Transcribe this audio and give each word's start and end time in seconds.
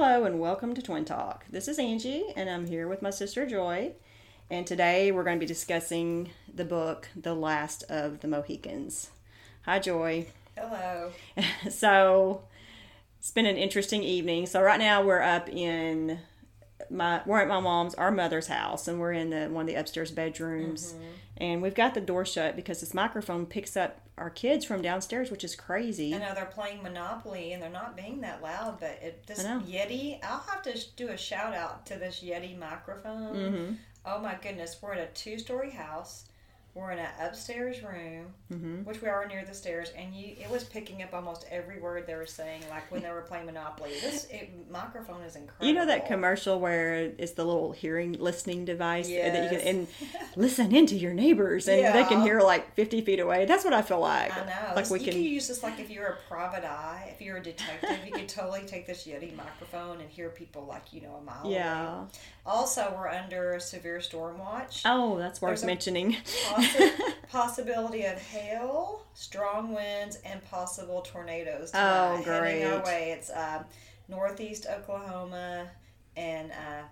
Hello 0.00 0.22
and 0.22 0.38
welcome 0.38 0.74
to 0.74 0.80
Twin 0.80 1.04
Talk. 1.04 1.44
This 1.50 1.66
is 1.66 1.76
Angie 1.76 2.22
and 2.36 2.48
I'm 2.48 2.68
here 2.68 2.86
with 2.86 3.02
my 3.02 3.10
sister 3.10 3.44
Joy. 3.44 3.94
And 4.48 4.64
today 4.64 5.10
we're 5.10 5.24
going 5.24 5.38
to 5.38 5.40
be 5.40 5.44
discussing 5.44 6.30
the 6.54 6.64
book 6.64 7.08
The 7.16 7.34
Last 7.34 7.82
of 7.88 8.20
the 8.20 8.28
Mohicans. 8.28 9.10
Hi 9.62 9.80
Joy. 9.80 10.28
Hello. 10.56 11.10
so 11.70 12.42
it's 13.18 13.32
been 13.32 13.44
an 13.44 13.56
interesting 13.56 14.04
evening. 14.04 14.46
So 14.46 14.62
right 14.62 14.78
now 14.78 15.02
we're 15.02 15.20
up 15.20 15.48
in 15.48 16.20
my 16.90 17.20
we're 17.26 17.40
at 17.40 17.48
my 17.48 17.60
mom's 17.60 17.94
our 17.94 18.10
mother's 18.10 18.46
house 18.48 18.88
and 18.88 18.98
we're 19.00 19.12
in 19.12 19.30
the 19.30 19.46
one 19.46 19.62
of 19.62 19.66
the 19.66 19.74
upstairs 19.74 20.10
bedrooms 20.10 20.92
Mm-hmm. 20.94 21.04
and 21.38 21.62
we've 21.62 21.74
got 21.74 21.94
the 21.94 22.00
door 22.00 22.24
shut 22.24 22.56
because 22.56 22.80
this 22.80 22.94
microphone 22.94 23.46
picks 23.46 23.76
up 23.76 24.00
our 24.16 24.30
kids 24.30 24.64
from 24.64 24.82
downstairs 24.82 25.30
which 25.30 25.44
is 25.44 25.54
crazy. 25.54 26.14
I 26.14 26.18
know 26.18 26.34
they're 26.34 26.46
playing 26.46 26.82
Monopoly 26.82 27.52
and 27.52 27.62
they're 27.62 27.70
not 27.70 27.96
being 27.96 28.20
that 28.22 28.42
loud, 28.42 28.78
but 28.80 28.98
it, 29.02 29.24
this. 29.26 29.44
Yeti, 29.44 30.18
I'll 30.24 30.40
have 30.40 30.62
to 30.62 30.76
sh- 30.76 30.86
do 30.96 31.08
a 31.08 31.16
shout 31.16 31.54
out 31.54 31.86
to 31.86 31.96
this 31.96 32.20
Yeti 32.24 32.58
microphone. 32.58 33.36
Mm-hmm. 33.36 33.72
Oh 34.06 34.20
my 34.20 34.36
goodness, 34.42 34.76
we're 34.80 34.94
in 34.94 35.00
a 35.00 35.06
two 35.08 35.38
story 35.38 35.70
house. 35.70 36.24
We're 36.78 36.92
in 36.92 37.00
an 37.00 37.08
upstairs 37.20 37.82
room, 37.82 38.26
Mm-hmm. 38.52 38.84
which 38.84 39.02
we 39.02 39.08
are 39.08 39.26
near 39.26 39.44
the 39.44 39.52
stairs, 39.52 39.90
and 39.94 40.14
you 40.14 40.34
it 40.40 40.48
was 40.50 40.64
picking 40.64 41.02
up 41.02 41.12
almost 41.12 41.44
every 41.50 41.78
word 41.80 42.06
they 42.06 42.14
were 42.14 42.24
saying, 42.24 42.62
like 42.70 42.90
when 42.90 43.02
they 43.02 43.10
were 43.10 43.20
playing 43.20 43.44
Monopoly. 43.44 43.90
This 44.00 44.26
it, 44.30 44.48
microphone 44.70 45.20
is 45.20 45.36
incredible. 45.36 45.66
You 45.66 45.74
know 45.74 45.84
that 45.84 46.06
commercial 46.06 46.58
where 46.58 47.12
it's 47.18 47.32
the 47.32 47.44
little 47.44 47.72
hearing 47.72 48.12
listening 48.14 48.64
device 48.64 49.06
and 49.10 49.34
that 49.34 49.52
you 49.52 49.58
can 49.58 49.66
and 49.68 49.86
listen 50.36 50.74
into 50.74 50.94
your 50.96 51.12
neighbors 51.12 51.68
and 51.68 51.94
they 51.94 52.04
can 52.04 52.22
hear 52.22 52.40
like 52.40 52.74
fifty 52.74 53.02
feet 53.02 53.20
away. 53.20 53.44
That's 53.44 53.64
what 53.64 53.74
I 53.74 53.82
feel 53.82 54.00
like. 54.00 54.32
I 54.34 54.46
know. 54.46 54.74
Like 54.74 54.84
This- 54.84 54.90
we 54.92 54.98
you 55.00 55.04
can. 55.04 55.14
could 55.14 55.22
use 55.22 55.48
this 55.48 55.62
like 55.62 55.78
if 55.78 55.90
you're 55.90 56.06
a 56.06 56.16
private 56.26 56.64
eye, 56.64 57.10
if 57.14 57.20
you're 57.20 57.36
a 57.36 57.42
detective, 57.42 57.98
you 58.06 58.12
could 58.12 58.28
totally 58.30 58.62
take 58.62 58.86
this 58.86 59.06
Yeti 59.06 59.36
microphone 59.36 60.00
and 60.00 60.08
hear 60.08 60.30
people 60.30 60.64
like 60.64 60.90
you 60.94 61.02
know 61.02 61.16
a 61.16 61.22
mile 61.22 61.42
away. 61.44 61.52
Also, 62.48 62.94
we're 62.96 63.08
under 63.08 63.52
a 63.52 63.60
severe 63.60 64.00
storm 64.00 64.38
watch. 64.38 64.82
Oh, 64.86 65.18
that's 65.18 65.42
worth 65.42 65.64
mentioning. 65.64 66.16
Possi- 66.48 66.92
possibility 67.28 68.04
of 68.04 68.18
hail, 68.18 69.02
strong 69.12 69.74
winds, 69.74 70.16
and 70.24 70.42
possible 70.44 71.02
tornadoes. 71.02 71.70
Oh, 71.74 72.22
tonight 72.22 72.46
Heading 72.46 72.72
our 72.72 72.82
way. 72.84 73.10
It's 73.18 73.28
uh, 73.28 73.64
northeast 74.08 74.66
Oklahoma 74.66 75.68
and 76.16 76.50
uh, 76.50 76.84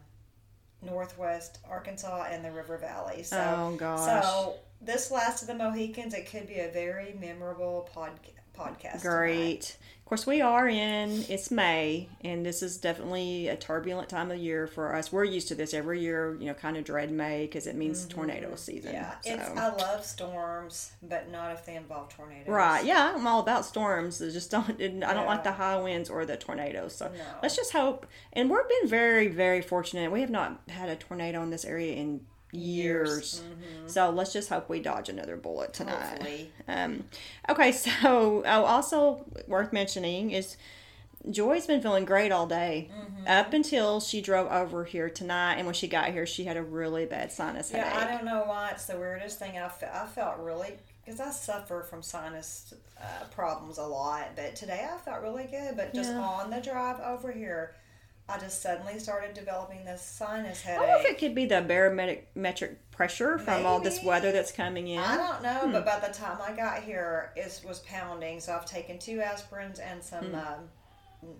northwest 0.82 1.58
Arkansas 1.68 2.26
and 2.30 2.44
the 2.44 2.52
River 2.52 2.76
Valley. 2.76 3.22
So, 3.22 3.38
oh 3.38 3.76
gosh. 3.76 4.22
so 4.22 4.56
this 4.82 5.10
last 5.10 5.40
of 5.42 5.48
the 5.48 5.54
Mohicans, 5.54 6.12
it 6.12 6.30
could 6.30 6.46
be 6.46 6.60
a 6.60 6.68
very 6.70 7.16
memorable 7.18 7.88
pod- 7.92 8.20
podcast. 8.58 9.02
tonight. 9.02 9.16
Great. 9.16 9.76
Of 10.06 10.08
course, 10.08 10.24
we 10.24 10.40
are 10.40 10.68
in, 10.68 11.24
it's 11.28 11.50
May, 11.50 12.08
and 12.20 12.46
this 12.46 12.62
is 12.62 12.76
definitely 12.76 13.48
a 13.48 13.56
turbulent 13.56 14.08
time 14.08 14.30
of 14.30 14.38
year 14.38 14.68
for 14.68 14.94
us. 14.94 15.10
We're 15.10 15.24
used 15.24 15.48
to 15.48 15.56
this 15.56 15.74
every 15.74 15.98
year, 16.00 16.36
you 16.38 16.46
know, 16.46 16.54
kind 16.54 16.76
of 16.76 16.84
dread 16.84 17.10
May 17.10 17.46
because 17.46 17.66
it 17.66 17.74
means 17.74 18.06
tornado 18.06 18.54
season. 18.54 18.94
Mm-hmm. 18.94 19.02
Yeah, 19.02 19.14
so. 19.44 19.50
it's, 19.50 19.58
I 19.60 19.74
love 19.74 20.04
storms, 20.04 20.92
but 21.02 21.28
not 21.32 21.50
if 21.54 21.66
they 21.66 21.74
involve 21.74 22.10
tornadoes. 22.10 22.46
Right, 22.46 22.84
yeah, 22.84 23.14
I'm 23.16 23.26
all 23.26 23.40
about 23.40 23.64
storms. 23.64 24.22
I 24.22 24.30
just 24.30 24.48
don't. 24.48 24.80
I 24.80 25.12
don't 25.12 25.26
like 25.26 25.42
the 25.42 25.50
high 25.50 25.76
winds 25.80 26.08
or 26.08 26.24
the 26.24 26.36
tornadoes. 26.36 26.94
So 26.94 27.06
No. 27.06 27.24
let's 27.42 27.56
just 27.56 27.72
hope. 27.72 28.06
And 28.32 28.48
we've 28.48 28.60
been 28.80 28.88
very, 28.88 29.26
very 29.26 29.60
fortunate. 29.60 30.12
We 30.12 30.20
have 30.20 30.30
not 30.30 30.60
had 30.68 30.88
a 30.88 30.94
tornado 30.94 31.42
in 31.42 31.50
this 31.50 31.64
area 31.64 31.94
in 31.94 32.20
years. 32.52 33.42
So 33.86 34.10
let's 34.10 34.32
just 34.32 34.48
hope 34.48 34.68
we 34.68 34.80
dodge 34.80 35.08
another 35.08 35.36
bullet 35.36 35.72
tonight. 35.74 36.20
Mm-hmm. 36.68 36.70
Um, 36.70 37.04
okay, 37.48 37.72
so 37.72 37.90
oh, 38.46 38.64
also 38.64 39.24
worth 39.46 39.72
mentioning 39.72 40.30
is 40.30 40.56
Joy's 41.30 41.66
been 41.66 41.80
feeling 41.82 42.04
great 42.04 42.30
all 42.32 42.46
day 42.46 42.90
Mm-hmm. 42.96 43.26
up 43.26 43.52
until 43.52 43.98
she 44.00 44.20
drove 44.20 44.50
over 44.52 44.84
here 44.84 45.10
tonight. 45.10 45.54
And 45.54 45.66
when 45.66 45.74
she 45.74 45.88
got 45.88 46.10
here, 46.12 46.26
she 46.26 46.44
had 46.44 46.56
a 46.56 46.62
really 46.62 47.06
bad 47.06 47.32
sinus 47.32 47.72
Yeah, 47.72 47.84
headache. 47.88 48.08
I 48.08 48.12
don't 48.12 48.24
know 48.24 48.44
why 48.46 48.70
it's 48.70 48.86
the 48.86 48.96
weirdest 48.96 49.38
thing. 49.40 49.58
I, 49.58 49.68
fe- 49.68 49.90
I 49.92 50.06
felt 50.06 50.38
really 50.38 50.74
because 51.04 51.18
I 51.20 51.30
suffer 51.30 51.82
from 51.82 52.02
sinus 52.02 52.74
uh, 53.00 53.24
problems 53.32 53.78
a 53.78 53.82
lot, 53.82 54.30
but 54.36 54.54
today 54.54 54.86
I 54.92 54.96
felt 54.98 55.22
really 55.22 55.44
good. 55.50 55.76
But 55.76 55.92
just 55.94 56.10
Yeah. 56.12 56.20
on 56.20 56.50
the 56.50 56.60
drive 56.60 57.00
over 57.00 57.32
here, 57.32 57.74
I 58.28 58.38
just 58.38 58.60
suddenly 58.60 58.98
started 58.98 59.34
developing 59.34 59.84
this 59.84 60.02
sinus 60.02 60.60
headache. 60.62 60.80
I 60.82 60.86
wonder 60.94 61.06
if 61.08 61.12
it 61.14 61.18
could 61.18 61.34
be 61.34 61.46
the 61.46 61.62
barometric 61.62 62.90
pressure 62.90 63.38
from 63.38 63.64
all 63.64 63.78
this 63.78 64.02
weather 64.02 64.32
that's 64.32 64.50
coming 64.50 64.88
in. 64.88 64.98
I 64.98 65.16
don't 65.16 65.42
know, 65.42 65.60
Hmm. 65.66 65.72
but 65.72 65.86
by 65.86 66.00
the 66.00 66.12
time 66.12 66.38
I 66.42 66.50
got 66.52 66.82
here, 66.82 67.30
it 67.36 67.60
was 67.66 67.78
pounding. 67.80 68.40
So 68.40 68.52
I've 68.52 68.66
taken 68.66 68.98
two 68.98 69.18
aspirins 69.18 69.78
and 69.80 70.02
some. 70.02 70.34
Um, 70.34 70.68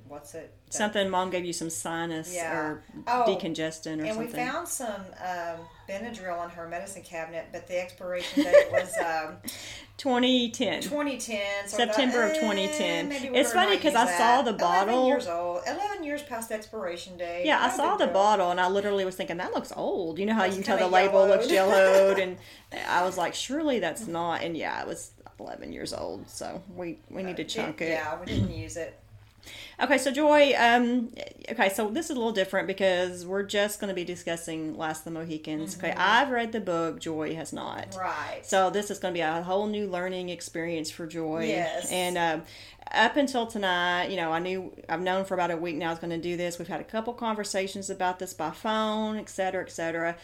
what's 0.07 0.35
it? 0.35 0.55
Something 0.71 1.11
mom 1.11 1.31
gave 1.31 1.45
you 1.45 1.53
some 1.53 1.71
sinus 1.71 2.33
Yeah. 2.35 2.57
or 2.57 2.83
Oh, 3.09 3.25
decongestant 3.27 4.01
or 4.01 4.05
and 4.05 4.09
something. 4.09 4.09
And 4.09 4.19
we 4.19 4.27
found 4.33 4.69
some 4.69 5.03
um, 5.21 5.67
Benadryl 5.89 6.45
in 6.45 6.51
her 6.51 6.69
medicine 6.69 7.03
cabinet, 7.03 7.47
but 7.53 7.67
the 7.67 7.81
expiration 7.81 8.45
date 8.45 8.71
was 8.73 8.97
um, 9.05 9.37
2010. 9.99 10.83
2010. 10.83 11.69
So 11.69 11.77
September 11.77 12.23
I 12.25 12.29
of 12.29 12.35
2010. 12.35 13.09
maybe 13.09 13.29
It's 13.29 13.53
funny 13.53 13.77
because 13.77 13.95
I 13.95 14.05
that. 14.05 14.19
saw 14.19 14.43
the 14.43 14.51
11 14.51 14.59
bottle. 14.59 15.07
years 15.07 15.27
old. 15.27 15.63
11 15.67 16.05
years 16.05 16.23
past 16.23 16.51
expiration 16.53 17.17
date. 17.17 17.47
Yeah, 17.47 17.63
I 17.63 17.71
saw 17.71 17.97
the 17.97 18.05
deal. 18.07 18.15
bottle 18.15 18.51
and 18.51 18.61
I 18.61 18.69
literally 18.69 19.05
was 19.05 19.17
thinking 19.17 19.39
that 19.39 19.53
looks 19.55 19.73
old. 19.75 20.19
You 20.19 20.27
know 20.27 20.35
how 20.35 20.45
It's 20.45 20.57
you 20.57 20.63
can 20.63 20.79
tell 20.79 20.89
the 20.89 20.93
label 20.95 21.27
looks 21.27 21.51
yellowed. 21.51 22.19
and 22.21 22.37
I 22.89 23.05
was 23.05 23.17
like, 23.17 23.35
surely 23.35 23.79
that's 23.79 24.07
not. 24.07 24.43
And 24.43 24.57
yeah, 24.57 24.81
it 24.83 24.87
was 24.87 25.13
11 25.41 25.73
years 25.73 25.93
old, 25.93 26.29
so 26.29 26.63
we 26.75 26.99
we 27.11 27.23
need 27.23 27.37
to 27.37 27.45
chunk 27.45 27.81
it. 27.81 27.91
Yeah, 27.91 28.19
we 28.19 28.27
didn't 28.27 28.51
use 28.55 28.77
it. 28.77 28.99
Okay, 29.79 29.99
so 29.99 30.11
Joy, 30.11 30.55
um, 30.57 31.11
okay, 31.51 31.69
so 31.69 31.91
this 31.91 32.07
is 32.07 32.13
a 32.13 32.15
little 32.15 32.33
different 32.33 32.67
because 32.67 33.27
we're 33.27 33.43
just 33.43 33.79
going 33.79 33.89
to 33.89 33.95
be 33.95 34.05
discussing 34.05 34.77
Last 34.79 35.01
of 35.01 35.05
the 35.05 35.11
Mohicans. 35.11 35.77
Okay, 35.77 35.93
I've 35.93 36.31
read 36.31 36.53
the 36.53 36.61
book, 36.61 36.99
Joy 36.99 37.35
has 37.35 37.53
not. 37.53 37.91
Mm-hmm. 37.91 38.01
Right. 38.01 38.41
So 38.43 38.71
this 38.71 38.91
is 38.91 38.99
going 38.99 39.13
to 39.13 39.19
be 39.19 39.23
a 39.23 39.43
whole 39.43 39.67
new 39.67 39.87
learning 39.87 40.31
experience 40.31 40.91
for 40.91 41.07
Joy. 41.07 41.49
Yes. 41.49 41.91
And 41.93 42.17
um, 42.17 42.43
up 42.91 43.17
until 43.17 43.47
tonight, 43.47 44.07
you 44.07 44.17
know, 44.17 44.33
I 44.33 44.39
knew 44.39 44.73
I've 44.89 45.03
known 45.03 45.27
for 45.27 45.35
about 45.35 45.51
a 45.51 45.57
week 45.59 45.77
now 45.77 45.89
I 45.89 45.91
was 45.91 45.99
going 45.99 46.11
to 46.11 46.19
do 46.19 46.39
this. 46.39 46.59
We've 46.59 46.69
had 46.69 46.81
a 46.81 46.85
couple 46.85 47.13
conversations 47.13 47.91
about 47.91 48.19
this 48.19 48.33
by 48.33 48.53
phone, 48.53 49.19
et 49.19 49.29
cetera, 49.29 49.63
et 49.63 49.71
cetera. 49.71 50.17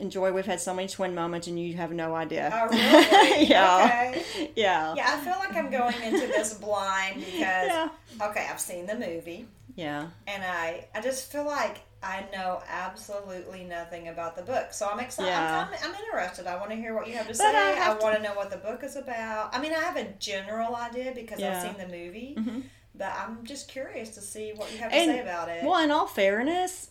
And 0.00 0.10
Joy, 0.10 0.32
we've 0.32 0.46
had 0.46 0.60
so 0.60 0.72
many 0.72 0.88
twin 0.88 1.14
moments, 1.14 1.46
and 1.46 1.58
you 1.58 1.74
have 1.74 1.92
no 1.92 2.14
idea. 2.14 2.50
Oh, 2.52 2.68
really? 2.68 3.46
Yeah. 3.48 3.84
Okay. 3.84 4.50
yeah. 4.56 4.94
Yeah, 4.94 5.10
I 5.14 5.24
feel 5.24 5.36
like 5.38 5.54
I'm 5.56 5.70
going 5.70 6.00
into 6.02 6.26
this 6.26 6.54
blind 6.54 7.16
because, 7.24 7.38
Yeah. 7.40 7.88
okay, 8.22 8.46
I've 8.50 8.60
seen 8.60 8.86
the 8.86 8.94
movie, 8.94 9.46
Yeah. 9.76 10.08
and 10.26 10.42
I, 10.44 10.86
I 10.94 11.00
just 11.00 11.30
feel 11.30 11.44
like 11.44 11.80
I 12.02 12.24
know 12.32 12.62
absolutely 12.68 13.64
nothing 13.64 14.08
about 14.08 14.36
the 14.36 14.42
book. 14.42 14.72
So 14.72 14.86
I'm 14.88 15.00
excited. 15.00 15.30
Yeah. 15.30 15.66
I'm, 15.68 15.90
I'm, 15.90 15.94
interested. 16.04 16.46
I 16.46 16.56
want 16.56 16.70
to 16.70 16.76
hear 16.76 16.94
what 16.94 17.06
you 17.08 17.14
have 17.14 17.24
to 17.26 17.32
But 17.32 17.36
say. 17.38 17.78
I 17.80 17.90
I, 17.90 17.94
want 17.98 18.16
to 18.16 18.22
know 18.22 18.34
what 18.34 18.50
the 18.50 18.58
book 18.58 18.84
is 18.84 18.96
about. 18.96 19.54
I 19.54 19.60
mean, 19.60 19.72
I 19.72 19.80
have 19.80 19.96
a 19.96 20.04
general 20.18 20.76
idea 20.76 21.12
because 21.14 21.40
Yeah. 21.40 21.56
I've 21.56 21.62
seen 21.62 21.76
the 21.78 21.86
movie, 21.94 22.34
Mhm. 22.38 22.62
but 22.94 23.12
I'm 23.18 23.42
just 23.44 23.68
curious 23.68 24.10
to 24.10 24.20
see 24.20 24.52
what 24.54 24.70
you 24.72 24.78
have 24.78 24.90
to 24.90 24.96
And- 24.96 25.10
say 25.10 25.20
about 25.20 25.48
it. 25.48 25.64
Well, 25.64 25.82
in 25.82 25.90
all 25.90 26.06
fairness, 26.06 26.90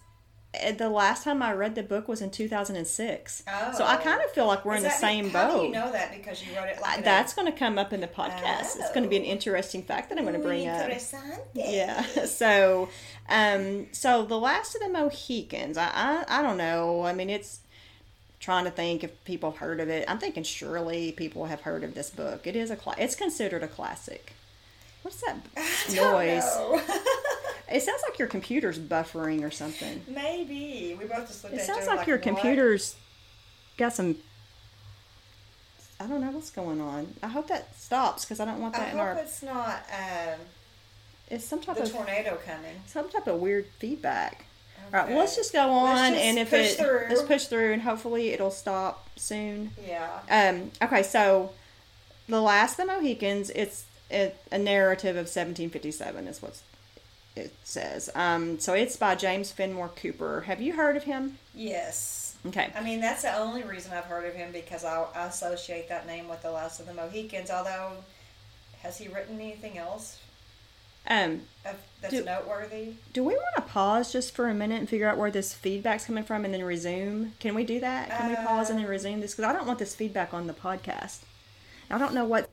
the 0.78 0.90
last 0.90 1.24
time 1.24 1.42
I 1.42 1.54
read 1.54 1.76
the 1.76 1.84
book 1.84 2.08
was 2.08 2.22
in 2.22 2.30
2006. 2.30 3.44
So 3.76 3.84
I 3.84 3.96
Oh. 3.96 3.98
kind 4.00 4.22
of 4.22 4.32
feel 4.32 4.46
like 4.46 4.64
we're 4.66 4.76
Is 4.76 4.84
in 4.84 4.90
the 4.90 4.96
same 4.96 5.30
how 5.32 5.48
boat. 5.50 5.60
do 5.62 5.66
you 5.68 5.72
know 5.72 5.92
that? 5.92 6.12
Because 6.16 6.46
you 6.46 6.56
wrote 6.56 6.68
it 6.70 6.80
like 6.82 7.04
that's 7.04 7.34
going 7.34 7.52
to 7.52 7.58
come 7.58 7.78
up 7.78 7.92
in 7.94 8.02
the 8.02 8.08
podcast. 8.08 8.78
It's 8.80 8.92
going 8.92 9.04
to 9.04 9.10
be 9.10 9.18
an 9.18 9.24
Oh. 9.24 9.32
interesting 9.32 9.82
fact 9.84 10.10
that 10.10 10.18
I'm 10.18 10.24
going 10.26 10.36
to 10.36 10.42
bring 10.42 10.68
up. 10.68 10.90
Yeah. 11.54 12.04
So, 12.26 12.90
um, 13.30 13.88
so 13.94 14.26
the 14.26 14.38
last 14.40 14.76
of 14.76 14.82
the 14.82 14.90
Mohicans. 14.90 15.78
I, 15.78 15.90
I, 16.28 16.40
I 16.40 16.42
don't 16.42 16.58
know. 16.58 17.04
I 17.04 17.14
mean, 17.14 17.30
it's 17.30 17.60
trying 18.40 18.66
to 18.66 18.72
think 18.72 19.04
if 19.04 19.24
people 19.24 19.52
have 19.52 19.60
heard 19.60 19.80
of 19.80 19.88
it. 19.90 20.04
I'm 20.10 20.20
thinking 20.20 20.44
surely 20.44 21.12
people 21.14 21.46
have 21.46 21.62
heard 21.62 21.84
of 21.84 21.94
this 21.96 22.10
book. 22.10 22.46
It 22.46 22.56
is 22.56 22.70
a 22.72 22.76
cla- 22.76 22.96
It's 22.98 23.16
considered 23.16 23.64
a 23.64 23.68
classic. 23.68 24.33
What's 25.04 25.22
that 25.22 25.36
I 25.58 25.94
noise? 25.96 26.82
It 27.72 27.82
sounds 27.82 28.04
like 28.08 28.20
your 28.20 28.28
computer's 28.28 28.78
buffering 28.78 29.42
or 29.44 29.50
something. 29.50 30.04
Maybe 30.08 30.96
we 31.00 31.06
both 31.06 31.28
just 31.28 31.44
looked 31.44 31.56
It 31.56 31.62
at 31.62 31.66
sounds 31.66 31.88
other 31.88 31.96
like 31.98 32.08
your 32.08 32.18
what? 32.18 32.24
computer's 32.24 32.96
got 33.78 33.94
some. 33.94 34.18
I 36.00 36.06
don't 36.06 36.22
know 36.22 36.30
what's 36.32 36.52
going 36.52 36.80
on. 36.82 37.16
I 37.24 37.28
hope 37.30 37.48
that 37.48 37.76
stops 37.80 38.26
because 38.26 38.40
I 38.40 38.46
don't 38.46 38.60
want 38.62 38.76
I 38.76 38.80
that 38.80 38.92
in 38.92 38.98
hope 39.00 39.08
our. 39.08 39.14
it's 39.16 39.42
not 39.42 39.84
um, 39.92 40.40
It's 41.32 41.46
some 41.46 41.62
type 41.62 41.78
of 41.78 41.92
tornado 41.92 42.38
coming. 42.46 42.76
some 42.86 43.10
type 43.10 43.26
of 43.26 43.40
weird 43.40 43.66
feedback. 43.80 44.46
All 44.94 45.00
right, 45.00 45.10
well, 45.10 45.20
let's 45.20 45.36
just 45.36 45.54
go 45.54 45.70
on, 45.72 46.12
just 46.12 46.24
and 46.24 46.38
if 46.38 46.54
it 46.54 46.76
through. 46.78 47.06
let's 47.10 47.24
push 47.24 47.46
through, 47.46 47.72
and 47.74 47.82
hopefully 47.82 48.30
it'll 48.34 48.52
stop 48.52 49.08
soon. 49.16 49.72
Yeah. 49.88 50.20
Um, 50.30 50.72
okay, 50.82 51.02
so 51.02 51.54
the 52.28 52.42
Last 52.42 52.78
of 52.78 52.86
the 52.86 52.94
Mohicans. 52.94 53.50
It's 53.52 53.86
a, 54.12 54.34
a 54.52 54.58
narrative 54.58 55.16
of 55.16 55.26
1757. 55.26 56.28
Is 56.28 56.42
what 56.42 56.62
it 57.36 57.54
says. 57.64 58.10
Um, 58.16 58.60
so 58.60 58.74
it's 58.74 58.96
by 58.96 59.16
James 59.16 59.52
Fenimore 59.52 59.90
Cooper. 59.90 60.42
Have 60.42 60.62
you 60.62 60.74
heard 60.74 60.96
of 60.98 61.04
him? 61.04 61.38
Yes. 61.56 62.36
Okay. 62.46 62.72
I 62.76 62.82
mean, 62.84 63.00
that's 63.00 63.22
the 63.24 63.36
only 63.38 63.64
reason 63.64 63.94
I've 63.94 64.04
heard 64.06 64.26
of 64.26 64.34
him 64.36 64.52
because 64.52 64.84
I, 64.84 65.06
I 65.16 65.28
associate 65.28 65.88
that 65.90 66.06
name 66.06 66.28
with 66.28 66.42
the 66.42 66.52
Last 66.52 66.80
of 66.80 66.88
the 66.88 66.94
Mohicans. 66.94 67.50
Although, 67.50 67.92
has 68.82 68.98
he 68.98 69.08
written 69.08 69.40
anything 69.40 69.78
else? 69.78 70.20
Um, 71.08 71.42
Of, 71.66 71.76
that's 72.02 72.14
Do- 72.14 72.24
noteworthy. 72.24 72.94
do 73.12 73.24
we 73.26 73.34
want 73.34 73.56
to 73.58 73.62
pause 73.64 74.12
just 74.14 74.34
for 74.34 74.48
a 74.48 74.54
minute 74.54 74.80
and 74.80 74.88
figure 74.90 75.08
out 75.10 75.18
where 75.18 75.32
this 75.32 75.54
feedback's 75.54 76.06
coming 76.06 76.24
from 76.24 76.46
and 76.46 76.54
then 76.54 76.64
resume? 76.64 77.34
Can 77.40 77.56
we 77.56 77.64
do 77.66 77.80
that? 77.82 78.10
Can 78.10 78.30
we 78.30 78.36
pause 78.36 78.70
and 78.70 78.80
then 78.80 78.86
resume 78.88 79.20
this? 79.20 79.34
Because 79.36 79.50
I 79.50 79.54
don't 79.54 79.68
want 79.68 79.80
this 79.80 79.96
feedback 79.96 80.34
on 80.34 80.48
the 80.48 80.54
podcast. 80.54 81.20
I 81.90 81.98
don't 81.98 82.14
know 82.14 82.26
what. 82.26 82.50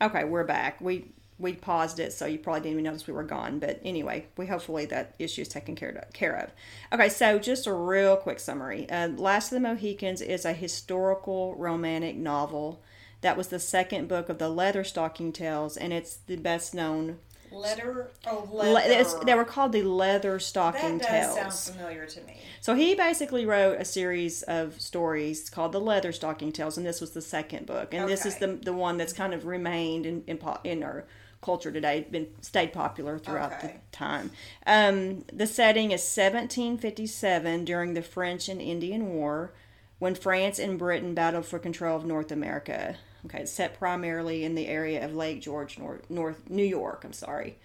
Okay, 0.00 0.24
we're 0.24 0.44
back. 0.44 0.80
We 0.80 1.12
we 1.38 1.52
paused 1.52 1.98
it, 2.00 2.12
so 2.12 2.24
you 2.24 2.38
probably 2.38 2.60
didn't 2.60 2.72
even 2.72 2.84
notice 2.84 3.06
we 3.06 3.12
were 3.12 3.22
gone. 3.22 3.58
But 3.58 3.80
anyway, 3.84 4.26
we 4.36 4.46
hopefully 4.46 4.86
that 4.86 5.14
issue 5.18 5.42
is 5.42 5.48
taken 5.48 5.74
care 5.74 5.90
of. 5.90 6.12
Care 6.12 6.34
of. 6.36 6.50
Okay, 6.92 7.08
so 7.08 7.38
just 7.38 7.66
a 7.66 7.72
real 7.72 8.16
quick 8.16 8.40
summary. 8.40 8.88
Uh, 8.88 9.08
Last 9.08 9.52
of 9.52 9.56
the 9.56 9.68
Mohicans 9.68 10.20
is 10.20 10.44
a 10.44 10.52
historical 10.52 11.54
romantic 11.56 12.16
novel. 12.16 12.82
That 13.20 13.36
was 13.36 13.48
the 13.48 13.58
second 13.58 14.08
book 14.08 14.28
of 14.28 14.38
the 14.38 14.48
Leather 14.48 14.84
Stocking 14.84 15.32
Tales, 15.32 15.76
and 15.76 15.92
it's 15.92 16.16
the 16.16 16.36
best 16.36 16.74
known. 16.74 17.18
Letter. 17.56 18.10
Oh, 18.26 18.48
leather. 18.52 18.92
it's, 18.92 19.14
they 19.24 19.34
were 19.34 19.44
called 19.44 19.72
the 19.72 19.82
Leather 19.82 20.38
Stocking 20.38 20.98
that 20.98 21.08
does 21.08 21.34
Tales. 21.36 21.58
sound 21.60 21.76
familiar 21.76 22.06
to 22.06 22.20
me. 22.22 22.36
So 22.60 22.74
he 22.74 22.94
basically 22.94 23.46
wrote 23.46 23.80
a 23.80 23.84
series 23.84 24.42
of 24.44 24.80
stories 24.80 25.48
called 25.50 25.72
the 25.72 25.80
Leather 25.80 26.12
Stocking 26.12 26.52
Tales, 26.52 26.76
and 26.76 26.86
this 26.86 27.00
was 27.00 27.10
the 27.12 27.22
second 27.22 27.66
book. 27.66 27.94
And 27.94 28.08
this 28.08 28.26
is 28.26 28.36
the 28.38 28.48
the 28.48 28.72
one 28.72 28.96
that's 28.96 29.12
kind 29.12 29.32
of 29.34 29.46
remained 29.46 30.06
in 30.06 30.22
in, 30.26 30.38
po- 30.38 30.60
in 30.64 30.82
our 30.82 31.04
culture 31.42 31.70
today, 31.70 32.04
been 32.10 32.26
stayed 32.40 32.72
popular 32.72 33.18
throughout 33.18 33.52
Okay. 33.52 33.76
the 33.90 33.96
time. 33.96 34.30
Um, 34.66 35.24
the 35.32 35.46
setting 35.46 35.92
is 35.92 36.00
1757 36.02 37.64
during 37.64 37.94
the 37.94 38.02
French 38.02 38.48
and 38.48 38.60
Indian 38.60 39.10
War, 39.14 39.52
when 39.98 40.14
France 40.14 40.58
and 40.58 40.78
Britain 40.78 41.14
battled 41.14 41.46
for 41.46 41.58
control 41.58 41.96
of 41.96 42.04
North 42.04 42.32
America. 42.32 42.96
Okay, 43.26 43.40
it's 43.42 43.52
set 43.52 43.78
primarily 43.78 44.44
in 44.44 44.54
the 44.54 44.66
area 44.66 45.04
of 45.04 45.14
Lake 45.14 45.40
George, 45.40 45.78
North, 45.78 46.08
North 46.08 46.48
New 46.48 46.64
York. 46.64 47.02
I'm 47.04 47.12
sorry. 47.12 47.58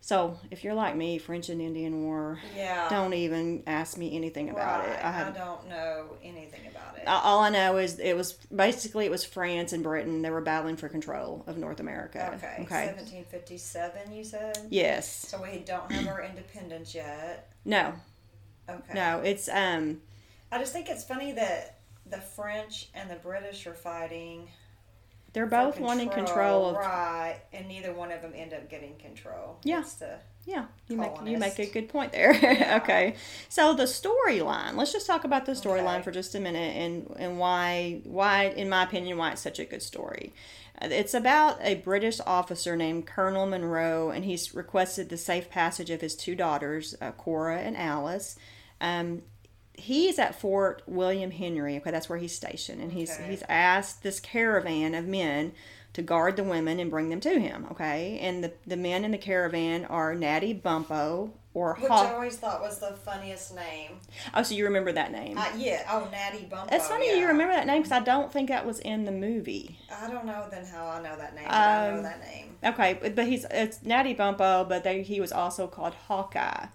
So 0.00 0.38
if 0.50 0.64
you're 0.64 0.74
like 0.74 0.94
me, 0.96 1.16
French 1.16 1.48
and 1.48 1.62
Indian 1.62 2.02
War, 2.04 2.38
Yeah. 2.54 2.88
don't 2.90 3.14
even 3.14 3.62
ask 3.66 3.96
me 3.96 4.14
anything 4.14 4.50
about 4.50 4.80
right. 4.80 4.90
it. 4.98 5.02
I 5.04 5.28
I, 5.28 5.30
don't 5.30 5.66
know 5.66 6.16
anything 6.22 6.66
about 6.66 6.98
it. 6.98 7.08
all 7.08 7.40
I 7.40 7.48
know 7.48 7.78
is 7.78 7.98
it 7.98 8.14
was 8.14 8.34
basically 8.54 9.06
it 9.06 9.10
was 9.10 9.24
France 9.24 9.72
and 9.72 9.82
Britain. 9.82 10.20
They 10.20 10.28
were 10.28 10.42
battling 10.42 10.76
for 10.76 10.90
control 10.90 11.42
of 11.46 11.56
North 11.56 11.80
America. 11.80 12.32
okay. 12.34 12.64
Okay. 12.64 12.86
1757, 12.86 14.12
you 14.12 14.24
said? 14.24 14.58
Yes. 14.68 15.08
So 15.10 15.40
we 15.42 15.60
don't 15.60 15.90
have 15.90 16.06
our 16.06 16.22
independence 16.22 16.94
yet. 16.94 17.50
No. 17.64 17.94
Okay. 18.68 18.92
No. 18.94 19.20
It's 19.20 19.48
um. 19.48 20.02
I 20.52 20.58
just 20.58 20.74
think 20.74 20.90
it's 20.90 21.04
funny 21.04 21.32
that 21.32 21.78
the 22.06 22.18
French 22.18 22.90
and 22.94 23.10
the 23.10 23.16
British 23.16 23.66
are 23.66 23.72
fighting. 23.74 24.48
They're 25.34 25.46
both 25.46 25.78
wanting 25.78 26.08
control 26.08 26.70
of. 26.70 26.76
right, 26.76 27.36
and 27.52 27.68
neither 27.68 27.92
one 27.92 28.10
of 28.12 28.22
them 28.22 28.32
end 28.34 28.54
up 28.54 28.70
getting 28.70 28.96
control. 28.96 29.58
Yeah. 29.62 29.84
Yeah, 30.46 30.66
you 30.88 30.96
make 30.98 31.12
you 31.24 31.38
make 31.38 31.58
a 31.58 31.66
good 31.66 31.88
point 31.88 32.12
there. 32.12 32.32
Yeah. 32.42 32.78
okay, 32.82 33.14
so 33.48 33.74
the 33.74 33.84
storyline. 33.84 34.76
Let's 34.76 34.92
just 34.92 35.06
talk 35.06 35.24
about 35.24 35.46
the 35.46 35.52
storyline 35.52 35.94
Okay. 35.96 36.02
for 36.02 36.10
just 36.10 36.34
a 36.34 36.40
minute 36.40 36.76
and 36.76 37.14
and 37.18 37.38
why 37.38 38.00
why 38.04 38.44
in 38.56 38.68
my 38.68 38.82
opinion 38.84 39.16
why 39.18 39.32
it's 39.32 39.40
such 39.42 39.58
a 39.58 39.64
good 39.64 39.82
story. 39.82 40.32
It's 40.82 41.14
about 41.14 41.58
a 41.62 41.76
British 41.76 42.20
officer 42.26 42.76
named 42.76 43.06
Colonel 43.06 43.46
Munro, 43.46 44.10
and 44.10 44.24
he's 44.24 44.54
requested 44.54 45.08
the 45.08 45.16
safe 45.16 45.48
passage 45.48 45.88
of 45.88 46.00
his 46.00 46.14
two 46.14 46.34
daughters, 46.34 46.94
uh, 47.00 47.12
Cora 47.12 47.58
and 47.60 47.76
Alice. 47.76 48.36
Um, 48.80 49.22
he's 49.74 50.18
at 50.18 50.38
Fort 50.38 50.82
William 50.86 51.30
Henry. 51.30 51.76
Okay, 51.76 51.90
that's 51.90 52.08
where 52.08 52.18
he's 52.18 52.34
stationed, 52.34 52.80
and 52.80 52.92
he's 52.92 53.12
Okay. 53.12 53.30
he's 53.30 53.42
asked 53.48 54.02
this 54.02 54.20
caravan 54.20 54.94
of 54.94 55.06
men 55.06 55.52
to 55.92 56.02
guard 56.02 56.36
the 56.36 56.44
women 56.44 56.80
and 56.80 56.90
bring 56.90 57.08
them 57.08 57.20
to 57.20 57.38
him. 57.38 57.66
Okay, 57.70 58.18
and 58.20 58.42
the 58.42 58.52
the 58.66 58.76
men 58.76 59.04
in 59.04 59.10
the 59.12 59.18
caravan 59.18 59.84
are 59.86 60.14
Natty 60.14 60.54
Bumppo 60.54 61.30
or 61.54 61.76
which 61.76 61.90
I 61.90 62.12
always 62.12 62.36
thought 62.36 62.60
was 62.60 62.80
the 62.80 62.94
funniest 63.04 63.54
name. 63.54 63.92
Oh, 64.34 64.42
so 64.42 64.56
you 64.56 64.64
remember 64.64 64.90
that 64.90 65.12
name? 65.12 65.38
Uh, 65.38 65.46
yeah. 65.56 65.84
Oh, 65.88 66.08
Natty 66.10 66.48
Bumppo. 66.50 66.72
It's 66.72 66.88
funny 66.88 67.06
yeah. 67.06 67.14
you 67.20 67.26
remember 67.28 67.54
that 67.54 67.66
name 67.68 67.80
because 67.80 67.92
I 67.92 68.00
don't 68.00 68.32
think 68.32 68.48
that 68.48 68.66
was 68.66 68.80
in 68.80 69.04
the 69.04 69.12
movie. 69.12 69.78
I 69.88 70.10
don't 70.10 70.26
know 70.26 70.46
then 70.50 70.66
how 70.66 70.86
I 70.88 71.00
know 71.00 71.16
that 71.16 71.34
name. 71.36 71.44
But 71.46 71.54
I 71.54 71.90
know 71.90 71.96
Um, 71.98 72.02
that 72.02 72.20
name. 72.24 72.56
Okay, 72.64 72.98
but 73.00 73.14
but 73.14 73.26
he's 73.28 73.46
it's 73.52 73.84
Natty 73.84 74.16
Bumppo, 74.16 74.68
but 74.68 74.82
they, 74.82 75.02
he 75.02 75.20
was 75.20 75.30
also 75.30 75.68
called 75.68 75.94
Hawkeye. 75.94 76.66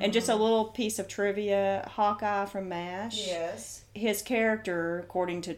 And 0.00 0.12
just 0.12 0.28
a 0.28 0.34
little 0.36 0.66
piece 0.66 0.98
of 0.98 1.08
trivia: 1.08 1.88
Hawkeye 1.94 2.46
from 2.46 2.68
MASH. 2.68 3.26
Yes. 3.26 3.84
his 3.94 4.22
character, 4.22 5.00
according 5.00 5.42
to 5.42 5.56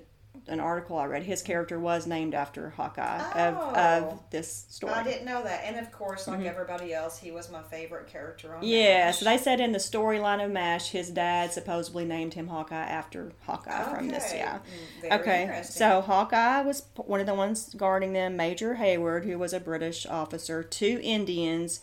an 0.49 0.59
article 0.59 0.97
I 0.99 1.05
read, 1.05 1.23
his 1.25 1.43
character 1.43 1.79
was 1.79 2.07
named 2.07 2.35
after 2.35 2.71
Hawkeye 2.71 3.21
of, 3.33 3.55
of 3.55 4.03
Oh. 4.05 4.21
this 4.31 4.65
story. 4.71 4.93
I 4.95 5.03
didn't 5.03 5.27
know 5.27 5.43
that, 5.45 5.63
and 5.65 5.77
of 5.77 5.93
course, 5.93 6.27
like 6.27 6.45
everybody 6.47 6.95
else, 6.95 7.19
he 7.19 7.31
was 7.31 7.51
my 7.51 7.63
favorite 7.63 8.07
character 8.09 8.49
on. 8.55 8.63
Mm-hmm. 8.63 8.65
Yeah, 8.71 9.07
MASH. 9.07 9.19
so 9.19 9.25
they 9.27 9.37
said 9.39 9.61
in 9.61 9.73
the 9.73 9.79
storyline 9.79 10.43
of 10.45 10.51
MASH, 10.51 10.91
his 10.91 11.11
dad 11.11 11.53
supposedly 11.53 12.05
named 12.07 12.35
him 12.35 12.49
Hawkeye 12.49 12.75
after 12.77 13.33
Hawkeye 13.45 13.95
from 13.95 14.09
this. 14.09 14.33
Yeah. 14.35 14.59
Mm, 14.59 15.01
very 15.03 15.21
Okay, 15.21 15.61
so 15.65 16.01
Hawkeye 16.01 16.63
was 16.63 16.85
one 16.97 17.21
of 17.21 17.27
the 17.27 17.35
ones 17.35 17.75
guarding 17.77 18.15
them. 18.15 18.37
Major 18.37 18.75
Hayward, 18.77 19.25
who 19.27 19.39
was 19.39 19.53
a 19.53 19.61
British 19.61 20.07
officer, 20.07 20.63
two 20.63 20.99
Indians, 21.03 21.81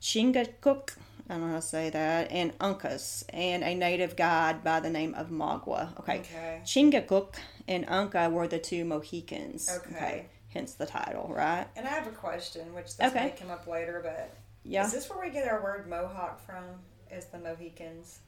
Chingachgook, 0.00 0.96
I 1.28 1.32
don't 1.34 1.40
know 1.42 1.48
how 1.48 1.56
to 1.56 1.62
say 1.62 1.90
that, 1.90 2.30
and 2.30 2.56
Uncas, 2.58 3.24
and 3.30 3.64
a 3.64 3.74
native 3.74 4.14
guide 4.14 4.62
by 4.62 4.78
the 4.80 4.90
name 4.90 5.12
of 5.14 5.28
Magua. 5.28 5.98
Okay, 6.00 6.20
Okay. 6.20 6.60
Chingachgook 6.64 7.34
and 7.66 7.84
Unca 7.88 8.30
were 8.30 8.46
the 8.46 8.58
two 8.60 8.84
Mohicans. 8.84 9.68
Okay. 9.86 10.26
hence 10.52 10.72
the 10.74 10.86
title, 10.86 11.30
right? 11.34 11.66
And 11.76 11.86
I 11.86 11.90
have 11.90 12.06
a 12.06 12.10
question, 12.12 12.72
which 12.74 12.96
this 12.96 13.10
Okay. 13.12 13.24
may 13.26 13.30
come 13.32 13.50
up 13.50 13.66
later, 13.66 14.00
but 14.02 14.30
Yeah. 14.62 14.86
is 14.86 14.92
this 14.92 15.10
where 15.10 15.20
we 15.20 15.30
get 15.30 15.46
our 15.48 15.62
word 15.62 15.86
Mohawk 15.88 16.40
from? 16.46 16.64
Is 17.10 17.26
the 17.26 17.38
Mohicans? 17.38 18.20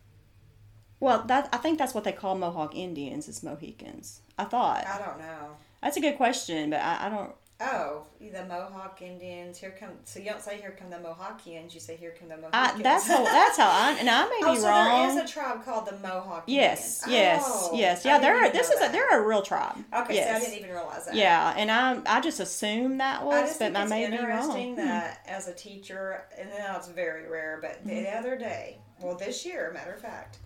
Well, 1.01 1.23
that 1.27 1.49
I 1.53 1.59
think 1.59 1.79
that's 1.79 1.95
what 1.95 2.05
they 2.05 2.13
call 2.13 2.35
Mohawk 2.37 2.75
Indians 2.75 3.29
is 3.29 3.43
Mohicans. 3.43 4.21
I 4.37 4.45
thought 4.45 4.87
I 4.87 4.99
don't 4.99 5.19
know. 5.19 5.57
that's 5.81 5.97
a 5.97 6.01
good 6.01 6.17
question, 6.17 6.71
but 6.71 6.81
I, 6.81 7.07
I 7.07 7.09
don't. 7.09 7.33
Oh, 7.61 8.07
the 8.21 8.45
Mohawk 8.45 9.03
Indians. 9.03 9.59
Here 9.59 9.75
come. 9.79 9.91
So 10.05 10.21
you 10.21 10.27
don't 10.27 10.41
say 10.41 10.61
"Here 10.61 10.77
come 10.79 10.91
the 10.91 10.97
Mohawkians." 10.99 11.75
You 11.75 11.81
say 11.81 11.97
"Here 11.97 12.15
come 12.17 12.29
the 12.29 12.37
Mohicans." 12.37 12.79
I, 12.79 12.83
that's 12.83 13.09
how 13.09 13.25
that's 13.25 13.57
how 13.57 13.69
I 13.69 13.97
and 13.99 14.09
I 14.09 14.27
may 14.29 14.41
oh, 14.45 14.55
be 14.55 14.61
so 14.61 14.69
wrong. 14.69 15.09
there 15.17 15.25
is 15.25 15.31
a 15.31 15.33
tribe 15.33 15.65
called 15.65 15.87
the 15.87 15.97
Mohawk. 15.99 16.45
yes, 16.47 17.03
Indians. 17.03 17.21
yes, 17.21 17.43
Oh, 17.47 17.71
yes. 17.75 18.05
Yeah, 18.05 18.19
they're 18.21 18.53
this 18.53 18.71
is 18.71 18.81
a 18.81 18.93
they're 18.93 19.21
a 19.21 19.27
real 19.27 19.43
tribe. 19.43 19.77
Okay, 19.93 20.15
yes. 20.15 20.29
so 20.31 20.37
I 20.37 20.41
didn't 20.51 20.59
even 20.65 20.71
realize 20.71 21.07
that. 21.07 21.17
Yeah, 21.17 21.53
and 21.57 21.69
I 21.69 22.01
I 22.07 22.21
just 22.21 22.39
assumed 22.39 23.01
that 23.01 23.23
I 23.23 23.25
was, 23.25 23.49
just 23.49 23.59
but 23.59 23.65
think 23.67 23.77
I 23.77 23.83
it's 23.83 23.91
may 23.91 24.07
be 24.07 24.13
interesting 24.17 24.77
wrong. 24.77 24.87
Hmm. 24.87 24.89
that 24.93 25.21
as 25.27 25.49
a 25.49 25.55
teacher, 25.55 26.23
and 26.39 26.49
now 26.51 26.77
it's 26.77 26.89
very 26.89 27.29
rare, 27.29 27.59
but 27.61 27.79
Mm-hmm. 27.85 27.89
the 27.89 28.17
other 28.17 28.37
day, 28.37 28.79
well, 29.01 29.17
this 29.17 29.45
year, 29.45 29.73
matter 29.75 29.93
of 29.95 30.01
fact, 30.01 30.39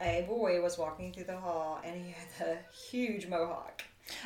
a 0.00 0.24
boy 0.28 0.60
was 0.60 0.76
walking 0.76 1.12
through 1.12 1.24
the 1.24 1.36
hall 1.36 1.80
and 1.84 1.94
he 2.04 2.14
had 2.36 2.48
a 2.48 2.58
huge 2.90 3.26
mohawk. 3.28 3.82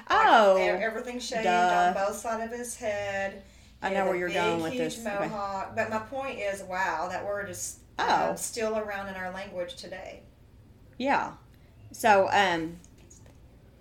Like, 0.09 0.19
Oh, 0.27 0.57
e- 0.59 0.63
everything 0.63 1.19
shaved 1.19 1.45
duh. 1.45 1.95
on 1.97 2.07
both 2.07 2.17
sides 2.17 2.53
of 2.53 2.59
his 2.59 2.77
head. 2.77 3.43
I 3.83 3.91
know 3.91 4.07
where 4.07 4.17
you're 4.17 4.29
big, 4.29 4.37
going 4.37 4.63
with 4.63 4.73
huge 4.75 4.97
this. 4.97 5.07
Okay. 5.07 5.29
mohawk. 5.29 5.75
But 5.75 5.91
my 5.91 5.99
point 5.99 6.39
is, 6.39 6.63
wow, 6.63 7.09
that 7.11 7.25
word 7.27 7.51
is 7.51 7.81
Oh. 7.99 8.07
know, 8.07 8.35
still 8.37 8.79
around 8.79 9.09
in 9.09 9.15
our 9.17 9.33
language 9.33 9.75
today. 9.77 10.23
Yeah. 10.99 11.33
So, 11.91 12.29
um, 12.33 12.77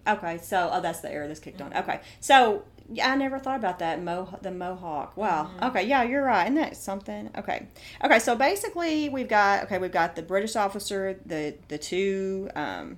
okay. 0.07 0.37
So, 0.39 0.69
oh, 0.73 0.81
that's 0.81 0.99
the 1.01 1.11
error 1.11 1.27
that's 1.27 1.39
kicked 1.39 1.61
on. 1.61 1.75
Okay. 1.75 2.01
So, 2.19 2.63
yeah, 2.91 3.11
I 3.11 3.15
never 3.15 3.39
thought 3.39 3.57
about 3.57 3.79
that. 3.79 4.01
Mo, 4.01 4.37
the 4.41 4.51
mohawk. 4.51 5.15
Wow. 5.15 5.51
Okay. 5.61 5.83
Yeah, 5.83 6.03
you're 6.03 6.23
right. 6.23 6.43
Isn't 6.45 6.55
that 6.55 6.75
something? 6.75 7.29
Okay. 7.37 7.67
Okay. 8.03 8.19
So 8.19 8.35
basically, 8.35 9.07
we've 9.07 9.29
got 9.29 9.63
okay. 9.65 9.77
We've 9.77 9.91
got 9.91 10.15
the 10.15 10.23
British 10.23 10.55
officer, 10.57 11.17
the 11.25 11.55
the 11.69 11.77
two 11.77 12.49
um, 12.55 12.97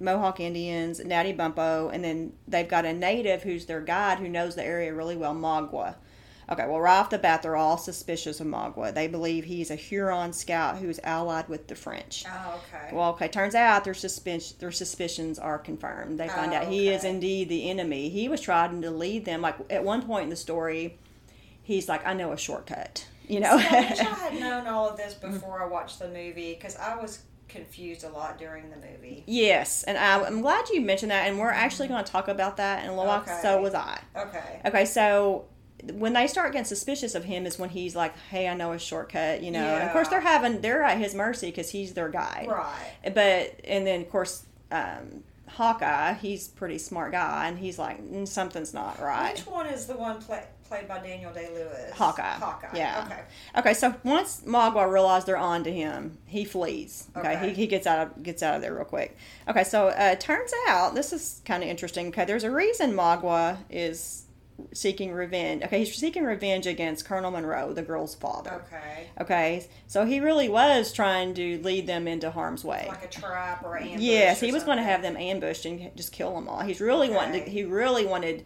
Mohawk 0.00 0.40
Indians, 0.40 1.04
Natty 1.04 1.32
Bumppo, 1.32 1.92
and 1.92 2.04
then 2.04 2.32
they've 2.46 2.68
got 2.68 2.84
a 2.84 2.92
native 2.92 3.42
who's 3.42 3.66
their 3.66 3.80
guide 3.80 4.18
who 4.18 4.28
knows 4.28 4.54
the 4.54 4.64
area 4.64 4.92
really 4.94 5.16
well, 5.16 5.34
Magua. 5.34 5.96
Okay, 6.48 6.64
well, 6.68 6.80
right 6.80 7.00
off 7.00 7.10
the 7.10 7.18
bat, 7.18 7.42
they're 7.42 7.56
all 7.56 7.76
suspicious 7.76 8.38
of 8.38 8.46
Magua. 8.46 8.94
They 8.94 9.08
believe 9.08 9.44
he's 9.46 9.68
a 9.70 9.74
Huron 9.74 10.32
scout 10.32 10.76
who's 10.78 11.00
allied 11.02 11.48
with 11.48 11.66
the 11.66 11.74
French. 11.74 12.24
Oh, 12.28 12.60
okay. 12.72 12.94
Well, 12.94 13.10
okay. 13.10 13.26
Turns 13.26 13.56
out 13.56 13.82
their 13.82 13.94
suspicion, 13.94 14.56
their 14.60 14.70
suspicions 14.70 15.40
are 15.40 15.58
confirmed. 15.58 16.20
They 16.20 16.28
find 16.28 16.52
Oh, 16.52 16.56
out 16.58 16.68
he 16.68 16.88
is 16.88 17.04
oh, 17.04 17.08
indeed 17.08 17.48
the 17.48 17.68
enemy. 17.68 18.10
He 18.10 18.28
was 18.28 18.40
trying 18.40 18.80
to 18.82 18.90
lead 18.92 19.24
them. 19.24 19.40
Like 19.40 19.56
at 19.70 19.82
one 19.82 20.02
point 20.02 20.24
in 20.24 20.30
the 20.30 20.36
story, 20.36 20.98
he's 21.64 21.88
like, 21.88 22.06
"I 22.06 22.14
know 22.14 22.30
a 22.30 22.38
shortcut." 22.38 23.08
You 23.26 23.40
know. 23.40 23.58
See, 23.58 23.66
I 23.66 23.80
wish 23.90 23.98
I 23.98 24.04
had 24.30 24.38
known 24.38 24.68
all 24.68 24.88
of 24.88 24.96
this 24.96 25.14
before 25.14 25.60
I 25.60 25.66
watched 25.66 25.98
the 25.98 26.06
movie 26.06 26.54
because 26.54 26.76
I 26.76 26.94
was 26.94 27.22
confused 27.48 28.04
a 28.04 28.08
lot 28.08 28.38
during 28.38 28.70
the 28.70 28.76
movie. 28.76 29.24
yes, 29.26 29.82
and 29.84 29.96
I, 29.96 30.22
I'm 30.24 30.40
glad 30.42 30.68
you 30.70 30.80
mentioned 30.80 31.10
that. 31.10 31.28
And 31.28 31.38
we're 31.38 31.50
actually 31.50 31.88
going 31.88 32.04
to 32.04 32.10
talk 32.10 32.28
about 32.28 32.56
that 32.58 32.82
in 32.84 32.90
a 32.90 32.92
little 32.96 33.06
while. 33.06 33.26
So 33.42 33.60
was 33.60 33.74
I. 33.74 34.00
Okay. 34.16 34.60
Okay, 34.64 34.84
so 34.84 35.46
when 35.92 36.14
they 36.14 36.26
start 36.26 36.52
getting 36.52 36.64
suspicious 36.64 37.14
of 37.14 37.24
him 37.24 37.46
is 37.46 37.58
when 37.58 37.68
he's 37.68 37.94
like, 37.94 38.16
"Hey, 38.30 38.48
I 38.48 38.54
know 38.54 38.72
a 38.72 38.78
shortcut," 38.78 39.42
you 39.42 39.50
know. 39.50 39.64
And 39.64 39.84
of 39.84 39.92
course, 39.92 40.08
they're 40.08 40.20
having 40.20 40.60
they're 40.60 40.82
at 40.82 40.98
his 40.98 41.14
mercy 41.14 41.46
because 41.50 41.70
he's 41.70 41.94
their 41.94 42.08
guide. 42.08 42.46
Right. 42.48 43.14
But 43.14 43.60
and 43.64 43.86
then 43.86 44.00
of 44.02 44.10
course, 44.10 44.44
um, 44.72 45.22
Hawkeye, 45.48 46.14
he's 46.14 46.48
pretty 46.48 46.78
smart 46.78 47.12
guy, 47.12 47.46
and 47.48 47.58
he's 47.58 47.78
like, 47.78 48.02
"Mm, 48.02 48.26
something's 48.26 48.74
not 48.74 49.00
right. 49.00 49.34
Which 49.36 49.46
one 49.46 49.66
is 49.66 49.86
the 49.86 49.96
one 49.96 50.20
play, 50.20 50.44
played 50.66 50.88
by 50.88 50.98
Daniel 50.98 51.32
Day 51.32 51.48
Lewis? 51.54 51.92
Hawkeye. 51.92 52.22
Hawkeye. 52.34 52.76
Yeah. 52.76 53.04
Okay. 53.06 53.20
Okay, 53.58 53.74
so 53.74 53.94
once 54.04 54.42
Magua 54.46 54.90
realizes 54.90 55.26
they're 55.26 55.36
on 55.36 55.64
to 55.64 55.72
him, 55.72 56.18
he 56.26 56.44
flees. 56.44 57.08
Okay, 57.16 57.36
Okay. 57.36 57.48
He, 57.48 57.54
he 57.54 57.66
gets 57.66 57.86
out 57.86 58.06
of 58.06 58.22
gets 58.22 58.42
out 58.42 58.54
of 58.56 58.62
there 58.62 58.74
real 58.74 58.84
quick. 58.84 59.16
Okay, 59.48 59.64
so 59.64 59.88
uh, 59.88 60.10
it 60.12 60.20
turns 60.20 60.50
out 60.68 60.94
this 60.94 61.12
is 61.12 61.40
kind 61.44 61.62
of 61.62 61.68
interesting. 61.68 62.08
Okay, 62.08 62.24
there's 62.24 62.44
a 62.44 62.50
reason 62.50 62.92
Magua 62.92 63.58
is 63.70 64.22
seeking 64.72 65.12
revenge. 65.12 65.62
Okay, 65.64 65.80
he's 65.80 65.94
seeking 65.94 66.24
revenge 66.24 66.66
against 66.66 67.04
Colonel 67.04 67.30
Munro, 67.30 67.72
the 67.74 67.82
girl's 67.82 68.14
father. 68.14 68.64
Okay. 68.66 69.06
Okay, 69.20 69.66
so 69.86 70.06
he 70.06 70.20
really 70.20 70.48
was 70.48 70.92
trying 70.92 71.34
to 71.34 71.58
lead 71.62 71.86
them 71.86 72.08
into 72.08 72.30
harm's 72.30 72.64
way. 72.64 72.86
Like 72.88 73.04
a 73.04 73.08
trap 73.08 73.62
or 73.64 73.76
ambush. 73.76 74.00
Yes, 74.00 74.42
or 74.42 74.46
he 74.46 74.52
was 74.52 74.64
going 74.64 74.78
to 74.78 74.82
have 74.82 75.02
them 75.02 75.16
ambushed 75.16 75.66
and 75.66 75.94
just 75.94 76.12
kill 76.12 76.34
them 76.34 76.48
all. 76.48 76.60
He's 76.60 76.80
really 76.80 77.10
wanting 77.10 77.44
to, 77.44 77.50
he 77.50 77.64
really 77.64 78.06
wanted 78.06 78.44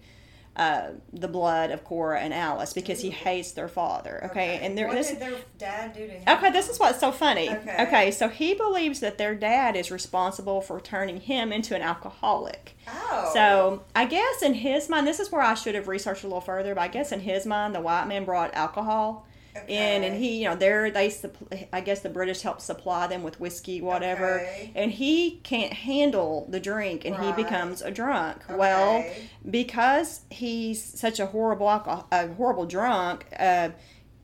uh, 0.61 0.91
the 1.11 1.27
blood 1.27 1.71
of 1.71 1.85
Cora 1.85 2.21
and 2.21 2.35
Alice 2.35 2.75
because 2.75 3.01
he 3.01 3.09
hates 3.09 3.53
their 3.53 3.67
father. 3.67 4.27
Okay, 4.27 4.59
and 4.61 4.77
there 4.77 4.89
what 4.89 4.97
this 4.97 5.09
did 5.09 5.19
their 5.19 5.39
dad 5.57 5.95
do 5.95 6.07
to 6.07 6.13
him? 6.13 6.23
Okay, 6.29 6.51
this 6.51 6.69
is 6.69 6.79
what's 6.79 7.01
so 7.01 7.11
funny. 7.11 7.49
Okay. 7.49 8.11
so 8.11 8.29
he 8.29 8.53
believes 8.53 9.01
that 9.01 9.17
their 9.17 9.35
dad 9.35 9.75
is 9.75 9.91
responsible 9.91 10.61
for 10.61 10.79
turning 10.79 11.19
him 11.19 11.51
into 11.51 11.75
an 11.75 11.81
alcoholic. 11.81 12.77
Oh. 12.87 13.31
So 13.33 13.85
I 13.97 14.05
guess 14.05 14.43
in 14.43 14.53
his 14.53 14.91
mind, 14.91 15.07
this 15.07 15.19
is 15.19 15.33
where 15.33 15.41
I 15.41 15.55
should 15.55 15.75
have 15.75 15.89
researched 15.89 16.25
a 16.25 16.27
little 16.27 16.43
further. 16.43 16.75
But 16.75 16.83
I 16.83 16.89
guess 16.89 17.11
in 17.11 17.21
his 17.21 17.47
mind, 17.47 17.75
the 17.75 17.81
white 17.81 18.07
man 18.07 18.27
brought 18.27 18.53
alcohol 18.53 19.27
in, 19.69 20.05
and 20.05 20.17
he, 20.17 20.43
you 20.43 20.49
know, 20.49 20.57
there 20.57 20.91
they, 20.91 21.13
I 21.73 21.81
guess 21.81 22.01
the 22.01 22.09
British 22.09 22.43
help 22.43 22.61
supply 22.61 23.07
them 23.07 23.23
with 23.23 23.41
whiskey, 23.41 23.81
whatever, 23.81 24.41
Okay. 24.41 24.71
and 24.75 24.91
he 24.93 25.41
can't 25.43 25.73
handle 25.73 26.47
the 26.49 26.61
drink, 26.61 27.05
and 27.05 27.17
he 27.17 27.33
becomes 27.33 27.83
a 27.83 27.91
drunk. 27.91 28.39
Well, 28.49 29.05
because 29.49 30.21
he's 30.31 30.83
such 30.83 31.19
a 31.21 31.27
horrible 31.27 31.69
alcohol, 31.69 32.07
a 32.13 32.29
horrible 32.35 32.67
drunk, 32.67 33.27
uh, 33.39 33.71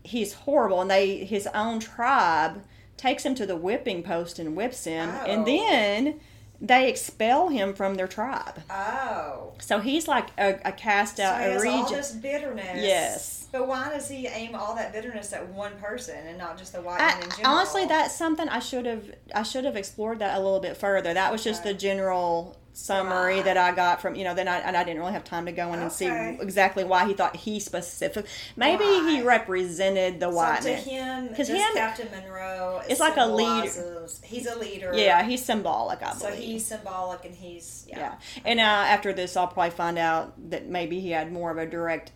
he's 0.04 0.32
horrible, 0.34 0.80
and 0.80 0.90
they 0.90 1.24
his 1.24 1.46
own 1.48 1.80
tribe 1.80 2.62
takes 2.96 3.24
him 3.24 3.34
to 3.34 3.44
the 3.46 3.56
whipping 3.56 4.02
post 4.02 4.38
and 4.38 4.56
whips 4.56 4.84
him, 4.84 5.10
Oh. 5.12 5.24
and 5.26 5.46
then 5.46 6.20
they 6.58 6.88
expel 6.88 7.48
him 7.50 7.74
from 7.74 7.96
their 7.96 8.06
tribe. 8.08 8.62
Oh. 8.70 9.52
So 9.58 9.80
he's 9.80 10.08
like 10.08 10.28
a, 10.38 10.58
a 10.64 10.72
cast 10.72 11.18
So 11.18 11.24
out, 11.24 11.40
he 11.40 11.46
a 11.48 11.50
has 11.52 11.64
all 11.66 11.90
this 11.90 12.12
bitterness. 12.12 12.82
Yes. 12.82 13.45
But 13.58 13.68
why 13.68 13.88
does 13.90 14.08
he 14.08 14.26
aim 14.26 14.54
all 14.54 14.74
that 14.74 14.92
bitterness 14.92 15.32
at 15.32 15.48
one 15.48 15.72
person 15.78 16.26
and 16.26 16.36
not 16.36 16.58
just 16.58 16.72
the 16.74 16.82
white 16.82 17.00
I, 17.00 17.14
man 17.14 17.22
in 17.24 17.30
general? 17.30 17.54
honestly, 17.54 17.86
that's 17.86 18.14
something 18.14 18.48
I 18.48 18.58
should 18.58 18.84
have 18.86 19.04
I 19.34 19.42
should 19.44 19.64
have 19.64 19.76
explored 19.76 20.18
that 20.18 20.36
a 20.36 20.40
little 20.42 20.60
bit 20.60 20.76
further. 20.76 21.14
That 21.14 21.32
was 21.32 21.42
just 21.42 21.62
Okay. 21.62 21.72
the 21.72 21.78
general 21.78 22.56
summary 22.74 23.36
Right. 23.36 23.44
that 23.46 23.56
I 23.56 23.72
got 23.72 24.02
from 24.02 24.14
you 24.16 24.24
know. 24.24 24.34
Then 24.34 24.46
I 24.48 24.58
and 24.58 24.76
I 24.76 24.84
didn't 24.84 25.00
really 25.00 25.14
have 25.14 25.24
time 25.24 25.46
to 25.46 25.52
go 25.52 25.72
in 25.72 25.78
and 25.80 25.90
see 25.90 26.04
exactly 26.06 26.84
why 26.84 27.06
he 27.06 27.14
thought 27.14 27.34
he 27.34 27.58
specific. 27.60 28.26
Maybe 28.56 28.84
he 28.84 29.22
represented 29.22 30.20
the 30.20 30.28
So 30.30 30.36
white 30.36 30.60
to 30.62 30.68
man. 30.72 30.82
him, 30.82 31.28
'Cause 31.34 31.48
this 31.48 31.62
him- 31.62 31.74
Captain 31.74 32.08
Munro 32.10 32.82
It's 32.90 33.00
like 33.00 33.16
a 33.16 33.26
leader. 33.26 34.06
He's 34.22 34.46
a 34.46 34.58
leader. 34.58 34.92
Yeah, 34.94 35.22
he's 35.22 35.42
symbolic. 35.42 36.02
I 36.02 36.12
So 36.12 36.26
believe. 36.28 36.44
he's 36.44 36.66
symbolic 36.66 37.24
and 37.24 37.34
he's 37.34 37.86
yeah. 37.88 37.98
yeah. 37.98 38.14
And 38.44 38.60
uh, 38.60 38.62
after 38.64 39.14
this, 39.14 39.34
I'll 39.34 39.46
probably 39.48 39.70
find 39.70 39.96
out 39.98 40.34
that 40.50 40.66
maybe 40.68 41.00
he 41.00 41.12
had 41.12 41.32
more 41.32 41.50
of 41.50 41.56
a 41.56 41.64
direct 41.64 42.12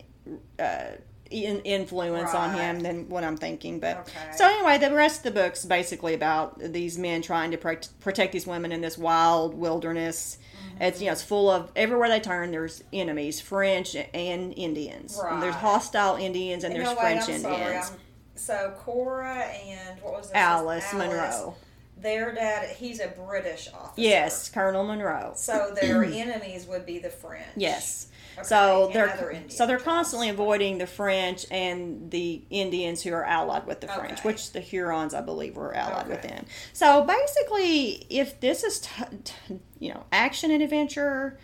uh, 0.59 0.91
in- 1.31 1.61
influence 1.61 2.33
on 2.33 2.53
him 2.53 2.79
than 2.81 3.09
what 3.09 3.23
I'm 3.23 3.37
thinking. 3.37 3.79
But 3.79 3.97
Okay. 3.99 4.35
so 4.35 4.45
anyway, 4.45 4.77
the 4.77 4.93
rest 4.93 5.25
of 5.25 5.33
the 5.33 5.39
book's 5.41 5.65
basically 5.65 6.13
about 6.13 6.59
these 6.59 6.97
men 6.97 7.21
trying 7.21 7.51
to 7.51 7.57
pro- 7.57 7.77
protect 7.99 8.33
these 8.33 8.45
women 8.45 8.71
in 8.71 8.81
this 8.81 8.97
wild 8.97 9.53
wilderness. 9.53 10.37
Mm-hmm. 10.73 10.83
It's 10.83 10.99
you 10.99 11.07
know 11.07 11.13
it's 11.13 11.23
full 11.23 11.49
of 11.49 11.71
everywhere 11.75 12.09
they 12.09 12.19
turn. 12.19 12.51
There's 12.51 12.83
enemies, 12.93 13.39
French 13.41 13.95
and 13.95 14.53
Indians. 14.55 15.19
And 15.19 15.41
There's 15.41 15.55
hostile 15.55 16.15
Indians 16.15 16.63
and 16.63 16.75
there's 16.75 16.85
know, 16.85 16.91
wait, 16.91 16.99
French 16.99 17.29
I'm 17.29 17.39
sorry. 17.39 17.55
Indians. 17.63 17.91
I'm, 17.91 17.97
so 18.35 18.73
Cora 18.79 19.35
and 19.35 20.01
what 20.01 20.13
was 20.13 20.27
this? 20.27 20.35
Alice, 20.35 20.93
Munro. 20.93 21.55
Their 21.97 22.33
dad, 22.33 22.75
he's 22.77 22.99
a 22.99 23.09
British 23.09 23.69
officer. 23.71 23.93
Yes, 24.01 24.49
Colonel 24.49 24.83
Munro. 24.83 25.33
So 25.35 25.75
their 25.79 26.03
enemies 26.05 26.65
would 26.65 26.83
be 26.87 26.97
the 26.97 27.11
French. 27.11 27.45
Yes. 27.55 28.07
Okay, 28.41 28.47
So 28.47 28.85
and 28.87 28.93
they're 28.95 29.43
so 29.49 29.65
they're 29.67 29.79
constantly 29.79 30.29
avoiding 30.29 30.77
the 30.77 30.87
French 30.87 31.45
and 31.49 32.11
the 32.11 32.41
Indians 32.49 33.01
who 33.01 33.13
are 33.13 33.23
allied 33.25 33.65
with 33.67 33.81
the 33.81 33.87
French, 33.87 34.23
which 34.23 34.51
the 34.51 34.59
Hurons, 34.61 35.13
I 35.13 35.21
believe, 35.21 35.55
were 35.55 35.75
allied 35.75 36.07
with 36.07 36.21
them. 36.21 36.45
So 36.73 37.03
basically, 37.03 38.05
if 38.09 38.39
this 38.39 38.63
is 38.63 38.79
t- 38.79 38.89
t- 39.23 39.59
you 39.79 39.93
know 39.93 40.03
action 40.11 40.51
and 40.51 40.61
adventure, 40.61 41.39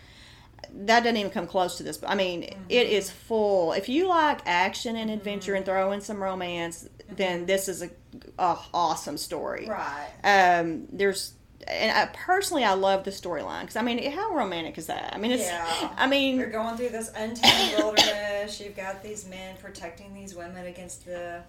that 0.74 1.00
doesn't 1.00 1.16
even 1.16 1.30
come 1.30 1.46
close 1.46 1.76
to 1.78 1.82
this. 1.82 1.98
I 2.06 2.14
mean, 2.14 2.42
Mm-hmm. 2.42 2.62
it 2.68 2.88
is 2.88 3.10
full. 3.10 3.72
If 3.72 3.88
you 3.88 4.08
like 4.08 4.40
action 4.46 4.96
and 4.96 5.10
adventure 5.10 5.54
and 5.54 5.64
Mm-hmm. 5.64 5.72
throw 5.74 5.92
in 5.92 6.00
some 6.00 6.22
romance, 6.22 6.88
then 7.10 7.46
this 7.46 7.68
is 7.68 7.82
a, 7.82 7.90
a 8.38 8.58
awesome 8.74 9.16
story. 9.16 9.66
Right. 9.68 10.08
Um, 10.24 10.86
there's. 10.92 11.32
And 11.68 11.96
I, 11.96 12.06
personally, 12.06 12.64
I 12.64 12.74
love 12.74 13.04
the 13.04 13.10
storyline 13.10 13.62
because 13.62 13.76
I 13.76 13.82
mean, 13.82 14.10
how 14.10 14.34
romantic 14.34 14.78
is 14.78 14.86
that? 14.86 15.14
I 15.14 15.18
mean, 15.18 15.32
it's. 15.32 15.44
Yeah. 15.44 15.92
I 15.96 16.06
mean, 16.06 16.36
You're 16.36 16.50
going 16.50 16.76
through 16.76 16.90
this 16.90 17.10
untamed 17.14 17.74
wilderness. 17.78 18.60
You've 18.60 18.76
got 18.76 19.02
these 19.02 19.28
men 19.28 19.56
protecting 19.60 20.14
these 20.14 20.34
women 20.34 20.66
against 20.66 21.04
the. 21.04 21.42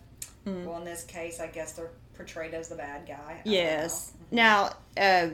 Mm. 0.45 0.65
Well, 0.65 0.77
in 0.77 0.85
this 0.85 1.03
case, 1.03 1.39
I 1.39 1.47
guess 1.47 1.73
they're 1.73 1.91
portrayed 2.15 2.53
as 2.53 2.69
the 2.69 2.75
bad 2.75 3.07
guy. 3.07 3.15
I 3.15 3.41
Yes. 3.45 4.13
Now, 4.31 4.73
uh, 4.97 5.29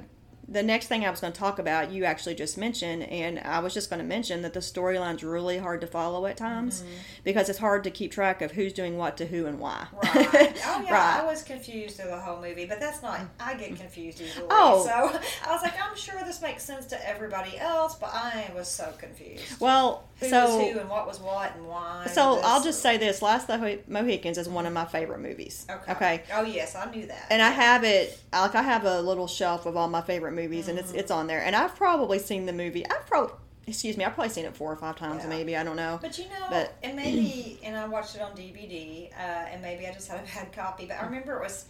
the 0.47 0.61
next 0.63 0.87
thing 0.87 1.05
I 1.05 1.09
was 1.09 1.19
going 1.21 1.33
to 1.33 1.39
talk 1.39 1.57
about, 1.59 1.91
you 1.91 2.05
actually 2.05 2.35
just 2.35 2.57
mentioned, 2.57 3.03
and 3.03 3.39
I 3.39 3.59
was 3.59 3.73
just 3.73 3.89
going 3.89 3.99
to 4.01 4.05
mention 4.05 4.41
that 4.43 4.53
the 4.53 4.59
storyline's 4.59 5.23
really 5.23 5.57
hard 5.57 5.81
to 5.81 5.87
follow 5.87 6.25
at 6.27 6.37
times 6.37 6.81
Mm-hmm. 6.81 6.91
because 7.23 7.49
it's 7.49 7.59
hard 7.59 7.83
to 7.85 7.91
keep 7.91 8.11
track 8.11 8.41
of 8.41 8.51
who's 8.51 8.73
doing 8.73 8.97
what 8.97 9.17
to 9.17 9.25
who 9.25 9.45
and 9.47 9.59
why. 9.59 9.87
Right. 10.03 10.55
Oh 10.65 10.83
yeah, 10.85 10.91
Right. 10.93 11.19
I 11.21 11.25
was 11.25 11.41
confused 11.43 11.97
through 11.97 12.09
the 12.11 12.19
whole 12.19 12.41
movie, 12.41 12.65
but 12.65 12.79
that's 12.79 13.01
not. 13.01 13.21
I 13.39 13.55
get 13.55 13.75
confused 13.75 14.21
easily. 14.21 14.45
Oh. 14.49 14.85
So 14.85 15.19
I 15.47 15.51
was 15.53 15.61
like, 15.63 15.73
I'm 15.81 15.95
sure 15.95 16.15
this 16.25 16.41
makes 16.41 16.63
sense 16.63 16.85
to 16.87 17.09
everybody 17.09 17.57
else, 17.57 17.95
but 17.95 18.09
I 18.13 18.51
was 18.55 18.67
so 18.67 18.93
confused. 18.97 19.59
Well, 19.59 20.07
Who 20.19 20.27
so 20.29 20.57
was 20.57 20.71
who 20.73 20.79
and 20.79 20.89
what 20.89 21.07
was 21.07 21.19
what 21.19 21.55
and 21.55 21.67
why. 21.67 22.07
so 22.13 22.39
I'll 22.43 22.63
just 22.63 22.81
say 22.81 22.97
this: 22.97 23.21
Last 23.21 23.49
of 23.49 23.61
the 23.61 23.79
Mohicans 23.87 24.37
is 24.37 24.47
one 24.47 24.65
of 24.65 24.73
my 24.73 24.85
favorite 24.85 25.19
movies. 25.21 25.65
Okay. 25.69 25.91
Okay. 25.91 26.23
Oh 26.33 26.43
yes, 26.43 26.75
I 26.75 26.89
knew 26.91 27.07
that. 27.07 27.27
And 27.29 27.41
I 27.41 27.49
have 27.49 27.83
it 27.83 28.17
like 28.31 28.53
I 28.55 28.61
have 28.61 28.85
a 28.85 29.01
little 29.01 29.27
shelf 29.27 29.65
of 29.65 29.75
all 29.75 29.87
my 29.87 30.01
favorite 30.01 30.33
movies, 30.35 30.67
and 30.67 30.77
it's 30.77 30.89
Mm-hmm. 30.89 30.99
it's 30.99 31.11
on 31.11 31.27
there. 31.27 31.41
And 31.43 31.55
I've 31.55 31.75
probably 31.75 32.19
seen 32.19 32.45
the 32.45 32.53
movie. 32.53 32.85
I've 32.87 33.05
probably 33.07 33.33
excuse 33.67 33.97
me, 33.97 34.05
I've 34.05 34.13
probably 34.13 34.29
seen 34.29 34.45
it 34.45 34.55
four 34.55 34.71
or 34.71 34.75
five 34.75 34.95
times, 34.95 35.23
Yeah. 35.23 35.29
maybe 35.29 35.57
I 35.57 35.63
don't 35.63 35.75
know. 35.75 35.97
But 35.99 36.19
you 36.19 36.25
know, 36.25 36.45
But- 36.51 36.73
and 36.83 36.95
maybe, 36.95 37.59
and 37.63 37.75
I 37.75 37.87
watched 37.87 38.13
it 38.15 38.21
on 38.21 38.35
DVD, 38.35 39.09
uh, 39.11 39.15
and 39.19 39.59
maybe 39.61 39.87
I 39.87 39.91
just 39.91 40.07
had 40.07 40.19
a 40.19 40.23
bad 40.23 40.53
copy. 40.53 40.85
But 40.85 40.97
I 41.01 41.05
remember 41.05 41.35
it 41.37 41.41
was 41.41 41.65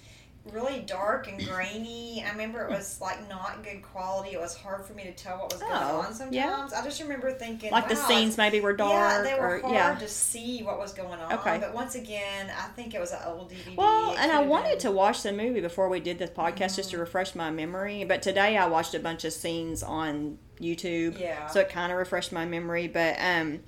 really 0.52 0.80
dark 0.82 1.28
and 1.28 1.44
grainy. 1.44 2.24
I 2.26 2.32
remember 2.32 2.64
it 2.64 2.70
was 2.70 3.02
like 3.02 3.28
not 3.28 3.64
good 3.64 3.82
quality. 3.82 4.32
It 4.34 4.40
was 4.40 4.56
hard 4.56 4.86
for 4.86 4.94
me 4.94 5.04
to 5.04 5.12
tell 5.12 5.38
what 5.40 5.52
was 5.52 5.62
going 5.62 5.74
Oh, 5.74 6.02
on 6.02 6.14
sometimes. 6.14 6.36
yeah. 6.36 6.68
I 6.76 6.84
just 6.84 7.02
remember 7.02 7.32
thinking, 7.34 7.72
like 7.72 7.90
the 7.90 7.96
scenes 7.96 8.38
maybe 8.38 8.62
were 8.62 8.74
dark 8.74 8.92
Yeah, 8.92 9.22
they 9.24 9.34
were 9.40 9.56
or 9.58 9.60
hard 9.62 9.74
yeah. 9.74 9.96
to 9.96 10.08
see 10.08 10.62
what 10.62 10.78
was 10.78 10.94
going 10.94 11.20
on. 11.20 11.34
Okay. 11.34 11.58
But 11.60 11.74
once 11.74 11.96
again, 11.96 12.52
I 12.56 12.68
think 12.76 12.94
it 12.94 13.00
was 13.02 13.12
an 13.12 13.20
old 13.26 13.50
DVD. 13.52 13.76
Well, 13.76 14.12
It 14.14 14.20
and 14.20 14.32
I 14.32 14.42
wanted 14.42 14.70
been- 14.72 14.80
to 14.80 14.92
watch 14.92 15.24
the 15.24 15.34
movie 15.34 15.62
before 15.62 15.90
we 15.90 16.00
did 16.00 16.20
this 16.20 16.30
podcast 16.30 16.76
just 16.76 16.92
to 16.92 16.98
refresh 17.00 17.34
my 17.34 17.50
memory. 17.50 18.04
But 18.04 18.22
today 18.22 18.56
I 18.58 18.68
watched 18.68 18.94
a 18.94 19.00
bunch 19.00 19.26
of 19.26 19.34
scenes 19.34 19.82
on 19.82 20.38
YouTube, 20.62 21.20
Yeah. 21.20 21.48
so 21.48 21.60
it 21.62 21.70
kind 21.70 21.92
of 21.92 21.98
refreshed 21.98 22.32
my 22.32 22.46
memory. 22.46 22.88
But 22.88 23.16
um, 23.20 23.62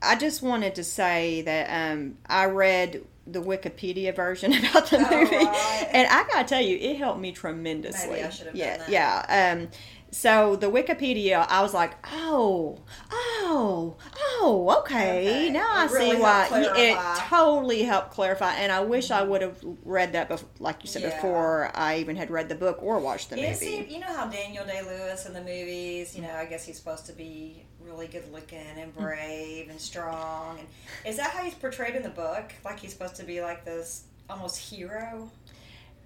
I 0.00 0.16
just 0.16 0.42
wanted 0.42 0.74
to 0.76 0.84
say 0.84 1.42
that 1.42 1.92
um, 1.92 2.16
I 2.26 2.46
read 2.46 3.04
the 3.26 3.40
Wikipedia 3.42 4.14
version 4.14 4.52
about 4.66 4.90
the 4.90 4.98
Oh, 4.98 5.20
movie, 5.20 5.36
right. 5.36 5.88
and 5.92 6.06
I 6.08 6.24
gotta 6.28 6.48
tell 6.48 6.60
you, 6.60 6.76
it 6.78 6.96
helped 6.96 7.20
me 7.20 7.32
tremendously. 7.32 8.10
Maybe 8.10 8.22
I 8.22 8.30
should 8.30 8.46
have 8.48 8.56
yeah, 8.56 8.76
done 8.78 8.90
that. 8.90 9.28
yeah. 9.28 9.56
Um, 9.62 9.68
so 10.14 10.54
the 10.54 10.70
Wikipedia, 10.70 11.44
I 11.48 11.60
was 11.60 11.74
like, 11.74 11.92
oh, 12.12 12.78
oh, 13.10 13.96
oh, 14.16 14.76
okay. 14.78 14.84
Okay. 14.84 15.50
Now 15.50 15.66
I 15.68 15.86
really 15.86 16.12
see 16.12 16.22
why 16.22 16.48
it 16.52 16.96
totally 17.28 17.82
helped 17.82 18.12
clarify. 18.12 18.54
And 18.54 18.70
I 18.70 18.80
wish 18.80 19.10
I 19.10 19.22
would 19.24 19.42
have 19.42 19.58
read 19.84 20.12
that, 20.12 20.30
bef- 20.30 20.44
like 20.60 20.84
you 20.84 20.88
said, 20.88 21.02
Yeah. 21.02 21.16
before 21.16 21.72
I 21.74 21.98
even 21.98 22.14
had 22.14 22.30
read 22.30 22.48
the 22.48 22.54
book 22.54 22.78
or 22.80 23.00
watched 23.00 23.30
the 23.30 23.38
Is 23.38 23.60
movie. 23.60 23.82
he, 23.82 23.94
you 23.94 24.00
know 24.00 24.06
how 24.06 24.26
Daniel 24.26 24.64
Day 24.64 24.82
Lewis 24.82 25.26
in 25.26 25.32
the 25.32 25.40
movies, 25.40 26.14
you 26.14 26.22
know, 26.22 26.32
I 26.32 26.44
guess 26.44 26.64
he's 26.64 26.76
supposed 26.76 27.06
to 27.06 27.12
be 27.12 27.64
really 27.80 28.06
good 28.06 28.30
looking 28.32 28.58
and 28.58 28.92
hmm. 28.92 29.02
brave 29.02 29.68
and 29.68 29.80
strong. 29.80 30.60
And 30.60 30.68
is 31.04 31.16
that 31.16 31.30
how 31.30 31.42
he's 31.42 31.54
portrayed 31.54 31.96
in 31.96 32.04
the 32.04 32.08
book? 32.08 32.52
Like 32.64 32.78
he's 32.78 32.92
supposed 32.92 33.16
to 33.16 33.24
be 33.24 33.42
like 33.42 33.64
this 33.64 34.04
almost 34.30 34.58
hero? 34.58 35.30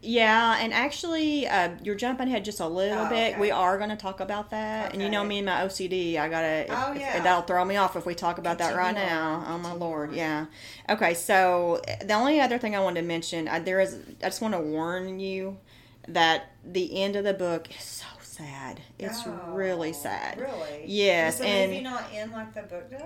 Yeah, 0.01 0.57
and 0.61 0.73
actually, 0.73 1.49
uh, 1.49 1.71
you're 1.83 1.97
jumping 1.97 2.29
ahead 2.29 2.45
just 2.45 2.61
a 2.61 2.69
little 2.69 3.07
Oh, 3.07 3.09
bit. 3.09 3.33
okay. 3.33 3.41
We 3.41 3.51
are 3.51 3.77
going 3.79 3.91
to 3.91 3.97
talk 3.97 4.21
about 4.21 4.51
that, 4.51 4.93
and 4.93 5.03
you 5.03 5.09
know 5.11 5.25
me 5.25 5.39
and 5.39 5.47
my 5.47 5.63
OCD. 5.65 6.17
I 6.19 6.29
gotta. 6.29 6.67
Oh, 6.69 6.93
if- 6.93 7.01
yeah. 7.01 7.21
that'll 7.21 7.43
throw 7.43 7.65
me 7.65 7.77
off 7.77 7.97
if 7.97 8.07
we 8.07 8.15
talk 8.15 8.39
about 8.39 8.59
that 8.59 8.77
right 8.77 8.95
Continue 8.95 9.11
now. 9.11 9.31
on. 9.33 9.45
Oh 9.47 9.59
my 9.59 9.71
Continue 9.71 9.79
lord, 9.85 10.09
on. 10.11 10.15
yeah. 10.15 10.47
Okay, 10.89 11.15
so 11.15 11.83
the 12.05 12.15
only 12.15 12.41
other 12.41 12.59
thing 12.59 12.77
I 12.77 12.81
wanted 12.81 13.01
to 13.01 13.07
mention, 13.09 13.49
I, 13.49 13.59
there 13.59 13.81
is. 13.81 13.97
I 14.23 14.27
just 14.27 14.41
want 14.41 14.55
to 14.55 14.61
warn 14.61 15.19
you 15.19 15.59
that 16.07 16.53
the 16.65 17.03
end 17.03 17.17
of 17.17 17.25
the 17.25 17.35
book 17.35 17.69
is 17.77 17.83
so 17.83 18.07
sad. 18.23 18.81
It's 19.01 19.27
Oh, 19.27 19.33
really 19.49 19.93
sad. 19.93 20.39
Really? 20.39 20.85
Yes, 20.87 21.35
Is 21.35 21.41
the 21.41 21.47
and- 21.47 21.71
movie 21.73 21.83
not 21.83 22.05
in 22.15 22.31
like 22.31 22.55
the 22.55 22.63
book 22.63 22.89
does? 22.89 23.03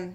Um, 0.00 0.14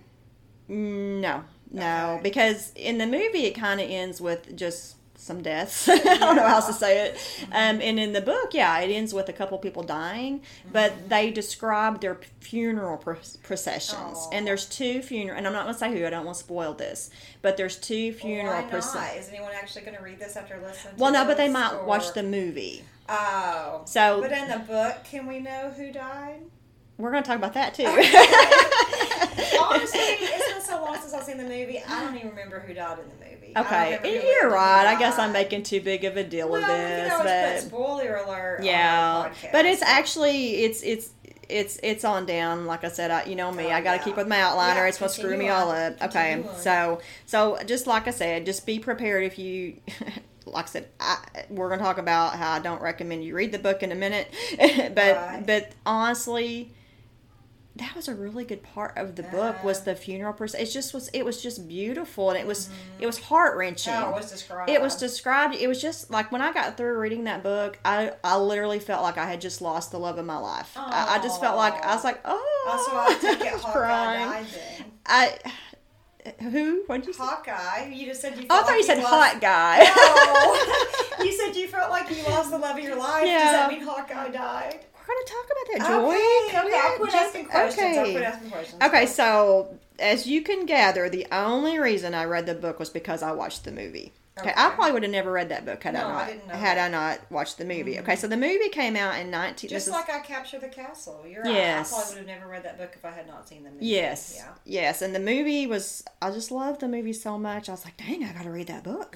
no, 0.69 1.43
no, 1.69 2.11
Okay. 2.13 2.23
because 2.23 2.71
in 2.77 2.97
the 2.97 3.05
movie 3.05 3.45
it 3.45 3.55
kind 3.55 3.81
of 3.81 3.89
ends 3.89 4.21
with 4.21 4.55
just 4.55 4.95
some 5.23 5.41
deaths. 5.41 5.87
I 5.89 5.95
don't 5.97 6.35
know 6.35 6.47
how 6.47 6.55
else 6.55 6.67
to 6.67 6.73
say 6.73 7.07
it. 7.07 7.17
Um, 7.51 7.81
and 7.81 7.99
in 7.99 8.13
the 8.13 8.21
book, 8.21 8.53
yeah, 8.53 8.79
it 8.79 8.91
ends 8.93 9.13
with 9.13 9.29
a 9.29 9.33
couple 9.33 9.57
people 9.57 9.81
dying, 9.83 10.41
but 10.71 11.09
they 11.09 11.31
describe 11.31 12.01
their 12.01 12.19
funeral 12.39 12.97
pro- 12.97 13.17
processions. 13.43 13.97
Aw. 14.17 14.29
And 14.31 14.45
there's 14.45 14.65
two 14.65 15.01
funeral, 15.01 15.37
and 15.37 15.47
I'm 15.47 15.53
not 15.53 15.63
going 15.63 15.73
to 15.75 15.79
say 15.79 15.91
who. 15.97 16.05
I 16.05 16.09
don't 16.09 16.25
want 16.25 16.37
to 16.37 16.43
spoil 16.43 16.73
this, 16.73 17.09
but 17.41 17.57
there's 17.57 17.77
two 17.77 18.11
funeral 18.13 18.61
not? 18.61 18.69
processions. 18.69 19.27
Is 19.27 19.33
anyone 19.33 19.51
actually 19.55 19.81
going 19.83 19.97
to 19.97 20.03
read 20.03 20.19
this 20.19 20.35
after 20.35 20.55
listening? 20.61 20.95
To 20.95 21.01
Well, 21.01 21.11
no, 21.11 21.25
but 21.25 21.37
they 21.37 21.49
might 21.49 21.73
or- 21.73 21.85
watch 21.85 22.13
the 22.13 22.23
movie. 22.23 22.83
Oh, 23.09 23.81
So- 23.85 24.21
But 24.21 24.31
in 24.31 24.47
the 24.49 24.59
book, 24.59 25.03
can 25.05 25.25
we 25.27 25.39
know 25.39 25.71
who 25.75 25.91
died? 25.91 26.41
We're 26.97 27.11
going 27.11 27.23
to 27.23 27.27
talk 27.27 27.37
about 27.37 27.53
that 27.55 27.73
too. 27.73 27.85
Honestly, 29.59 29.99
it's 31.39 31.49
been 31.49 31.49
so 31.49 31.53
long 31.53 31.65
since 31.65 31.65
I've 31.65 31.65
seen 31.65 31.65
the 31.65 31.65
movie. 31.65 31.83
I 31.87 32.03
don't 32.03 32.15
even 32.15 32.29
remember 32.29 32.59
who 32.59 32.73
died 32.73 32.97
in 32.99 33.05
the 33.09 33.25
movie. 33.25 33.53
Okay, 33.55 33.89
you're 33.91 34.01
lived 34.01 34.05
and 34.05 34.49
who 34.49 34.55
right. 34.55 34.87
I 34.87 34.99
guess 34.99 35.19
I'm 35.19 35.31
making 35.31 35.63
too 35.63 35.81
big 35.81 36.03
of 36.05 36.17
a 36.17 36.23
deal 36.23 36.49
Well, 36.49 36.61
we 36.61 36.65
this, 36.67 37.13
but 37.23 37.59
spoiler 37.67 38.15
alert. 38.17 38.63
yeah, 38.63 39.31
but 39.51 39.65
it's 39.65 39.81
actually 39.81 40.63
it's 40.63 40.81
it's 40.81 41.11
it's 41.49 41.79
it's 41.83 42.03
on 42.03 42.25
down. 42.25 42.65
Like 42.65 42.83
I 42.83 42.87
said, 42.89 43.11
I, 43.11 43.25
you 43.25 43.35
know 43.35 43.51
me, 43.51 43.65
Oh, 43.65 43.69
I 43.71 43.81
got 43.81 43.97
to 43.97 44.03
keep 44.03 44.15
with 44.17 44.27
my 44.27 44.37
outliner. 44.37 44.75
Yeah, 44.75 44.85
it's 44.87 44.97
gonna 44.97 45.09
screw 45.09 45.37
me 45.37 45.49
all 45.49 45.69
up. 45.71 46.01
Okay, 46.01 46.35
on. 46.41 46.55
so 46.55 46.99
so 47.27 47.59
just 47.67 47.85
like 47.85 48.07
I 48.07 48.11
said, 48.11 48.45
just 48.45 48.65
be 48.65 48.79
prepared 48.79 49.23
if 49.23 49.37
you. 49.37 49.77
Like 50.45 50.65
I 50.65 50.67
said, 50.67 50.87
I, 50.99 51.19
we're 51.49 51.69
gonna 51.69 51.81
talk 51.81 51.97
about 51.97 52.35
how 52.35 52.51
I 52.51 52.59
don't 52.59 52.81
recommend 52.81 53.23
you 53.23 53.33
read 53.33 53.53
the 53.53 53.59
book 53.59 53.81
in 53.81 53.93
a 53.93 53.95
minute, 53.95 54.27
but 54.57 55.15
Right. 55.15 55.41
but 55.47 55.71
honestly, 55.85 56.73
that 57.75 57.95
was 57.95 58.07
a 58.07 58.13
really 58.13 58.45
good 58.45 58.61
part 58.61 58.95
of 58.97 59.15
the 59.15 59.23
book 59.23 59.63
was 59.63 59.81
the 59.81 59.95
funeral 59.95 60.33
person. 60.33 60.59
It 60.59 60.65
just 60.65 60.93
was 60.93 61.07
it 61.09 61.25
was 61.25 61.41
just 61.41 61.67
beautiful 61.67 62.29
and 62.29 62.37
it 62.37 62.45
was 62.45 62.69
it 62.99 63.07
was 63.07 63.17
heart 63.17 63.57
wrenching. 63.57 63.93
it 63.93 64.11
was 64.11 64.29
described. 64.29 64.69
It 64.69 64.79
was 64.81 64.95
described. 64.95 65.55
It 65.55 65.67
was 65.67 65.81
just 65.81 66.11
like 66.11 66.31
when 66.31 66.41
I 66.41 66.53
got 66.53 66.77
through 66.77 66.99
reading 66.99 67.23
that 67.23 67.41
book, 67.41 67.79
I 67.83 68.11
I 68.23 68.37
literally 68.37 68.79
felt 68.79 69.01
like 69.01 69.17
I 69.17 69.25
had 69.25 69.41
just 69.41 69.59
lost 69.61 69.91
the 69.91 69.97
love 69.97 70.19
of 70.19 70.25
my 70.25 70.37
life. 70.37 70.71
I, 70.75 71.15
I 71.17 71.23
just 71.23 71.41
felt 71.41 71.57
like 71.57 71.83
I 71.83 71.95
was 71.95 72.03
like, 72.03 72.19
oh, 72.25 72.67
Also, 72.69 72.91
I 72.95 73.19
take 73.19 73.45
it 73.47 73.53
was 73.53 73.63
crying. 73.63 74.45
I 75.07 75.37
who? 76.39 76.83
What 76.85 76.97
did 76.99 77.07
you 77.07 77.13
say? 77.13 77.23
Hawkeye. 77.23 77.87
You 77.91 78.05
just 78.05 78.21
said 78.21 78.37
you. 78.37 78.45
I 78.49 78.57
thought 78.61 78.67
like 78.67 78.77
you 78.77 78.83
said 78.83 78.97
lost- 78.99 79.33
hot 79.33 79.41
guy. 79.41 79.79
No. 79.83 81.25
you 81.25 81.31
said 81.31 81.55
you 81.55 81.67
felt 81.67 81.89
like 81.89 82.09
you 82.15 82.23
lost 82.31 82.51
the 82.51 82.57
love 82.57 82.77
of 82.77 82.83
your 82.83 82.97
life. 82.97 83.23
Does 83.23 83.51
that 83.51 83.71
mean 83.71 83.81
Hawkeye 83.81 84.29
died? 84.29 84.79
We're 85.07 85.13
gonna 85.13 85.25
talk 85.27 85.45
about 85.45 85.67
that, 85.71 85.87
Joy. 85.87 86.59
Okay, 86.59 86.67
okay. 86.67 86.79
I'll 86.79 86.97
quit 86.97 87.13
asking 87.13 87.45
questions. 87.45 87.97
I'll 87.97 88.03
quit 88.11 88.23
asking 88.23 88.49
questions. 88.51 88.83
Okay, 88.83 89.05
so 89.05 89.77
as 89.99 90.27
you 90.27 90.41
can 90.41 90.65
gather, 90.65 91.09
the 91.09 91.27
only 91.31 91.79
reason 91.79 92.13
I 92.13 92.25
read 92.25 92.45
the 92.45 92.55
book 92.55 92.79
was 92.79 92.89
because 92.89 93.21
I 93.21 93.31
watched 93.31 93.63
the 93.65 93.71
movie. 93.71 94.13
Okay, 94.39 94.51
I 94.55 94.71
probably 94.71 94.93
would 94.93 95.03
have 95.03 95.11
never 95.11 95.31
read 95.31 95.49
that 95.49 95.63
book 95.63 95.83
had 95.83 95.93
No, 95.93 96.07
I 96.07 96.11
I 96.23 96.33
not 96.33 96.47
know 96.47 96.53
had 96.55 96.77
that. 96.79 96.85
I 96.85 96.89
not 96.89 97.19
watched 97.31 97.59
the 97.59 97.65
movie. 97.65 97.99
Okay, 97.99 98.15
so 98.15 98.27
the 98.27 98.35
movie 98.35 98.69
came 98.69 98.95
out 98.95 99.19
in 99.19 99.29
nineteen. 99.29 99.69
Just 99.69 99.85
is- 99.87 99.93
like 99.93 100.09
I 100.09 100.21
captured 100.21 100.61
the 100.61 100.69
castle. 100.69 101.23
You're 101.27 101.45
Yes. 101.45 101.91
right. 101.91 101.97
I 101.99 102.01
probably 102.01 102.21
would 102.21 102.29
have 102.29 102.39
never 102.39 102.51
read 102.51 102.63
that 102.63 102.77
book 102.79 102.93
if 102.95 103.05
I 103.05 103.11
had 103.11 103.27
not 103.27 103.47
seen 103.47 103.63
the 103.63 103.69
movie. 103.69 103.85
Yes. 103.85 104.33
Yeah. 104.35 104.47
Yes. 104.65 105.01
And 105.03 105.13
the 105.13 105.19
movie 105.19 105.67
was, 105.67 106.03
I 106.19 106.31
just 106.31 106.49
loved 106.49 106.81
the 106.81 106.87
movie 106.87 107.13
so 107.13 107.37
much. 107.37 107.69
I 107.69 107.73
was 107.73 107.85
like, 107.85 107.95
dang, 107.97 108.23
I 108.23 108.33
got 108.33 108.43
to 108.43 108.49
read 108.49 108.67
that 108.67 108.83
book. 108.83 109.15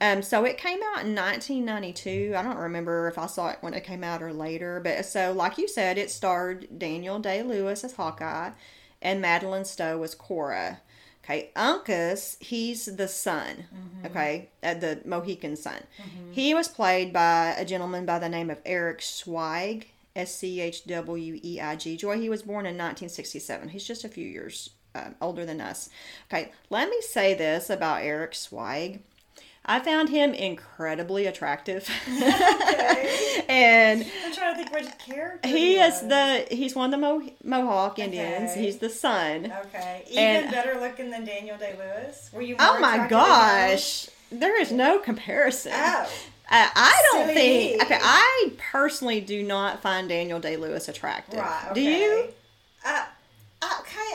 Um, 0.00 0.22
so 0.22 0.44
it 0.44 0.58
came 0.58 0.78
out 0.94 1.04
in 1.04 1.12
1992. 1.16 2.34
I 2.36 2.42
don't 2.42 2.56
remember 2.56 3.08
if 3.08 3.18
I 3.18 3.26
saw 3.26 3.48
it 3.50 3.58
when 3.62 3.74
it 3.74 3.84
came 3.84 4.04
out 4.04 4.22
or 4.22 4.32
later. 4.32 4.80
But 4.82 5.04
so, 5.06 5.32
like 5.32 5.58
you 5.58 5.68
said, 5.68 5.98
it 5.98 6.10
starred 6.10 6.78
Daniel 6.78 7.18
Day 7.18 7.42
Lewis 7.42 7.84
as 7.84 7.94
Hawkeye 7.94 8.50
and 9.00 9.20
Madeleine 9.20 9.64
Stowe 9.64 10.02
as 10.02 10.14
Cora. 10.14 10.80
Okay, 11.24 11.50
Uncas, 11.54 12.36
he's 12.42 12.86
the 12.86 13.06
son. 13.06 13.64
Okay, 14.06 14.48
uh, 14.62 14.74
the 14.74 15.00
Mohican 15.04 15.54
son. 15.56 15.82
He 16.32 16.52
was 16.52 16.66
played 16.68 17.12
by 17.12 17.54
a 17.56 17.64
gentleman 17.64 18.04
by 18.06 18.18
the 18.18 18.28
name 18.28 18.50
of 18.50 18.58
Eric 18.66 18.98
Schweig, 19.00 19.84
S 20.16 20.34
C 20.34 20.60
H 20.60 20.84
W 20.86 21.38
E 21.42 21.60
I 21.60 21.76
G. 21.76 21.96
Joy, 21.96 22.18
he 22.20 22.28
was 22.28 22.42
born 22.42 22.66
in 22.66 22.76
1967. 22.76 23.68
He's 23.68 23.86
just 23.86 24.04
a 24.04 24.08
few 24.08 24.26
years 24.26 24.70
um, 24.94 25.14
older 25.20 25.46
than 25.46 25.60
us. 25.60 25.88
Okay, 26.30 26.50
let 26.70 26.88
me 26.88 27.00
say 27.00 27.34
this 27.34 27.70
about 27.70 28.02
Eric 28.02 28.32
Schweig. 28.32 29.00
I 29.64 29.78
found 29.80 30.08
him 30.08 30.34
incredibly 30.34 31.26
attractive. 31.26 31.88
Okay. 32.08 33.44
and 33.48 34.04
I'm 34.24 34.32
trying 34.32 34.54
to 34.54 34.56
think 34.56 34.72
which 34.72 34.98
character. 34.98 35.48
he 35.48 35.76
is 35.78 36.00
the 36.00 36.46
he's 36.50 36.74
one 36.74 36.92
of 36.92 37.00
the 37.00 37.06
Mo- 37.06 37.30
Mohawk 37.44 37.98
Indians. 37.98 38.50
Okay. 38.52 38.62
He's 38.62 38.78
the 38.78 38.90
son. 38.90 39.52
Okay. 39.66 40.04
Even 40.08 40.18
And- 40.24 40.50
better 40.50 40.80
looking 40.80 41.10
than 41.10 41.24
Daniel 41.24 41.56
Day 41.58 41.76
Lewis. 41.78 42.30
Were 42.32 42.42
you? 42.42 42.56
Oh 42.58 42.78
my 42.80 42.94
attracted 43.04 43.14
to 43.16 43.20
him? 43.22 43.26
gosh. 43.28 44.08
There 44.32 44.60
is 44.60 44.72
no 44.72 44.98
comparison. 44.98 45.72
Oh. 45.74 46.08
Uh, 46.50 46.68
I 46.74 47.02
don't 47.12 47.22
Silly 47.28 47.34
think. 47.34 47.76
me. 47.78 47.82
Okay, 47.84 47.98
I 48.02 48.50
personally 48.58 49.20
do 49.20 49.42
not 49.42 49.80
find 49.80 50.08
Daniel 50.08 50.38
Day 50.40 50.56
Lewis 50.56 50.88
attractive. 50.88 51.38
Right. 51.40 51.64
Okay. 51.70 51.74
Do 51.74 51.80
you? 51.80 52.28
Uh. 52.84 53.04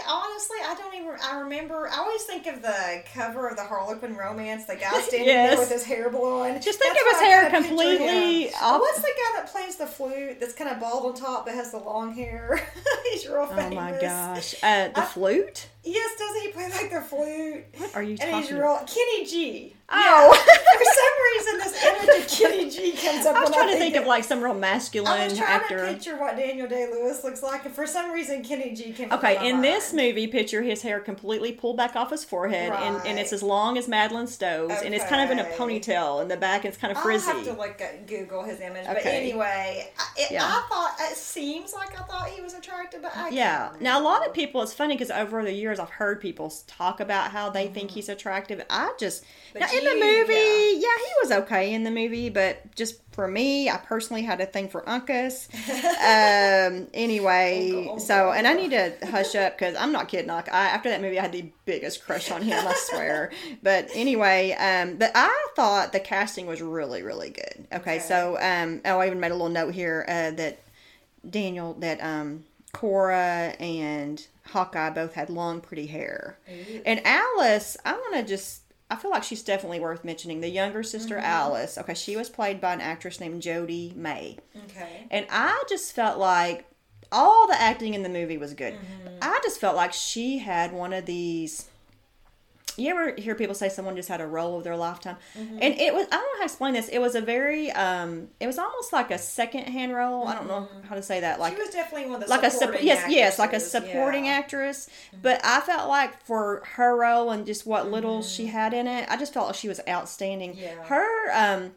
Honestly, 0.08 0.58
I 0.65 0.76
don't 0.76 0.93
even. 0.96 1.15
I 1.24 1.39
remember. 1.41 1.88
I 1.91 1.98
always 1.98 2.24
think 2.24 2.48
of 2.48 2.62
the 2.62 3.04
cover 3.13 3.48
of 3.50 3.56
the 3.58 3.63
Harlequin 3.63 4.15
romance. 4.15 4.65
The 4.65 4.76
guy 4.76 5.02
standing 5.02 5.28
Yes. 5.28 5.52
there 5.52 5.60
with 5.60 5.70
his 5.72 5.84
hair 5.84 6.10
blowing. 6.10 6.60
Just 6.62 6.80
think 6.80 6.93
That's 6.93 7.02
of 7.06 7.12
his 7.13 7.22
I 7.22 7.26
hair 7.26 7.50
completely. 7.50 8.50
What's 8.60 9.02
the 9.02 9.08
guy 9.08 9.41
that 9.41 9.50
plays 9.52 9.76
the 9.78 9.86
flute? 9.88 10.39
That's 10.39 10.54
kind 10.54 10.70
of 10.72 10.80
bald 10.80 11.06
on 11.06 11.13
top, 11.22 11.46
but 11.46 11.54
has 11.56 11.72
the 11.72 11.78
long 11.80 12.13
hair. 12.13 12.67
He's 13.12 13.28
real 13.28 13.46
famous. 13.48 13.65
Oh 13.72 13.76
my 13.76 13.91
gosh. 14.00 14.56
Uh, 14.63 14.88
the 14.89 15.00
I- 15.02 15.06
flute? 15.06 15.67
Yes, 15.84 16.20
doesn't 16.20 16.41
he 16.41 16.48
play 16.50 16.70
like 16.70 16.91
the 16.91 17.00
flute? 17.02 17.63
What 17.78 17.96
are 17.96 18.04
you 18.04 18.17
And 18.20 18.36
he's 18.36 18.50
talking 18.50 18.58
real 18.58 18.78
Kenny 18.86 19.26
G. 19.26 19.74
Oh. 19.89 19.96
Yeah. 20.36 20.58
Reason, 21.35 21.57
this 21.59 21.83
image 21.83 22.23
of 22.23 22.27
Kenny 22.29 22.69
G 22.69 22.91
comes 22.93 23.25
up. 23.25 23.35
I 23.35 23.41
was 23.41 23.51
trying 23.51 23.69
to 23.69 23.77
think 23.77 23.95
of 23.95 24.03
of 24.03 24.07
like 24.07 24.23
some 24.23 24.41
real 24.41 24.53
masculine 24.53 25.11
I 25.11 25.25
was 25.25 25.37
trying 25.37 25.49
actor. 25.49 25.85
to 25.85 25.93
picture 25.93 26.17
what 26.17 26.35
Daniel 26.35 26.67
Day 26.67 26.87
Lewis 26.89 27.23
looks 27.23 27.43
like, 27.43 27.65
and 27.65 27.73
for 27.73 27.85
some 27.85 28.11
reason, 28.11 28.43
Kenny 28.43 28.73
G 28.73 28.93
came. 28.93 29.11
up 29.11 29.23
Okay, 29.23 29.49
in 29.49 29.61
this 29.61 29.93
movie, 29.93 30.27
picture 30.27 30.61
his 30.61 30.81
hair 30.81 30.99
completely 30.99 31.51
pulled 31.51 31.77
back 31.77 31.95
off 31.95 32.11
his 32.11 32.23
forehead, 32.23 32.71
and, 32.71 33.05
and 33.05 33.19
it's 33.19 33.33
as 33.33 33.43
long 33.43 33.77
as 33.77 33.87
Madeleine 33.87 34.27
Stowe's, 34.27 34.81
and 34.83 34.93
it's 34.93 35.05
kind 35.05 35.21
of 35.21 35.31
in 35.31 35.39
a 35.39 35.49
ponytail 35.57 36.21
in 36.21 36.27
the 36.27 36.37
back, 36.37 36.63
and 36.63 36.73
it's 36.73 36.77
kind 36.77 36.95
of 36.95 37.01
frizzy. 37.01 37.29
I'll 37.29 37.37
have 37.37 37.45
to 37.45 37.57
at 37.81 38.07
Google 38.07 38.43
his 38.43 38.59
image, 38.59 38.85
but 38.85 39.05
anyway, 39.05 39.91
I, 39.97 40.03
it, 40.17 40.31
Yeah. 40.31 40.45
I 40.45 40.65
thought 40.69 40.95
it 40.99 41.17
seems 41.17 41.73
like 41.73 41.99
I 41.99 42.03
thought 42.03 42.29
he 42.29 42.41
was 42.41 42.53
attractive, 42.53 43.01
but 43.01 43.15
I 43.15 43.29
Yeah. 43.29 43.69
can't 43.69 43.81
Now 43.81 43.99
a 43.99 44.03
lot 44.03 44.25
of 44.25 44.33
people, 44.33 44.61
it's 44.61 44.73
funny 44.73 44.95
because 44.95 45.11
over 45.11 45.43
the 45.43 45.53
years 45.53 45.79
I've 45.79 45.89
heard 45.89 46.21
people 46.21 46.53
talk 46.67 46.99
about 46.99 47.31
how 47.31 47.49
they 47.49 47.67
think 47.67 47.89
mm-hmm. 47.89 47.95
he's 47.95 48.09
attractive. 48.09 48.63
I 48.69 48.93
just 48.99 49.23
But 49.53 49.61
now 49.61 49.67
in 49.71 49.83
the 49.83 49.93
movie, 49.93 50.33
yeah. 50.33 50.87
yeah. 50.87 50.97
he 50.97 51.13
was 51.21 51.32
okay 51.32 51.73
in 51.73 51.84
the 51.84 51.91
movie, 51.91 52.30
but 52.30 52.75
just 52.75 53.01
for 53.12 53.27
me, 53.27 53.69
I 53.69 53.77
personally 53.77 54.21
had 54.23 54.39
a 54.41 54.45
thing 54.45 54.69
for 54.69 54.82
Uncas. 54.84 55.47
um. 56.71 56.88
Anyway, 56.93 57.71
Uncle, 57.75 57.99
so 57.99 58.32
and 58.32 58.47
I 58.47 58.53
need 58.53 58.71
to 58.71 58.93
hush 59.10 59.36
up 59.36 59.58
because 59.58 59.75
I'm 59.75 59.91
not 59.91 60.08
kidding. 60.08 60.27
Like 60.27 60.51
I, 60.53 60.67
after 60.69 60.89
that 60.89 61.01
movie, 61.01 61.17
I 61.19 61.23
had 61.23 61.32
the 61.32 61.49
biggest 61.65 62.03
crush 62.06 62.32
on 62.32 62.41
him. 62.41 62.65
I 62.67 62.73
swear. 62.75 63.32
But 63.63 63.89
anyway, 63.93 64.51
um, 64.53 64.97
but 64.97 65.12
I 65.15 65.47
thought 65.56 65.91
the 65.91 65.99
casting 65.99 66.45
was 66.47 66.62
really, 66.62 67.01
really 67.03 67.30
good. 67.30 67.67
Okay, 67.73 67.95
Okay. 67.95 67.99
so 67.99 68.38
um, 68.39 68.82
oh, 68.86 68.99
I 68.99 69.08
even 69.08 69.19
made 69.19 69.32
a 69.32 69.36
little 69.36 69.49
note 69.49 69.73
here 69.73 70.06
uh, 70.08 70.32
that 70.32 70.60
Daniel 71.27 71.73
that 71.75 72.01
um 72.03 72.45
Cora 72.73 73.56
and 73.60 74.25
Hawkeye 74.45 74.91
both 74.91 75.13
had 75.13 75.30
long 75.30 75.62
pretty 75.62 75.88
hair. 75.88 76.38
And 76.86 77.01
Alice, 77.06 77.75
I 77.84 77.93
want 77.93 78.15
to 78.15 78.23
just 78.23 78.62
I 78.89 78.95
feel 78.95 79.12
like 79.12 79.23
she's 79.23 79.43
definitely 79.43 79.80
worth 79.80 80.04
mentioning. 80.06 80.41
The 80.41 80.50
younger 80.50 80.84
sister 80.84 81.15
Mm-hmm. 81.15 81.26
Alice, 81.26 81.78
okay, 81.78 81.93
she 81.93 82.15
was 82.15 82.30
played 82.30 82.62
by 82.62 82.73
an 82.73 82.82
actress 82.82 83.19
named 83.19 83.41
Jodhi 83.41 83.95
May. 83.95 84.38
Okay. 84.65 85.08
And 85.12 85.26
I 85.30 85.62
just 85.67 85.93
felt 85.93 86.17
like 86.17 86.65
all 87.12 87.47
the 87.47 87.60
acting 87.60 87.93
in 87.93 88.04
the 88.04 88.10
movie 88.10 88.38
was 88.38 88.54
good. 88.54 88.73
Mm-hmm. 88.73 89.17
I 89.21 89.39
just 89.43 89.60
felt 89.60 89.76
like 89.76 89.93
she 89.93 90.39
had 90.39 90.71
one 90.71 90.93
of 90.93 91.06
these 91.06 91.69
you 92.77 92.89
ever 92.91 93.13
hear 93.17 93.35
people 93.35 93.55
say 93.55 93.69
someone 93.69 93.95
just 93.95 94.09
had 94.09 94.21
a 94.21 94.27
role 94.27 94.57
of 94.57 94.63
their 94.63 94.75
lifetime? 94.75 95.17
Mm-hmm. 95.37 95.57
And 95.61 95.79
it 95.79 95.93
was 95.93 96.05
I 96.07 96.11
don't 96.11 96.21
know 96.21 96.29
how 96.35 96.39
to 96.39 96.43
explain 96.45 96.73
this. 96.73 96.87
It 96.89 96.99
was 96.99 97.15
a 97.15 97.21
very 97.21 97.71
um 97.71 98.27
it 98.39 98.47
was 98.47 98.57
almost 98.57 98.93
like 98.93 99.11
a 99.11 99.17
second 99.17 99.63
hand 99.63 99.93
role. 99.93 100.27
I 100.27 100.35
don't 100.35 100.47
know 100.47 100.67
how 100.87 100.95
to 100.95 101.01
say 101.01 101.19
that. 101.21 101.39
Like 101.39 101.53
Mm-hmm. 101.53 101.61
she 101.61 101.65
was 101.65 101.73
definitely 101.75 102.09
one 102.11 102.15
of 102.21 102.27
the 102.27 102.29
like 102.29 102.43
a 102.43 102.51
supporting 102.51 102.85
yes 102.87 103.05
yes 103.11 103.39
like 103.39 103.53
a 103.53 103.59
supporting 103.59 104.25
yeah. 104.25 104.33
Mm-hmm. 104.33 104.43
actress 104.43 104.89
but 105.21 105.41
i 105.43 105.59
felt 105.61 105.87
like 105.89 106.21
for 106.25 106.63
her 106.75 106.95
role 106.95 107.31
and 107.31 107.45
just 107.45 107.65
what 107.65 107.89
little 107.91 108.21
she 108.21 108.43
Mm-hmm. 108.43 108.51
had 108.51 108.73
in 108.73 108.87
it 108.87 109.07
i 109.09 109.17
just 109.17 109.33
felt 109.33 109.47
like 109.47 109.55
she 109.55 109.67
was 109.67 109.79
outstanding 109.87 110.55
Yeah. 110.55 110.83
her 110.85 111.31
um 111.33 111.71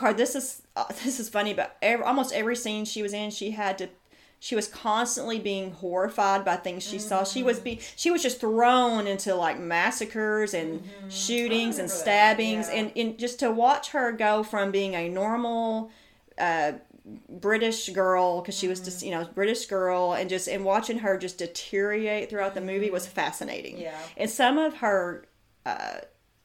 her 0.00 0.12
this 0.12 0.34
is 0.34 0.62
uh, 0.76 0.84
this 1.04 1.20
is 1.20 1.28
funny 1.28 1.52
but 1.54 1.76
every, 1.82 2.04
almost 2.04 2.32
every 2.32 2.56
scene 2.56 2.84
she 2.84 3.02
was 3.02 3.12
in 3.12 3.30
she 3.30 3.50
had 3.52 3.78
to 3.78 3.88
she 4.46 4.54
was 4.54 4.68
constantly 4.68 5.40
being 5.40 5.72
horrified 5.72 6.44
by 6.44 6.54
things 6.54 6.84
she 6.84 7.00
saw 7.00 7.24
she 7.24 7.40
Mm-hmm. 7.40 7.46
was 7.48 7.58
be 7.58 7.80
she 7.96 8.12
was 8.12 8.22
just 8.22 8.38
thrown 8.40 9.08
into 9.08 9.34
like 9.34 9.58
massacres 9.58 10.54
and 10.54 10.88
shootings 11.08 11.80
and 11.80 11.88
that, 11.88 11.92
stabbings 11.94 12.68
yeah. 12.68 12.76
and, 12.76 12.92
and 12.94 13.18
just 13.18 13.40
to 13.40 13.50
watch 13.50 13.90
her 13.90 14.12
go 14.12 14.44
from 14.44 14.70
being 14.70 14.94
a 14.94 15.08
normal 15.08 15.90
uh, 16.38 16.72
British 17.28 17.88
girl 17.88 18.40
because 18.40 18.56
she 18.56 18.68
was 18.68 18.80
just 18.80 19.02
you 19.02 19.10
know 19.10 19.24
British 19.34 19.66
girl 19.66 20.12
and 20.12 20.30
just 20.30 20.46
and 20.48 20.64
watching 20.64 20.98
her 20.98 21.18
just 21.18 21.38
deteriorate 21.38 22.30
throughout 22.30 22.54
the 22.54 22.60
movie 22.60 22.90
was 22.90 23.04
fascinating. 23.06 23.78
Yeah. 23.78 23.98
and 24.16 24.30
some 24.30 24.58
of 24.58 24.74
her 24.74 25.26
uh, 25.64 25.98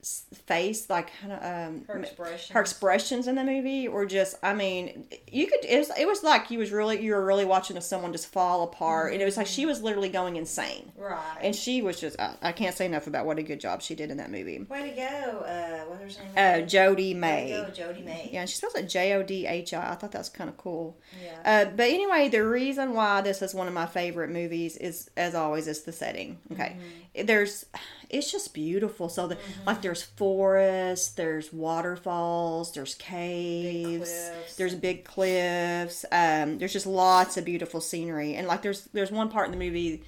face, 0.04 0.90
like 0.90 1.10
um, 1.24 1.84
Her 1.88 2.00
expressions. 2.00 2.50
her 2.52 2.62
expressions 2.62 3.28
in 3.28 3.36
the 3.36 3.44
movie 3.44 3.88
or 3.88 4.06
just 4.06 4.36
I 4.42 4.54
mean 4.54 5.06
you 5.32 5.48
could 5.48 5.64
it 5.64 5.78
was 5.78 5.92
it 5.98 6.08
was 6.08 6.24
like 6.24 6.50
you 6.50 6.60
was 6.60 6.72
really 6.72 7.02
you 7.02 7.14
were 7.14 7.24
really 7.24 7.46
watching 7.46 7.80
someone 7.82 8.12
just 8.12 8.28
fall 8.28 8.64
apart 8.64 9.14
and 9.14 9.22
it 9.22 9.26
was 9.26 9.38
like 9.38 9.48
she 9.48 9.66
was 9.66 9.82
literally 9.82 10.10
going 10.10 10.36
insane 10.38 10.92
Right. 10.98 11.20
and 11.42 11.56
she 11.56 11.82
was 11.82 12.00
just 12.00 12.20
I, 12.20 12.36
I 12.42 12.52
can't 12.52 12.76
say 12.76 12.86
enough 12.86 13.08
about 13.08 13.26
what 13.26 13.38
a 13.38 13.44
good 13.44 13.60
job 13.60 13.82
she 13.82 13.94
did 13.96 14.10
in 14.12 14.18
that 14.18 14.32
movie. 14.32 14.60
Way 14.60 14.90
to 14.90 14.96
go. 14.96 15.40
Uh, 15.40 15.90
what 15.90 16.04
was 16.04 16.18
her 16.18 16.24
name? 16.24 16.34
Uh, 16.64 16.66
Jodhi 16.66 17.16
May. 17.16 17.50
go, 17.52 17.70
Jodhi 17.72 18.04
May. 18.04 18.30
Yeah, 18.32 18.42
and 18.42 18.50
she 18.50 18.56
spells 18.56 18.76
it 18.76 18.90
J 18.90 19.14
O 19.14 19.24
D 19.24 19.46
H 19.46 19.74
I. 19.74 19.92
I 19.92 19.96
thought 19.96 20.12
that 20.14 20.18
was 20.20 20.30
kind 20.30 20.50
of 20.50 20.58
cool. 20.58 20.98
Yeah. 21.24 21.40
Uh, 21.70 21.72
but 21.76 21.90
anyway, 21.90 22.28
the 22.30 22.44
reason 22.46 22.94
why 22.94 23.22
this 23.22 23.42
is 23.42 23.54
one 23.54 23.68
of 23.68 23.74
my 23.74 23.86
favorite 23.86 24.30
movies 24.30 24.78
is, 24.78 25.10
as 25.18 25.36
always, 25.36 25.68
is 25.68 25.84
the 25.84 25.92
setting. 25.92 26.40
Okay, 26.52 26.76
Mm-hmm. 26.78 26.82
There's, 27.16 27.66
it's 28.10 28.32
just 28.32 28.54
beautiful. 28.54 29.10
So 29.10 29.28
the 29.28 29.38
like, 29.66 29.82
there's 29.82 30.04
forests, 30.04 31.10
there's 31.10 31.52
waterfalls, 31.52 32.74
there's 32.74 32.96
caves, 32.96 34.12
cliffs. 34.12 34.56
there's 34.56 34.76
big 34.76 35.04
cliffs. 35.04 36.06
Um, 36.12 36.58
there's 36.58 36.74
just 36.74 36.88
lots 36.88 37.38
of 37.38 37.46
beautiful 37.46 37.82
scenery, 37.82 38.36
and 38.36 38.48
like 38.48 38.62
there's 38.62 38.86
there's 38.94 39.12
one 39.12 39.30
part 39.30 39.46
in 39.46 39.52
the 39.52 39.58
movie 39.58 40.04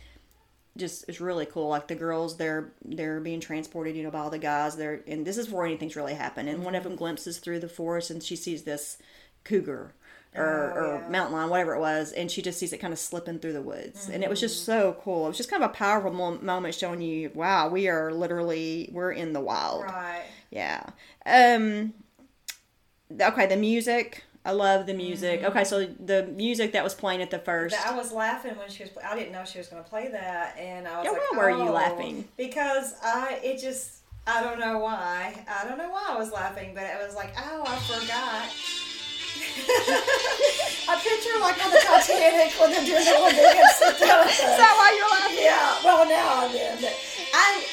just 0.75 1.07
is 1.07 1.21
really 1.21 1.45
cool. 1.45 1.69
Like 1.69 1.87
the 1.87 1.95
girls, 1.95 2.37
they're 2.37 2.71
they're 2.83 3.19
being 3.19 3.39
transported, 3.39 3.95
you 3.95 4.03
know, 4.03 4.11
by 4.11 4.19
all 4.19 4.29
the 4.29 4.39
guys. 4.39 4.75
They're 4.75 5.01
and 5.07 5.25
this 5.25 5.37
is 5.37 5.45
before 5.45 5.65
anything's 5.65 5.95
really 5.95 6.15
happened. 6.15 6.49
And 6.49 6.63
one 6.63 6.75
of 6.75 6.83
them 6.83 6.95
glimpses 6.95 7.37
through 7.37 7.59
the 7.59 7.69
forest, 7.69 8.09
and 8.09 8.23
she 8.23 8.35
sees 8.35 8.63
this 8.63 8.97
cougar 9.43 9.93
or, 10.35 10.73
Oh, 10.75 10.79
or 10.81 11.01
yeah. 11.01 11.09
mountain 11.09 11.35
lion, 11.35 11.49
whatever 11.49 11.73
it 11.75 11.79
was, 11.79 12.11
and 12.11 12.29
she 12.31 12.41
just 12.41 12.59
sees 12.59 12.73
it 12.73 12.77
kind 12.79 12.93
of 12.93 12.99
slipping 12.99 13.39
through 13.39 13.53
the 13.53 13.61
woods. 13.61 14.09
And 14.09 14.23
it 14.23 14.29
was 14.29 14.39
just 14.39 14.65
so 14.65 14.97
cool. 15.03 15.25
It 15.25 15.29
was 15.29 15.37
just 15.37 15.49
kind 15.49 15.63
of 15.63 15.69
a 15.71 15.73
powerful 15.73 16.11
mo- 16.11 16.39
moment 16.41 16.75
showing 16.75 17.01
you, 17.01 17.31
wow, 17.33 17.69
we 17.69 17.87
are 17.87 18.11
literally 18.11 18.89
we're 18.91 19.11
in 19.11 19.33
the 19.33 19.41
wild. 19.41 19.83
Right. 19.83 20.23
Yeah. 20.51 20.83
Um. 21.25 21.93
Okay, 23.19 23.45
the 23.45 23.57
music. 23.57 24.23
I 24.45 24.51
love 24.51 24.87
the 24.87 24.93
music. 24.93 25.39
Mm-hmm. 25.39 25.51
Okay, 25.51 25.63
so 25.63 25.85
the 25.85 26.23
music 26.35 26.73
that 26.73 26.83
was 26.83 26.93
playing 26.93 27.21
at 27.21 27.31
the 27.31 27.39
first. 27.39 27.75
I 27.87 27.95
was 27.95 28.11
laughing 28.11 28.57
when 28.57 28.69
she 28.69 28.83
was. 28.83 28.91
I 29.03 29.15
didn't 29.15 29.31
know 29.31 29.45
she 29.45 29.57
was 29.59 29.67
going 29.67 29.81
to 29.83 29.89
play 29.89 30.09
that, 30.09 30.57
and 30.59 30.85
I 30.87 30.97
was 30.97 31.05
Yeah, 31.05 31.11
like, 31.11 31.31
why 31.31 31.37
were 31.37 31.49
you 31.51 31.69
"Oh," 31.69 31.71
laughing? 31.71 32.27
Because 32.35 32.95
I, 33.01 33.39
it 33.41 33.61
just, 33.61 33.99
I 34.27 34.43
don't 34.43 34.59
know 34.59 34.79
why. 34.79 35.45
I 35.49 35.65
don't 35.67 35.77
know 35.77 35.89
why 35.89 36.07
I 36.09 36.17
was 36.17 36.31
laughing, 36.33 36.73
but 36.75 36.83
it 36.83 37.05
was 37.05 37.15
like, 37.15 37.33
oh, 37.37 37.63
I 37.65 37.77
forgot. 37.77 38.49
I 40.89 40.99
picture 40.99 41.39
like 41.39 41.57
on 41.63 41.71
the 41.71 41.79
Titanic 41.79 42.53
when 42.59 42.71
they're 42.71 42.85
doing 42.85 43.05
the 43.05 43.15
one 43.19 43.31
big 43.33 43.57
sit 43.75 43.99
down. 43.99 44.27
Is 44.27 44.39
that 44.39 44.73
why 44.77 44.93
you're 44.97 45.09
laughing? 45.09 45.43
Yeah. 45.43 45.83
Well, 45.83 46.07
now 46.07 46.45
I'm 46.45 46.55
in. 46.55 46.91
I. 47.33 47.65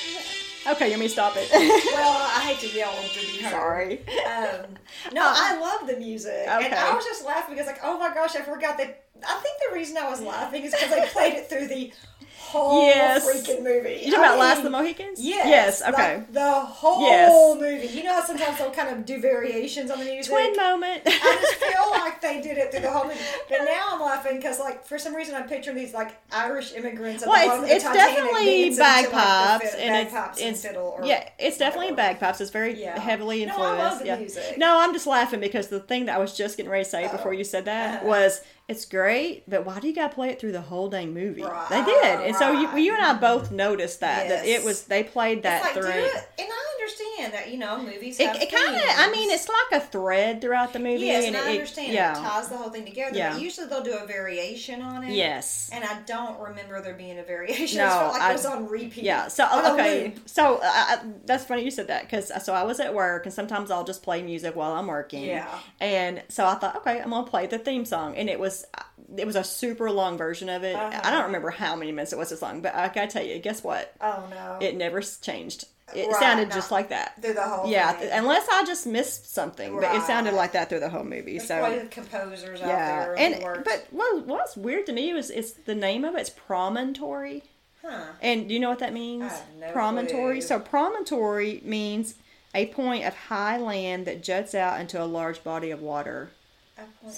Okay, 0.73 0.91
you 0.93 0.99
may 0.99 1.09
stop 1.09 1.35
it. 1.37 1.49
Well, 1.53 2.17
I 2.37 2.41
hate 2.41 2.61
to 2.61 2.77
yell 2.77 2.93
to 2.93 3.21
be 3.21 3.43
heard. 3.43 3.51
Sorry. 3.51 3.99
Um, 4.27 4.77
no, 5.13 5.23
I 5.25 5.59
love 5.59 5.89
the 5.89 5.97
music, 5.97 6.47
and 6.47 6.75
I 6.75 6.95
was 6.95 7.05
just 7.05 7.25
laughing 7.25 7.55
because, 7.55 7.67
like, 7.67 7.81
oh 7.83 7.99
my 7.99 8.13
gosh, 8.13 8.37
I 8.37 8.43
forgot 8.43 8.77
that. 8.79 9.05
I 9.27 9.41
think 9.41 9.57
the 9.69 9.75
reason 9.75 9.97
I 9.97 10.09
was 10.09 10.21
laughing 10.21 10.63
is 10.65 10.73
because 10.73 10.93
I 10.93 11.07
played 11.07 11.35
it 11.35 11.49
through 11.49 11.69
the 11.69 11.93
whole 12.41 12.83
Yes. 12.87 13.25
freaking 13.29 13.63
movie. 13.63 14.01
You 14.05 14.11
talking 14.11 14.15
about 14.15 14.35
I 14.37 14.39
Last 14.41 14.59
of 14.59 14.65
the 14.65 14.71
Mohicans? 14.71 15.21
Yes. 15.21 15.47
Yes. 15.47 15.83
Okay. 15.83 16.17
like 16.17 16.33
the 16.33 16.51
whole 16.51 17.03
Yes. 17.03 17.31
movie. 17.61 17.87
You 17.87 18.03
know 18.05 18.15
how 18.15 18.25
sometimes 18.25 18.59
they'll 18.59 18.71
kind 18.71 18.89
of 18.89 19.05
do 19.05 19.21
variations 19.21 19.91
on 19.91 19.99
the 20.01 20.05
music. 20.05 20.33
Twin 20.33 20.57
moment. 20.57 21.03
I 21.07 21.39
just 21.43 21.55
feel 21.65 21.91
like 21.91 22.21
they 22.21 22.41
did 22.41 22.59
it 22.59 22.71
through 22.73 22.81
the 22.81 22.91
whole 22.91 23.05
movie. 23.05 23.19
But 23.49 23.59
now 23.65 23.89
I'm 23.93 24.01
laughing 24.01 24.37
because, 24.37 24.59
like, 24.59 24.85
for 24.85 24.99
some 24.99 25.15
reason 25.15 25.35
I'm 25.35 25.49
picturing 25.49 25.77
these, 25.77 25.95
like, 25.95 26.17
Irish 26.33 26.73
immigrants 26.75 27.25
well, 27.27 27.63
it's, 27.65 27.73
it's 27.73 27.85
definitely 27.85 28.71
to, 28.75 28.81
like, 28.83 29.05
the 29.05 29.11
bagpipes, 29.13 29.75
and 29.75 29.97
it's, 29.97 30.13
bagpipes 30.13 30.41
and 30.41 30.51
it's 30.51 30.63
fiddle. 30.65 30.95
Or 30.99 31.05
yeah, 31.05 31.29
it's 31.39 31.59
definitely 31.59 31.93
whatever. 31.93 32.15
bagpipes. 32.15 32.41
It's 32.41 32.51
very 32.51 32.81
Yeah. 32.81 32.99
heavily 32.99 33.45
No, 33.45 33.53
I 33.53 33.55
influenced. 33.55 33.79
love 33.85 33.99
the 34.01 34.07
yeah. 34.07 34.17
music. 34.17 34.59
No, 34.59 34.81
I'm 34.81 34.93
just 34.93 35.07
laughing 35.07 35.41
because 35.41 35.69
the 35.69 35.81
thing 35.81 36.07
that 36.07 36.17
I 36.17 36.19
was 36.19 36.37
just 36.37 36.57
getting 36.57 36.71
ready 36.73 36.85
to 36.85 36.91
say 36.91 37.07
Oh. 37.07 37.13
before 37.13 37.35
you 37.35 37.45
said 37.45 37.67
that 37.67 37.99
Uh-huh. 37.99 38.07
was 38.09 38.41
it's 38.71 38.85
great, 38.85 39.43
but 39.51 39.67
why 39.67 39.81
do 39.81 39.89
you 39.89 39.95
got 39.95 40.11
to 40.11 40.15
play 40.15 40.29
it 40.31 40.39
through 40.41 40.53
the 40.53 40.61
whole 40.61 40.89
dang 40.89 41.13
movie? 41.13 41.43
Right, 41.43 41.69
They 41.69 41.85
did, 41.85 42.21
and 42.21 42.37
so 42.37 42.53
you, 42.53 42.79
you 42.79 42.95
and 42.95 43.03
I 43.03 43.15
both 43.15 43.51
noticed 43.51 43.99
that 44.01 44.29
that 44.29 44.47
it 44.47 44.65
was 44.65 44.85
they 44.85 45.03
played 45.03 45.43
that 45.43 45.63
like, 45.63 45.73
through. 45.75 45.91
it, 45.91 46.29
and 46.39 46.49
I 46.49 46.77
understand 46.81 47.33
that 47.35 47.51
you 47.51 47.59
know 47.59 47.83
movies 47.83 48.21
It, 48.21 48.31
it 48.37 48.51
kind 48.51 48.77
of, 48.77 48.83
I 48.97 49.11
mean, 49.11 49.29
it's 49.31 49.49
like 49.49 49.83
a 49.83 49.85
thread 49.85 50.41
throughout 50.41 50.73
the 50.73 50.79
movie. 50.79 51.07
yes, 51.07 51.27
and 51.27 51.35
and 51.35 51.45
I 51.45 51.51
it, 51.51 51.55
understand 51.55 51.93
yeah. 51.93 52.13
it 52.13 52.23
ties 52.23 52.49
the 52.49 52.57
whole 52.57 52.71
thing 52.71 52.85
together. 52.85 53.17
Yeah. 53.17 53.33
But 53.33 53.43
usually 53.43 53.67
they'll 53.67 53.83
do 53.83 53.99
a 53.99 54.07
variation 54.07 54.83
on 54.83 55.03
it. 55.03 55.15
Yes. 55.15 55.69
and 55.73 55.85
I 55.85 55.99
don't 56.07 56.39
remember 56.41 56.81
there 56.81 56.95
being 56.95 57.19
a 57.19 57.25
variation. 57.25 57.79
No, 57.79 57.87
I 57.87 57.89
felt 57.91 58.13
like 58.13 58.23
I- 58.23 58.31
it 58.31 58.33
was 58.35 58.47
on 58.47 58.69
repeat. 58.69 59.05
Yeah. 59.05 59.27
So 59.29 59.49
okay. 59.75 60.15
So 60.27 60.57
uh, 60.57 60.61
I, 60.63 60.99
that's 61.27 61.45
funny 61.45 61.65
you 61.65 61.73
said 61.73 61.89
that 61.89 62.03
because 62.03 62.31
so 62.45 62.55
I 62.55 62.63
was 62.63 62.79
at 62.79 62.95
work 62.95 63.27
and 63.27 63.35
sometimes 63.35 63.71
I'll 63.73 63.85
just 63.85 64.03
play 64.05 64.23
music 64.23 64.55
while 64.55 64.73
I'm 64.73 64.87
working. 64.87 65.25
Yeah. 65.25 65.49
And 65.81 66.23
so 66.29 66.47
I 66.47 66.55
thought, 66.55 66.77
okay, 66.77 67.01
I'm 67.01 67.11
gonna 67.11 67.27
play 67.27 67.47
the 67.47 67.59
theme 67.59 67.85
song, 67.85 68.17
and 68.17 68.31
it 68.31 68.39
was 68.39 68.60
it 69.17 69.27
was 69.27 69.37
a 69.37 69.45
super 69.45 69.91
long 69.91 70.17
version 70.19 70.49
of 70.49 70.63
it. 70.65 70.75
Uh-huh. 70.77 71.01
I 71.03 71.11
don't 71.11 71.25
remember 71.25 71.51
how 71.51 71.75
many 71.77 71.91
minutes 71.93 72.13
it 72.13 72.19
was 72.19 72.31
this 72.31 72.43
long, 72.43 72.61
but 72.61 72.75
I 72.75 72.89
gotta 72.89 73.09
tell 73.09 73.25
you, 73.25 73.39
guess 73.39 73.63
what? 73.65 73.93
Oh 74.01 74.25
no. 74.31 74.59
It 74.61 74.77
never 74.77 75.01
changed. 75.01 75.65
It 75.93 76.07
Right, 76.07 76.21
sounded 76.21 76.53
just 76.53 76.71
like 76.71 76.91
that. 76.91 77.21
through 77.21 77.35
the 77.35 77.43
whole. 77.43 77.69
Yeah, 77.69 77.91
thing. 77.95 78.11
unless 78.13 78.47
I 78.49 78.65
just 78.65 78.87
missed 78.87 79.35
something, 79.35 79.75
but 79.81 79.93
it 79.97 80.03
sounded 80.03 80.35
like 80.35 80.53
that 80.53 80.69
through 80.69 80.79
the 80.79 80.89
whole 80.89 81.03
movie. 81.03 81.39
There's 81.39 81.49
so 81.49 81.89
composers 81.91 82.61
out 82.63 82.69
yeah, 82.69 82.99
there. 83.07 83.19
and 83.19 83.65
but 83.65 83.87
what 83.91 84.25
what's 84.27 84.57
weird 84.57 84.87
to 84.87 84.93
me 84.93 85.13
was 85.13 85.31
it's 85.31 85.51
the 85.53 85.75
name 85.75 86.05
of 86.05 86.15
it's 86.15 86.31
promontory. 86.31 87.43
huh. 87.83 88.05
And 88.23 88.47
do 88.47 88.55
you 88.55 88.61
know 88.61 88.69
what 88.71 88.79
that 88.79 88.93
means? 88.93 89.33
No 89.59 89.73
promontory. 89.73 90.35
clue. 90.39 90.43
So 90.43 90.61
promontory 90.61 91.61
means 91.65 92.15
a 92.55 92.67
point 92.67 93.05
of 93.05 93.15
high 93.17 93.59
land 93.59 94.07
that 94.07 94.23
juts 94.23 94.55
out 94.55 94.81
into 94.81 95.03
a 95.03 95.07
large 95.07 95.43
body 95.43 95.73
of 95.73 95.81
water. 95.83 96.31
Point- 97.03 97.15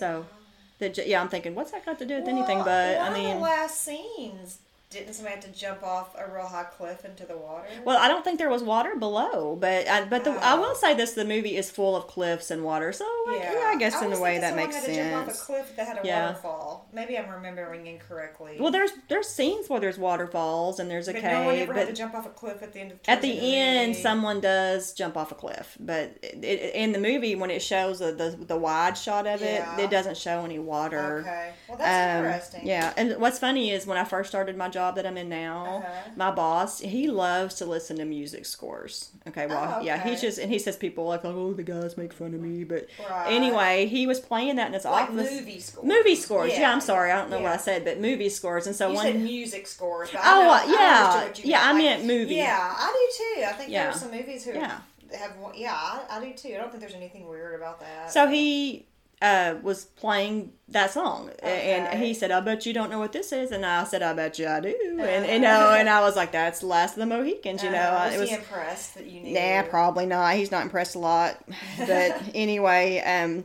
Yeah, 1.06 1.20
I'm 1.20 1.28
thinking, 1.28 1.54
what's 1.54 1.70
that 1.72 1.84
got 1.84 1.98
to 1.98 2.06
do 2.06 2.16
with 2.16 2.24
Well, 2.26 2.36
anything? 2.36 2.58
But 2.58 2.98
I 2.98 3.12
mean, 3.12 3.36
the 3.36 3.42
last 3.42 3.80
scenes 3.82 4.58
didn't 4.92 5.14
somebody 5.14 5.36
have 5.36 5.44
to 5.44 5.50
jump 5.58 5.82
off 5.82 6.14
a 6.16 6.30
real 6.32 6.46
high 6.46 6.64
cliff 6.64 7.04
into 7.04 7.24
the 7.26 7.36
water? 7.36 7.66
well, 7.84 7.98
I 7.98 8.08
don't 8.08 8.22
think 8.24 8.38
there 8.38 8.50
was 8.50 8.62
water 8.62 8.96
below, 8.96 9.56
but 9.60 9.88
I, 9.88 10.04
but 10.04 10.24
the, 10.24 10.30
I 10.32 10.54
will 10.54 10.74
say 10.74 10.94
this: 10.94 11.12
the 11.14 11.24
movie 11.24 11.56
is 11.56 11.70
full 11.70 11.96
of 11.96 12.06
cliffs 12.06 12.50
and 12.50 12.62
water. 12.64 12.92
So, 12.92 13.04
like, 13.26 13.40
yeah, 13.42 13.62
I 13.72 13.76
guess 13.78 14.00
in 14.02 14.12
a 14.12 14.20
way 14.20 14.38
that 14.38 14.54
makes 14.56 14.76
had 14.76 14.84
to 14.86 14.94
jump 14.94 15.14
off 15.14 15.26
sense. 15.26 15.42
a 15.42 15.44
cliff 15.44 15.76
that 15.76 15.86
had 15.88 16.04
a 16.04 16.06
Yeah. 16.06 16.26
waterfall. 16.28 16.88
Maybe 16.92 17.16
I'm 17.18 17.30
remembering 17.30 17.86
incorrectly. 17.86 18.56
Well, 18.60 18.70
there's 18.70 18.90
there's 19.08 19.28
scenes 19.28 19.68
where 19.68 19.80
there's 19.80 19.98
waterfalls 19.98 20.78
and 20.78 20.90
there's 20.90 21.08
a 21.08 21.12
but 21.12 21.22
cave, 21.22 21.32
no 21.32 21.44
one 21.46 21.56
ever 21.56 21.72
had 21.72 21.80
to 21.82 21.86
but 21.92 21.94
jump 21.96 22.14
off 22.14 22.26
a 22.26 22.30
cliff 22.30 22.62
at 22.62 22.72
the 22.72 22.80
end 22.80 22.92
of. 22.92 23.00
at 23.08 23.22
the 23.22 23.28
towards 23.32 23.42
end, 23.44 23.88
movie. 23.90 24.02
someone 24.02 24.40
does 24.40 24.92
jump 24.92 25.16
off 25.16 25.32
a 25.32 25.34
cliff, 25.34 25.76
but 25.80 26.16
it, 26.22 26.44
it, 26.44 26.74
in 26.74 26.92
the 26.92 26.98
movie, 26.98 27.34
when 27.34 27.50
it 27.50 27.62
shows 27.62 27.98
the, 27.98 28.12
the 28.12 28.36
the 28.44 28.56
wide 28.56 28.96
shot 28.98 29.26
of 29.26 29.40
it, 29.42 29.60
Yeah. 29.60 29.80
it 29.80 29.90
doesn't 29.90 30.16
show 30.16 30.44
any 30.44 30.58
water. 30.58 31.20
Okay, 31.20 31.52
well 31.68 31.78
that's 31.78 32.18
Um, 32.20 32.24
interesting. 32.26 32.66
Yeah, 32.66 32.92
and 32.96 33.16
what's 33.18 33.38
funny 33.38 33.70
is 33.70 33.86
when 33.86 33.96
I 33.98 34.04
first 34.04 34.28
started 34.28 34.56
my 34.56 34.68
job 34.68 34.81
that 34.90 35.06
I'm 35.06 35.16
in 35.16 35.28
now, 35.28 35.84
Uh-huh. 35.86 36.10
my 36.16 36.30
boss 36.32 36.80
he 36.80 37.08
loves 37.08 37.54
to 37.56 37.64
listen 37.66 37.96
to 37.98 38.04
music 38.04 38.44
scores. 38.44 39.10
Okay, 39.28 39.46
well, 39.46 39.76
Oh, 39.78 39.82
yeah, 39.84 40.02
he 40.02 40.16
just 40.16 40.38
and 40.38 40.50
he 40.50 40.58
says 40.58 40.76
people 40.76 41.04
like, 41.04 41.24
oh, 41.24 41.52
the 41.52 41.62
guys 41.62 41.96
make 41.96 42.12
fun 42.12 42.34
of 42.34 42.40
me, 42.40 42.64
but 42.64 42.88
Right. 43.08 43.28
anyway, 43.32 43.86
he 43.86 44.06
was 44.06 44.18
playing 44.20 44.56
that 44.56 44.66
in 44.68 44.72
his 44.72 44.84
like 44.84 45.10
office. 45.10 45.30
movie 45.30 45.60
scores. 45.60 45.86
Movie 45.86 46.16
scores. 46.16 46.52
Yeah, 46.58 46.72
I'm 46.72 46.80
sorry, 46.80 47.10
I 47.12 47.16
don't 47.16 47.30
know 47.30 47.40
what 47.40 47.52
I 47.52 47.56
said, 47.58 47.84
but 47.84 48.00
movie 48.00 48.28
scores. 48.28 48.66
And 48.66 48.74
so 48.74 48.88
You 48.88 48.94
one. 48.96 49.22
music 49.22 49.66
scores. 49.66 50.10
Oh, 50.14 50.18
I 50.20 50.42
know, 50.42 50.50
uh, 50.50 50.78
I 50.78 51.24
understood 51.24 51.38
yeah. 51.38 51.44
you 51.44 51.50
Yeah, 51.52 51.60
I 51.62 51.72
Like, 51.72 51.82
meant 51.82 52.04
movie. 52.04 52.34
Yeah, 52.34 52.74
I 52.76 52.92
do 52.92 53.24
too. 53.40 53.44
I 53.48 53.52
think 53.52 53.70
Yeah. 53.70 53.82
there 53.84 53.90
are 53.92 53.98
some 53.98 54.10
movies 54.10 54.44
who 54.44 54.52
Yeah. 54.54 54.80
have. 55.12 55.32
Yeah, 55.54 55.74
I, 55.74 56.00
I 56.10 56.24
do 56.24 56.32
too. 56.32 56.54
I 56.54 56.58
don't 56.58 56.70
think 56.70 56.80
there's 56.80 56.94
anything 56.94 57.28
weird 57.28 57.54
about 57.54 57.80
that. 57.80 58.10
So 58.10 58.26
he 58.28 58.86
uh, 59.22 59.54
was 59.62 59.84
playing 59.84 60.52
that 60.68 60.90
song, 60.90 61.30
and 61.42 61.98
he 62.02 62.12
said, 62.12 62.30
"I 62.32 62.40
bet 62.40 62.66
you 62.66 62.72
don't 62.72 62.90
know 62.90 62.98
what 62.98 63.12
this 63.12 63.30
is," 63.32 63.52
and 63.52 63.64
I 63.64 63.84
said, 63.84 64.02
"I 64.02 64.12
bet 64.14 64.38
you 64.38 64.48
I 64.48 64.60
do," 64.60 64.74
and 64.98 65.00
Uh-huh. 65.00 65.32
you 65.32 65.38
know, 65.38 65.70
and 65.70 65.88
I 65.88 66.00
was 66.00 66.16
like, 66.16 66.32
"That's 66.32 66.62
Last 66.62 66.94
of 66.94 66.98
the 67.00 67.06
Mohicans," 67.06 67.62
you 67.62 67.70
know. 67.70 67.78
Uh, 67.78 68.04
was, 68.06 68.14
it 68.14 68.20
was 68.20 68.28
he 68.30 68.34
impressed 68.34 68.94
that 68.96 69.06
you 69.06 69.20
knew? 69.20 69.34
Nah, 69.34 69.62
probably 69.62 70.06
not. 70.06 70.34
He's 70.34 70.50
not 70.50 70.62
impressed 70.62 70.96
a 70.96 70.98
lot. 70.98 71.40
But 71.78 72.20
anyway, 72.34 72.98
um, 73.00 73.44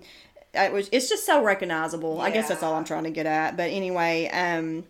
it 0.53 0.73
was. 0.73 0.89
It's 0.91 1.09
just 1.09 1.25
so 1.25 1.43
recognizable. 1.43 2.19
I 2.21 2.31
guess 2.31 2.47
that's 2.47 2.63
all 2.63 2.73
I'm 2.73 2.85
trying 2.85 3.03
to 3.03 3.11
get 3.11 3.25
at. 3.27 3.55
But 3.55 3.69
anyway, 3.69 4.29
um, 4.33 4.83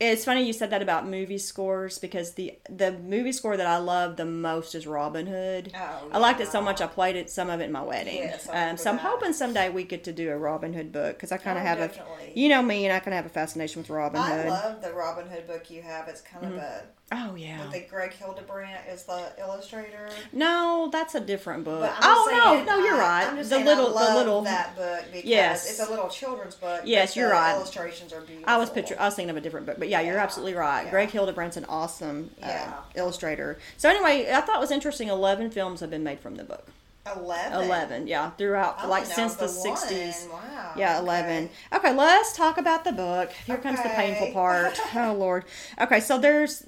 it's 0.00 0.24
funny 0.24 0.44
you 0.44 0.52
said 0.52 0.70
that 0.70 0.82
about 0.82 1.06
movie 1.06 1.38
scores 1.38 1.98
because 1.98 2.34
the 2.34 2.58
the 2.68 2.92
movie 2.92 3.32
score 3.32 3.56
that 3.56 3.66
I 3.66 3.76
love 3.78 4.16
the 4.16 4.24
most 4.24 4.74
is 4.74 4.86
Robin 4.86 5.26
Hood. 5.26 5.72
Oh, 5.74 6.08
I 6.12 6.18
liked 6.18 6.40
it 6.40 6.48
so 6.48 6.60
much 6.60 6.80
I 6.80 6.86
played 6.88 7.16
it 7.16 7.30
some 7.30 7.48
of 7.48 7.60
it 7.60 7.64
in 7.64 7.72
my 7.72 7.82
wedding. 7.82 8.18
Yes, 8.18 8.48
um, 8.52 8.76
so 8.76 8.90
I'm 8.90 8.96
that. 8.96 9.04
hoping 9.06 9.32
someday 9.32 9.70
we 9.70 9.84
get 9.84 10.04
to 10.04 10.12
do 10.12 10.30
a 10.30 10.36
Robin 10.36 10.72
Hood 10.74 10.92
book 10.92 11.16
because 11.16 11.30
I 11.32 11.36
kind 11.36 11.56
Oh, 11.56 11.60
of 11.60 11.66
have 11.66 11.78
definitely. 11.78 12.32
a, 12.34 12.38
you 12.38 12.48
know 12.48 12.60
me, 12.62 12.84
and 12.86 12.92
I 12.92 12.98
kind 12.98 13.14
of 13.14 13.16
have 13.22 13.26
a 13.26 13.28
fascination 13.34 13.80
with 13.82 13.90
Robin 13.90 14.20
I 14.20 14.30
Hood. 14.30 14.46
I 14.46 14.50
love 14.50 14.82
the 14.82 14.92
Robin 14.92 15.28
Hood 15.28 15.46
book 15.46 15.70
you 15.70 15.82
have. 15.82 16.08
It's 16.08 16.20
kind 16.20 16.44
of 16.46 16.56
a. 16.58 16.84
Oh 17.16 17.34
yeah. 17.36 17.62
I 17.64 17.70
think 17.70 17.88
Greg 17.88 18.12
Hildebrandt 18.12 18.88
is 18.90 19.04
the 19.04 19.30
illustrator. 19.38 20.08
No, 20.32 20.88
that's 20.90 21.14
a 21.14 21.20
different 21.20 21.62
book. 21.64 21.88
Oh 22.02 22.28
saying, 22.28 22.66
no, 22.66 22.76
no, 22.78 22.84
you're 22.84 22.98
right. 22.98 23.32
Just 23.36 23.50
the 23.50 23.60
little, 23.60 23.86
I 23.96 24.02
love 24.02 24.12
the 24.12 24.18
little. 24.18 24.42
that 24.42 24.74
book 24.74 25.04
because 25.12 25.24
Yes. 25.24 25.70
it's 25.70 25.86
a 25.86 25.90
little 25.90 26.08
children's 26.08 26.56
book. 26.56 26.82
Yes, 26.84 27.14
you're 27.14 27.28
the 27.28 27.34
right. 27.34 27.54
Illustrations 27.54 28.12
are 28.12 28.20
beautiful. 28.20 28.50
I 28.52 28.56
was 28.56 28.68
picture. 28.70 28.96
I 28.98 29.04
was 29.04 29.14
thinking 29.14 29.30
of 29.30 29.36
a 29.36 29.40
different 29.40 29.66
book, 29.66 29.76
but 29.78 29.88
yeah, 29.88 30.00
you're 30.00 30.18
absolutely 30.18 30.54
right. 30.54 30.84
yeah. 30.84 30.90
Greg 30.90 31.10
Hildebrandt's 31.10 31.56
an 31.56 31.66
awesome 31.66 32.30
uh, 32.42 32.46
Yeah. 32.48 32.74
illustrator. 32.96 33.58
So 33.76 33.88
anyway, 33.88 34.30
I 34.32 34.40
thought 34.40 34.56
it 34.56 34.60
was 34.60 34.70
interesting. 34.72 35.08
Eleven 35.08 35.50
films 35.50 35.80
have 35.80 35.90
been 35.90 36.02
made 36.04 36.18
from 36.20 36.34
the 36.36 36.44
book. 36.44 36.66
eleven. 37.14 37.62
Eleven, 37.62 38.06
yeah, 38.06 38.30
throughout 38.30 38.76
I 38.78 38.86
like 38.86 39.04
since 39.06 39.34
the 39.36 39.46
the 39.46 39.52
'60s. 39.52 40.28
Wow. 40.30 40.72
Yeah, 40.76 40.98
11. 40.98 41.50
Okay, 41.72 41.92
let's 41.94 42.34
talk 42.36 42.58
about 42.58 42.82
the 42.82 42.90
book. 42.92 43.30
Here 43.46 43.58
comes 43.58 43.80
the 43.82 43.90
painful 43.90 44.32
part. 44.32 44.76
Oh, 44.96 45.12
Lord. 45.16 45.44
Okay, 45.80 46.00
so 46.00 46.18
there's 46.18 46.64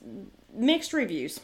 mixed 0.56 0.92
reviews. 0.92 1.40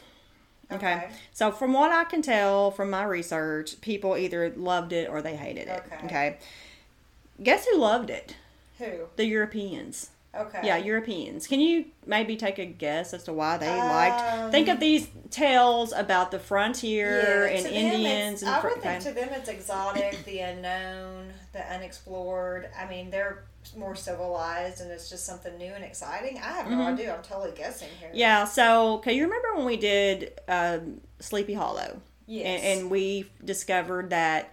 Okay. 0.71 0.95
Okay. 0.95 1.09
So, 1.33 1.53
from 1.53 1.73
what 1.73 1.93
I 1.93 2.05
can 2.05 2.23
tell 2.23 2.71
from 2.71 2.91
my 2.91 3.05
research, 3.05 3.81
people 3.81 4.17
either 4.17 4.51
loved 4.57 4.93
it 4.93 5.09
or 5.11 5.21
they 5.21 5.37
hated 5.37 5.69
it. 5.69 5.83
Okay. 5.87 6.07
Okay. 6.07 6.37
Guess 7.43 7.67
who 7.67 7.79
loved 7.79 8.11
it? 8.11 8.37
Who? 8.79 8.91
The 9.17 9.27
Europeans. 9.27 10.11
Okay. 10.35 10.61
Yeah, 10.65 10.79
Europeans. 10.79 11.47
Can 11.47 11.61
you 11.61 11.85
maybe 12.07 12.37
take 12.37 12.59
a 12.59 12.65
guess 12.65 13.13
as 13.13 13.25
to 13.25 13.35
why 13.35 13.59
they 13.59 13.69
liked? 13.69 14.21
Um, 14.21 14.51
Think 14.51 14.69
of 14.69 14.81
these 14.81 15.09
tales 15.31 15.93
about 15.93 16.31
the 16.31 16.39
frontier 16.39 17.47
Yeah, 17.49 17.59
and 17.59 17.67
Indians 17.67 18.41
and 18.41 18.51
I 18.51 18.61
fr- 18.61 18.69
would 18.69 18.83
think 18.83 19.03
okay. 19.03 19.11
to 19.11 19.13
them 19.13 19.29
it's 19.33 19.51
exotic, 19.51 20.25
the 20.25 20.39
unknown, 20.39 21.35
the 21.53 21.71
unexplored. 21.71 22.71
I 22.79 22.89
mean, 22.89 23.11
they're 23.11 23.45
more 23.77 23.95
civilized, 23.95 24.81
and 24.81 24.91
it's 24.91 25.09
just 25.09 25.25
something 25.25 25.57
new 25.57 25.73
and 25.73 25.85
exciting. 25.85 26.39
I 26.39 26.53
have 26.53 26.69
no 26.71 26.77
Mhm. 26.79 26.93
idea. 26.95 27.15
I'm 27.15 27.23
totally 27.23 27.53
guessing 27.53 27.89
here. 28.01 28.11
Yeah. 28.13 28.45
So, 28.45 28.99
can 28.99 29.15
you 29.15 29.25
remember 29.25 29.55
when 29.57 29.65
we 29.67 29.77
did 29.77 30.39
um, 30.49 31.01
Sleepy 31.21 31.55
Hollow? 31.55 32.01
Yes. 32.27 32.47
And, 32.47 32.81
and 32.81 32.91
we 32.91 33.31
discovered 33.45 34.11
that 34.11 34.51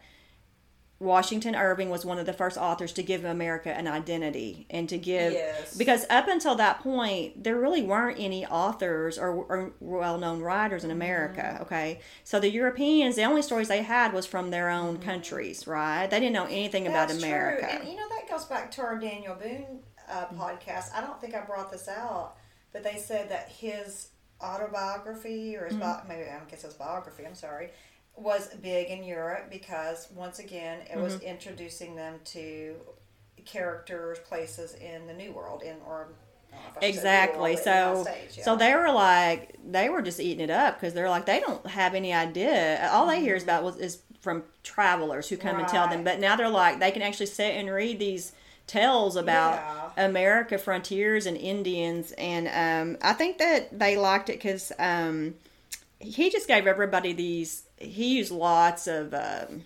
Washington 1.01 1.55
Irving 1.55 1.89
was 1.89 2.03
one 2.05 2.19
of 2.19 2.25
the 2.25 2.33
first 2.33 2.57
authors 2.57 2.91
to 2.93 3.03
give 3.03 3.23
America 3.23 3.69
an 3.73 3.87
identity 3.87 4.65
and 4.69 4.89
to 4.89 4.97
give 4.97 5.31
Yes. 5.31 5.77
because 5.77 6.05
up 6.09 6.27
until 6.27 6.55
that 6.55 6.81
point 6.81 7.41
there 7.41 7.55
really 7.57 7.81
weren't 7.81 8.19
any 8.19 8.45
authors 8.45 9.17
or, 9.17 9.29
or 9.29 9.71
well-known 9.79 10.41
writers 10.41 10.83
in 10.83 10.91
America. 10.91 11.41
Mm-hmm. 11.53 11.61
Okay, 11.63 11.99
so 12.25 12.41
the 12.41 12.49
Europeans, 12.51 13.15
the 13.15 13.23
only 13.23 13.41
stories 13.41 13.69
they 13.69 13.81
had 13.81 14.11
was 14.11 14.25
from 14.25 14.49
their 14.49 14.69
own 14.69 14.97
countries, 14.97 15.65
right? 15.65 16.05
They 16.07 16.19
didn't 16.19 16.33
know 16.33 16.47
anything 16.47 16.85
about 16.85 17.07
Mm-hmm. 17.07 17.23
America. 17.23 17.67
True. 17.69 17.79
And 17.79 17.87
you 17.87 17.95
know 17.95 18.09
that 18.29 18.35
goes 18.35 18.45
back 18.45 18.71
to 18.71 18.81
our 18.81 18.97
Daniel 18.97 19.35
Boone 19.35 19.79
uh, 20.09 20.25
Mm-hmm. 20.25 20.41
podcast. 20.41 20.93
I 20.93 21.01
don't 21.01 21.19
think 21.21 21.35
I 21.35 21.41
brought 21.41 21.71
this 21.71 21.87
out, 21.87 22.35
but 22.73 22.83
they 22.83 22.97
said 22.97 23.29
that 23.29 23.49
his 23.49 24.09
autobiography 24.41 25.55
or 25.55 25.65
his 25.65 25.73
Mm-hmm. 25.73 25.81
bi- 25.81 26.03
maybe 26.07 26.29
I 26.29 26.39
guess 26.49 26.63
his 26.63 26.73
biography. 26.73 27.25
I'm 27.25 27.35
sorry. 27.35 27.69
Was 28.15 28.49
big 28.61 28.89
in 28.89 29.03
Europe 29.03 29.47
because 29.49 30.07
once 30.13 30.39
again 30.39 30.79
it 30.91 30.97
was 30.97 31.15
Mm-hmm. 31.15 31.25
introducing 31.27 31.95
them 31.95 32.15
to 32.25 32.75
characters, 33.45 34.19
places 34.19 34.73
in 34.75 35.07
the 35.07 35.13
New 35.13 35.31
World, 35.31 35.61
in 35.63 35.75
or 35.87 36.09
I 36.51 36.55
don't 36.55 36.63
know 36.63 36.69
if 36.69 36.77
I 36.77 36.81
should 36.81 36.81
say 36.81 36.81
New 36.81 36.89
Exactly. 36.89 37.55
So, 37.57 38.03
States, 38.03 38.37
yeah. 38.37 38.43
so 38.43 38.55
they 38.55 38.75
were 38.75 38.91
like, 38.91 39.55
they 39.71 39.89
were 39.89 40.01
just 40.01 40.19
eating 40.19 40.43
it 40.43 40.49
up 40.49 40.79
because 40.79 40.93
they're 40.93 41.09
like, 41.09 41.25
they 41.25 41.39
don't 41.39 41.65
have 41.67 41.93
any 41.95 42.13
idea. 42.13 42.89
All 42.91 43.07
they 43.07 43.21
hear 43.21 43.35
is 43.35 43.43
about 43.43 43.63
was 43.63 43.77
is 43.77 44.01
from 44.19 44.43
travelers 44.63 45.29
who 45.29 45.38
come 45.38 45.60
and 45.60 45.67
tell 45.67 45.88
them. 45.88 46.03
But 46.03 46.19
now 46.19 46.36
they're 46.36 46.49
like, 46.49 46.79
they 46.79 46.91
can 46.91 47.01
actually 47.01 47.27
sit 47.27 47.55
and 47.55 47.69
read 47.69 47.99
these 47.99 48.34
tales 48.67 49.15
about 49.15 49.53
Yeah. 49.97 50.05
America 50.05 50.58
frontiers 50.58 51.25
and 51.25 51.36
Indians, 51.38 52.12
and 52.17 52.47
um, 52.47 52.97
I 53.01 53.13
think 53.13 53.38
that 53.39 53.77
they 53.77 53.97
liked 53.97 54.29
it 54.29 54.34
because 54.34 54.71
um, 54.77 55.36
he 55.99 56.29
just 56.29 56.47
gave 56.47 56.67
everybody 56.67 57.13
these. 57.13 57.63
He 57.77 58.17
used 58.17 58.32
lots 58.32 58.88
of. 58.88 59.13
Um, 59.13 59.63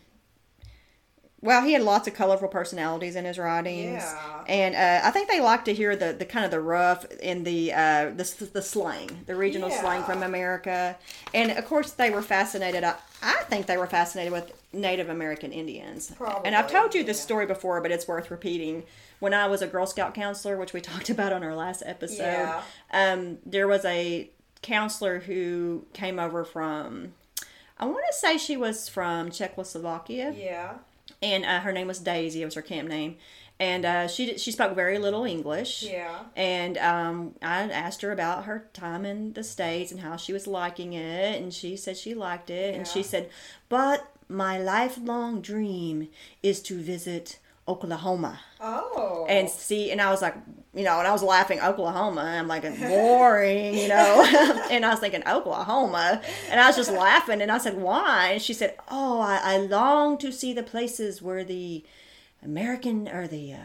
well, 1.44 1.62
he 1.62 1.74
had 1.74 1.82
lots 1.82 2.08
of 2.08 2.14
colorful 2.14 2.48
personalities 2.48 3.18
in 3.18 3.26
his 3.26 3.38
writings, 3.38 4.02
Yeah. 4.02 4.44
and 4.48 4.76
uh, 4.76 5.06
I 5.06 5.12
think 5.12 5.28
they 5.30 5.42
like 5.42 5.66
to 5.66 5.74
hear 5.74 5.94
the, 5.96 6.14
the 6.14 6.24
kind 6.24 6.46
of 6.46 6.52
the 6.52 6.62
rough 6.62 7.06
and 7.22 7.46
the 7.46 7.74
uh, 7.74 8.10
the 8.16 8.50
the 8.54 8.62
slang, 8.62 9.10
the 9.26 9.36
regional 9.36 9.70
slang 9.70 10.04
from 10.04 10.24
America, 10.24 10.96
and 11.34 11.52
of 11.52 11.66
course 11.66 11.92
they 11.92 12.10
were 12.10 12.22
fascinated. 12.22 12.84
I, 12.86 12.96
I 13.22 13.44
think 13.50 13.66
they 13.66 13.78
were 13.78 13.88
fascinated 13.88 14.32
with 14.32 14.54
Native 14.72 15.10
American 15.10 15.52
Indians, 15.52 16.14
and 16.46 16.56
I've 16.56 16.72
told 16.72 16.96
you 16.96 17.04
this 17.04 17.18
yeah. 17.20 17.24
story 17.26 17.46
before, 17.46 17.82
but 17.82 17.92
it's 17.92 18.08
worth 18.08 18.32
repeating. 18.32 18.84
When 19.20 19.34
I 19.34 19.48
was 19.48 19.62
a 19.62 19.68
Girl 19.68 19.86
Scout 19.86 20.14
counselor, 20.14 20.56
which 20.58 20.72
we 20.74 20.82
talked 20.92 21.10
about 21.10 21.34
on 21.34 21.44
our 21.44 21.56
last 21.56 21.84
episode, 21.86 22.24
Yeah. 22.24 22.62
um, 22.92 23.38
there 23.46 23.68
was 23.68 23.84
a 23.86 24.30
counselor 24.62 25.20
who 25.20 25.86
came 25.94 26.20
over 26.20 26.46
from. 26.46 27.14
I 27.78 27.86
want 27.86 28.06
to 28.12 28.14
say 28.18 28.38
she 28.38 28.56
was 28.56 28.88
from 28.88 29.30
Czechoslovakia 29.32 30.34
yeah. 30.38 30.76
And 31.24 31.46
uh, 31.46 31.62
her 31.62 31.72
name 31.72 31.88
was 31.88 32.00
Daisy. 32.00 32.42
It 32.42 32.46
was 32.46 32.56
her 32.56 32.62
camp 32.62 32.90
name, 32.90 33.16
and 33.60 33.86
uh, 33.86 34.08
she 34.08 34.38
she 34.38 34.52
spoke 34.52 34.76
very 34.76 35.00
little 35.00 35.24
English. 35.24 35.84
Yeah. 35.84 36.20
And 36.36 36.78
um, 36.78 37.36
I 37.42 37.64
asked 37.72 38.02
her 38.02 38.12
about 38.12 38.46
her 38.46 38.68
time 38.74 39.06
in 39.06 39.34
the 39.34 39.44
states 39.44 39.92
and 39.92 40.02
how 40.02 40.18
she 40.18 40.34
was 40.34 40.46
liking 40.46 40.94
it, 40.94 41.42
and 41.42 41.54
she 41.54 41.78
said 41.78 41.98
she 41.98 42.14
liked 42.14 42.50
it, 42.50 42.76
and 42.76 42.86
she 42.86 43.02
said, 43.02 43.30
"But 43.70 44.08
my 44.28 44.60
lifelong 44.60 45.42
dream 45.42 46.10
is 46.44 46.62
to 46.64 46.78
visit 46.78 47.40
Oklahoma." 47.68 48.42
Oh. 48.66 49.26
and 49.28 49.50
see 49.50 49.92
and 49.92 50.02
i 50.02 50.10
was 50.10 50.22
like 50.22 50.36
you 50.74 50.84
know 50.86 50.98
and 51.00 51.08
i 51.08 51.12
was 51.12 51.22
laughing 51.22 51.60
oklahoma 51.60 52.22
i'm 52.22 52.48
like 52.48 52.64
boring 52.80 53.78
you 53.78 53.90
know? 53.90 54.24
And 54.72 54.86
i 54.86 54.90
was 54.90 55.00
thinking 55.00 55.22
oklahoma. 55.28 56.22
And 56.50 56.60
i 56.62 56.68
was 56.68 56.78
just 56.78 56.92
laughing 56.92 57.42
and 57.42 57.52
i 57.52 57.58
said 57.58 57.78
why? 57.78 58.32
And 58.34 58.42
she 58.42 58.54
said 58.54 58.78
oh 58.90 59.20
i, 59.20 59.40
I 59.44 59.58
long 59.58 60.18
to 60.20 60.32
see 60.32 60.54
the 60.54 60.64
places 60.64 61.22
where 61.22 61.44
the 61.44 61.84
american 62.42 63.10
or 63.10 63.28
the 63.28 63.54
uh, 63.54 63.58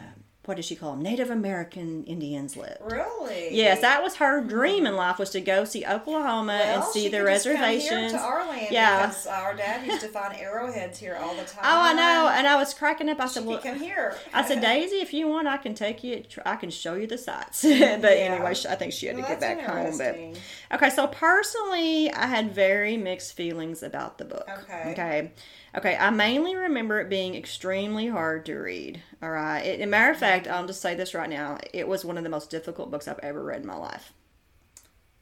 what 0.49 0.55
does 0.57 0.65
she 0.65 0.75
call 0.75 0.91
them 0.93 1.01
native 1.03 1.29
american 1.29 2.03
indians 2.05 2.57
live 2.57 2.77
really? 2.81 3.55
Yes, 3.55 3.81
that 3.81 4.03
was 4.03 4.15
her 4.15 4.41
dream 4.41 4.85
in 4.85 4.95
life 4.95 5.17
was 5.19 5.29
to 5.31 5.41
go 5.41 5.63
see 5.63 5.85
Oklahoma 5.85 6.53
and 6.53 6.83
see 6.83 7.07
the 7.07 7.23
reservations. 7.23 8.11
to 8.13 8.17
our 8.19 8.47
land 8.47 8.67
Yeah. 8.71 9.11
our 9.29 9.55
dad 9.55 9.85
used 9.85 10.01
to 10.01 10.07
find 10.07 10.35
arrowheads 10.35 10.97
here 10.99 11.15
all 11.21 11.33
the 11.35 11.43
time. 11.43 11.63
Oh, 11.63 11.81
I 11.81 11.93
know, 11.93 12.29
and 12.33 12.47
I 12.47 12.55
was 12.55 12.73
cracking 12.73 13.09
up. 13.09 13.19
I 13.19 13.27
She 13.27 13.33
said, 13.35 13.45
"Well, 13.45 13.59
come 13.59 13.79
here. 13.79 14.15
I 14.33 14.47
said, 14.47 14.61
Daisy, 14.61 14.97
if 14.97 15.13
you 15.13 15.27
want, 15.27 15.47
I 15.47 15.57
can 15.57 15.73
take 15.73 16.03
you. 16.03 16.23
I 16.45 16.55
can 16.55 16.69
show 16.69 16.95
you 16.95 17.07
the 17.07 17.17
sights. 17.17 17.61
but 17.63 17.73
anyway, 18.05 18.55
I 18.69 18.75
think 18.75 18.93
she 18.93 19.07
had 19.07 19.15
Well, 19.17 19.25
to 19.25 19.29
get 19.31 19.39
back 19.39 19.61
home. 19.61 19.97
But 19.97 20.75
okay, 20.75 20.89
so 20.89 21.07
personally, 21.07 22.11
I 22.11 22.25
had 22.27 22.53
very 22.53 22.97
mixed 22.97 23.33
feelings 23.33 23.83
about 23.83 24.17
the 24.17 24.25
book. 24.25 24.47
Okay. 24.63 24.91
Okay. 24.91 25.31
Okay. 25.75 25.95
I 25.95 26.09
mainly 26.09 26.55
remember 26.55 26.99
it 26.99 27.09
being 27.09 27.35
extremely 27.35 28.07
hard 28.07 28.45
to 28.47 28.55
read. 28.55 29.01
All 29.21 29.29
right. 29.29 29.61
It, 29.61 29.79
as 29.79 29.85
a 29.85 29.87
matter 29.87 30.11
of 30.11 30.17
fact, 30.17 30.47
I'll 30.47 30.67
just 30.67 30.81
say 30.81 30.95
this 30.95 31.13
right 31.13 31.29
now. 31.29 31.57
It 31.73 31.87
was 31.87 32.05
one 32.05 32.17
of 32.17 32.23
the 32.23 32.29
most 32.29 32.49
difficult 32.49 32.91
books 32.91 33.07
I've 33.07 33.19
ever 33.19 33.43
read 33.43 33.61
in 33.61 33.67
my 33.67 33.77
life. 33.77 34.13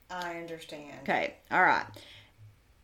I 0.09 0.37
understand. 0.37 0.99
Okay. 1.03 1.35
All 1.51 1.63
right. 1.63 1.85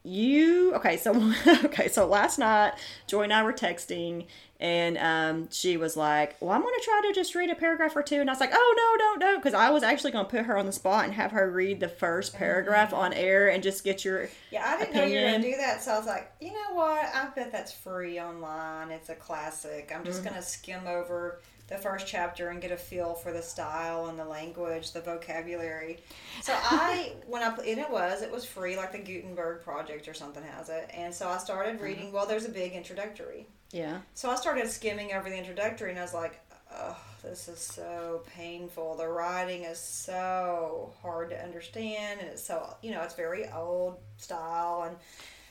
You 0.03 0.73
okay? 0.75 0.97
So 0.97 1.13
okay. 1.65 1.87
So 1.87 2.05
last 2.07 2.37
night, 2.39 2.73
Joy 3.07 3.21
and 3.23 3.33
I 3.33 3.41
were 3.43 3.53
texting, 3.53 4.25
and 4.59 4.97
um, 4.97 5.49
she 5.49 5.77
was 5.77 5.95
like, 5.95 6.35
"Well, 6.41 6.51
I'm 6.51 6.61
going 6.61 6.73
to 6.77 6.83
try 6.83 7.01
to 7.07 7.13
just 7.13 7.35
read 7.35 7.49
a 7.49 7.55
paragraph 7.55 7.95
or 7.95 8.03
two. 8.03 8.19
and 8.19 8.29
I 8.29 8.33
was 8.33 8.41
like, 8.41 8.51
"Oh 8.53 8.75
no, 8.77 8.97
don't, 9.05 9.19
don't," 9.19 9.37
because 9.41 9.53
I 9.53 9.69
was 9.69 9.81
actually 9.81 10.11
going 10.11 10.25
to 10.25 10.29
put 10.31 10.45
her 10.45 10.57
on 10.57 10.65
the 10.65 10.73
spot 10.73 11.05
and 11.05 11.13
have 11.13 11.31
her 11.31 11.49
read 11.49 11.79
the 11.79 11.87
first 11.87 12.35
paragraph 12.35 12.93
on 12.93 13.13
air 13.13 13.49
and 13.49 13.63
just 13.63 13.85
get 13.85 14.03
your 14.03 14.27
Yeah, 14.51 14.63
I 14.65 14.77
didn't 14.77 14.93
know 14.93 15.03
you 15.05 15.15
were 15.21 15.21
going 15.29 15.41
to 15.41 15.51
do 15.51 15.55
that, 15.57 15.81
so 15.81 15.93
I 15.93 15.97
was 15.97 16.07
like, 16.07 16.31
you 16.41 16.51
know 16.51 16.73
what? 16.73 17.05
I 17.05 17.29
bet 17.33 17.51
that's 17.53 17.71
free 17.71 18.19
online. 18.19 18.91
It's 18.91 19.07
a 19.09 19.15
classic. 19.15 19.91
I'm 19.95 20.03
just 20.03 20.19
Mm-hmm. 20.19 20.29
going 20.31 20.35
to 20.35 20.47
skim 20.47 20.85
over 20.85 21.39
the 21.67 21.77
first 21.77 22.05
chapter 22.07 22.49
and 22.49 22.61
get 22.61 22.71
a 22.71 22.77
feel 22.77 23.13
for 23.13 23.31
the 23.31 23.41
style 23.41 24.07
and 24.07 24.19
the 24.19 24.25
language, 24.25 24.91
the 24.91 25.01
vocabulary. 25.01 25.99
So 26.41 26.53
I, 26.55 27.13
when 27.27 27.41
I, 27.41 27.47
and 27.55 27.79
it 27.79 27.89
was, 27.89 28.21
it 28.21 28.31
was 28.31 28.43
free, 28.45 28.75
like 28.75 28.91
the 28.91 28.99
Gutenberg 28.99 29.63
Project 29.63 30.07
or 30.07 30.13
something 30.13 30.43
has 30.43 30.69
it. 30.69 30.89
And 30.93 31.13
so 31.13 31.29
I 31.29 31.37
started 31.37 31.75
Mm-hmm. 31.75 31.83
reading. 31.83 32.11
Well, 32.11 32.25
there's 32.25 32.45
a 32.45 32.49
big 32.49 32.73
introductory. 32.73 33.47
yeah. 33.71 33.99
So 34.13 34.29
I 34.29 34.35
started 34.35 34.69
skimming 34.69 35.13
over 35.13 35.29
the 35.29 35.37
introductory, 35.37 35.89
and 35.91 35.99
I 35.99 36.01
was 36.03 36.13
like, 36.13 36.39
"Oh, 36.71 36.97
this 37.23 37.47
is 37.47 37.59
so 37.59 38.23
painful. 38.35 38.95
The 38.97 39.07
writing 39.07 39.63
is 39.63 39.79
so 39.79 40.93
hard 41.01 41.29
to 41.29 41.41
understand, 41.41 42.19
and 42.19 42.29
it's 42.29 42.43
so 42.43 42.75
you 42.81 42.91
know, 42.91 43.01
it's 43.03 43.15
very 43.15 43.47
old 43.49 43.97
style." 44.17 44.83
And 44.87 44.97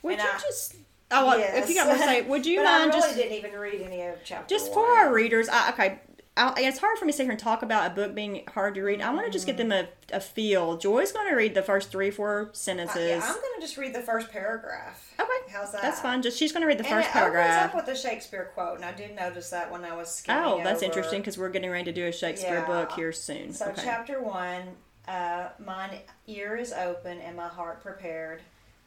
Would 0.02 0.14
and 0.14 0.22
you 0.22 0.28
I- 0.28 0.38
just? 0.40 0.76
Oh, 1.12 1.26
well, 1.26 1.38
if 1.40 1.68
you 1.68 1.74
got 1.74 1.92
to 1.92 1.98
say, 1.98 2.22
would 2.22 2.46
you 2.46 2.56
mind 2.64 2.68
I 2.68 2.86
really 2.86 3.00
just 3.00 3.16
didn't 3.16 3.36
even 3.38 3.52
read 3.52 3.80
any 3.82 4.02
of 4.02 4.16
chapter. 4.24 4.52
just 4.54 4.72
for 4.72 4.82
one. 4.88 4.98
our 4.98 5.12
readers? 5.12 5.48
I, 5.48 5.70
okay. 5.70 6.00
I, 6.34 6.54
it's 6.62 6.78
hard 6.78 6.96
for 6.96 7.04
me 7.04 7.12
to 7.12 7.16
sit 7.18 7.24
here 7.24 7.32
and 7.32 7.38
talk 7.38 7.62
about 7.62 7.90
a 7.90 7.94
book 7.94 8.14
being 8.14 8.44
hard 8.54 8.74
to 8.76 8.82
read. 8.82 9.02
I 9.02 9.10
want 9.12 9.26
to 9.26 9.30
just 9.30 9.44
get 9.44 9.58
them 9.58 9.70
a, 9.70 9.86
a 10.14 10.18
feel. 10.20 10.78
Joy's 10.78 11.12
going 11.12 11.28
to 11.28 11.34
read 11.36 11.52
the 11.52 11.60
first 11.62 11.90
three, 11.90 12.10
four 12.10 12.48
Uh, 12.48 12.52
sentences. 12.54 13.06
yeah, 13.10 13.20
I'm 13.22 13.34
going 13.34 13.54
to 13.56 13.60
just 13.60 13.76
read 13.76 13.94
the 13.94 14.00
first 14.00 14.30
paragraph. 14.32 15.12
Okay, 15.20 15.28
How's 15.52 15.72
that? 15.72 15.82
That's 15.82 16.00
fine. 16.00 16.22
Just 16.22 16.38
she's 16.38 16.50
going 16.50 16.62
to 16.62 16.66
read 16.66 16.78
the 16.78 16.86
And 16.86 16.94
first 16.94 17.08
it 17.10 17.12
paragraph. 17.12 17.68
opens 17.74 17.82
up 17.82 17.86
with 17.86 17.94
a 17.94 18.00
Shakespeare 18.00 18.50
quote, 18.54 18.76
and 18.76 18.84
I 18.86 18.92
did 18.92 19.14
notice 19.14 19.50
that 19.50 19.70
when 19.70 19.84
I 19.84 19.94
was 19.94 20.08
skimming. 20.08 20.42
Oh, 20.42 20.56
that's 20.64 20.78
over. 20.82 20.86
interesting 20.86 21.20
because 21.20 21.36
we're 21.36 21.50
getting 21.50 21.70
ready 21.70 21.84
to 21.84 21.92
do 21.92 22.06
a 22.06 22.12
Shakespeare 22.12 22.60
Yeah. 22.60 22.64
book 22.66 22.92
here 22.92 23.12
soon. 23.12 23.52
So 23.52 23.66
okay. 23.66 23.82
chapter 23.84 24.22
one, 24.22 24.62
Uh, 25.06 25.48
mine 25.58 25.98
ear 26.28 26.56
is 26.56 26.72
open 26.72 27.18
and 27.18 27.36
my 27.36 27.48
heart 27.48 27.82
prepared. 27.82 28.40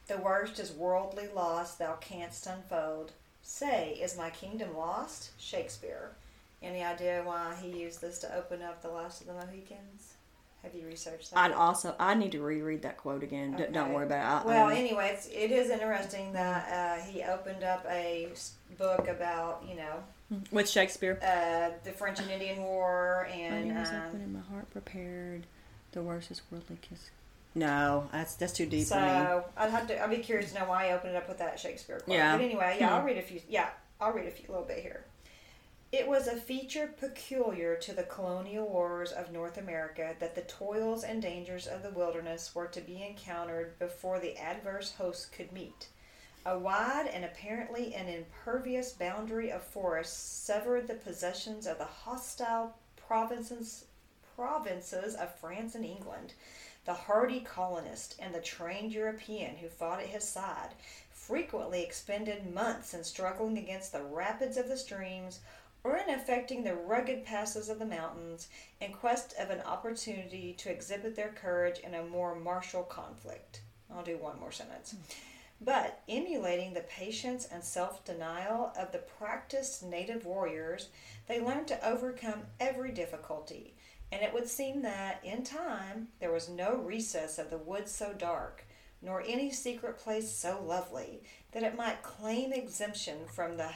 The 0.08 0.18
worst 0.18 0.58
is 0.60 0.72
worldly 0.72 1.28
loss 1.34 1.74
thou 1.74 1.94
canst 1.94 2.46
unfold. 2.46 3.12
Say, 3.42 3.98
is 4.02 4.16
my 4.16 4.30
kingdom 4.30 4.76
lost? 4.76 5.30
Shakespeare. 5.38 6.10
Any 6.62 6.82
idea 6.82 7.22
why 7.24 7.54
he 7.60 7.68
used 7.82 8.00
this 8.00 8.18
to 8.20 8.36
open 8.36 8.62
up 8.62 8.82
the 8.82 8.88
last 8.88 9.20
of 9.20 9.26
the 9.28 9.32
Mohicans? 9.34 10.14
Have 10.62 10.74
you 10.74 10.86
researched 10.86 11.30
that? 11.30 11.38
I'd 11.38 11.52
also 11.52 11.94
I 12.00 12.14
need 12.14 12.32
to 12.32 12.40
reread 12.40 12.82
that 12.82 12.96
quote 12.96 13.22
again. 13.22 13.54
D- 13.56 13.66
Don't 13.72 13.92
worry 13.92 14.06
about 14.06 14.42
it. 14.42 14.44
I, 14.46 14.48
Well, 14.48 14.66
um, 14.66 14.72
anyway, 14.72 15.10
it's, 15.14 15.28
it 15.28 15.52
is 15.52 15.70
interesting 15.70 16.32
that 16.32 16.72
uh, 17.00 17.02
he 17.04 17.22
opened 17.22 17.62
up 17.62 17.84
a 17.88 18.28
book 18.76 19.06
about, 19.06 19.64
you 19.68 19.76
know, 19.76 20.02
with 20.50 20.68
Shakespeare. 20.68 21.18
uh, 21.22 21.70
the 21.84 21.92
French 21.92 22.18
and 22.18 22.30
Indian 22.30 22.62
War 22.62 23.28
My 23.30 23.36
and 23.36 23.66
ears 23.70 23.88
um, 23.90 24.02
open 24.08 24.20
and 24.22 24.32
my 24.32 24.40
heart 24.40 24.68
prepared. 24.72 25.46
The 25.92 26.02
worst 26.02 26.30
is 26.32 26.42
worldly 26.50 26.78
kiss. 26.82 27.10
No, 27.56 28.06
that's 28.12 28.34
that's 28.34 28.52
too 28.52 28.66
deep 28.66 28.86
so 28.86 28.94
for 28.96 29.00
me. 29.00 29.42
I'd 29.56 29.70
have 29.70 29.86
to. 29.88 30.02
I'd 30.02 30.10
be 30.10 30.18
curious 30.18 30.52
to 30.52 30.58
know 30.58 30.66
why 30.66 30.86
he 30.88 30.92
opened 30.92 31.14
it 31.14 31.16
up 31.16 31.26
with 31.26 31.38
that 31.38 31.58
Shakespeare 31.58 32.00
quote. 32.00 32.14
Yeah. 32.14 32.36
But 32.36 32.44
anyway, 32.44 32.76
yeah, 32.78 32.94
I'll 32.94 33.00
Hmm. 33.00 33.06
read 33.06 33.16
a 33.16 33.22
few. 33.22 33.40
Yeah, 33.48 33.70
I'll 33.98 34.12
read 34.12 34.26
a 34.26 34.30
few, 34.30 34.46
little 34.48 34.64
bit 34.66 34.80
here. 34.80 35.04
It 35.90 36.06
was 36.06 36.26
a 36.26 36.36
feature 36.36 36.86
peculiar 37.00 37.74
to 37.76 37.94
the 37.94 38.02
colonial 38.02 38.68
wars 38.68 39.10
of 39.10 39.32
North 39.32 39.56
America 39.56 40.14
that 40.18 40.34
the 40.34 40.42
toils 40.42 41.02
and 41.02 41.22
dangers 41.22 41.66
of 41.66 41.82
the 41.82 41.90
wilderness 41.90 42.54
were 42.54 42.66
to 42.66 42.80
be 42.82 43.02
encountered 43.02 43.78
before 43.78 44.18
the 44.20 44.36
adverse 44.36 44.92
hosts 44.92 45.24
could 45.24 45.50
meet. 45.52 45.88
A 46.44 46.58
wide 46.58 47.06
and 47.06 47.24
apparently 47.24 47.94
an 47.94 48.08
impervious 48.08 48.92
boundary 48.92 49.50
of 49.50 49.62
forest 49.62 50.44
severed 50.44 50.88
the 50.88 50.94
possessions 50.94 51.66
of 51.66 51.78
the 51.78 51.84
hostile 51.84 52.76
provinces 52.96 53.86
provinces 54.36 55.14
of 55.14 55.34
France 55.36 55.74
and 55.74 55.84
England. 55.84 56.34
The 56.86 56.94
hardy 56.94 57.40
colonist 57.40 58.14
and 58.18 58.34
the 58.34 58.40
trained 58.40 58.92
European 58.92 59.56
who 59.56 59.68
fought 59.68 60.00
at 60.00 60.06
his 60.06 60.24
side 60.24 60.70
frequently 61.10 61.82
expended 61.82 62.54
months 62.54 62.94
in 62.94 63.02
struggling 63.02 63.58
against 63.58 63.92
the 63.92 64.02
rapids 64.02 64.56
of 64.56 64.68
the 64.68 64.76
streams 64.76 65.40
or 65.82 65.96
in 65.96 66.08
effecting 66.08 66.62
the 66.62 66.74
rugged 66.74 67.24
passes 67.24 67.68
of 67.68 67.78
the 67.80 67.84
mountains 67.84 68.48
in 68.80 68.92
quest 68.92 69.34
of 69.36 69.50
an 69.50 69.60
opportunity 69.62 70.52
to 70.54 70.70
exhibit 70.70 71.16
their 71.16 71.30
courage 71.30 71.80
in 71.80 71.94
a 71.94 72.04
more 72.04 72.34
martial 72.34 72.84
conflict. 72.84 73.60
I'll 73.92 74.02
do 74.02 74.16
one 74.16 74.38
more 74.38 74.52
sentence. 74.52 74.92
Hmm. 74.92 74.98
But 75.60 76.02
emulating 76.08 76.74
the 76.74 76.82
patience 76.82 77.46
and 77.50 77.64
self 77.64 78.04
denial 78.04 78.72
of 78.78 78.92
the 78.92 78.98
practiced 78.98 79.82
native 79.82 80.26
warriors, 80.26 80.88
they 81.28 81.40
learned 81.40 81.68
to 81.68 81.88
overcome 81.88 82.42
every 82.60 82.92
difficulty. 82.92 83.74
And 84.12 84.22
it 84.22 84.32
would 84.32 84.48
seem 84.48 84.82
that, 84.82 85.20
in 85.24 85.42
time, 85.42 86.08
there 86.20 86.32
was 86.32 86.48
no 86.48 86.76
recess 86.76 87.38
of 87.38 87.50
the 87.50 87.58
woods 87.58 87.90
so 87.90 88.12
dark, 88.12 88.64
nor 89.02 89.22
any 89.26 89.50
secret 89.50 89.98
place 89.98 90.30
so 90.30 90.62
lovely, 90.64 91.22
that 91.52 91.62
it 91.62 91.76
might 91.76 92.02
claim 92.02 92.52
exemption 92.52 93.18
from 93.26 93.56
the 93.56 93.70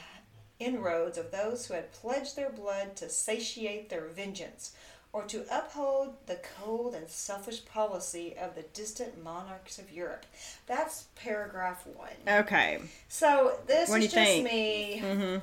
inroads 0.59 1.17
of 1.17 1.31
those 1.31 1.65
who 1.65 1.73
had 1.73 1.91
pledged 1.91 2.35
their 2.35 2.49
blood 2.51 2.95
to 2.95 3.09
satiate 3.09 3.89
their 3.89 4.07
vengeance, 4.07 4.73
or 5.13 5.23
to 5.23 5.45
uphold 5.51 6.13
the 6.27 6.39
cold 6.59 6.95
and 6.95 7.09
selfish 7.09 7.65
policy 7.65 8.35
of 8.41 8.55
the 8.55 8.61
distant 8.73 9.21
monarchs 9.21 9.77
of 9.77 9.91
Europe. 9.91 10.25
That's 10.67 11.07
paragraph 11.15 11.85
one. 11.95 12.09
Okay. 12.25 12.79
So 13.09 13.59
this 13.67 13.89
What 13.89 14.01
is 14.01 14.13
just 14.13 14.15
think? 14.15 14.45
me. 14.45 15.01
Mm-hmm. 15.03 15.37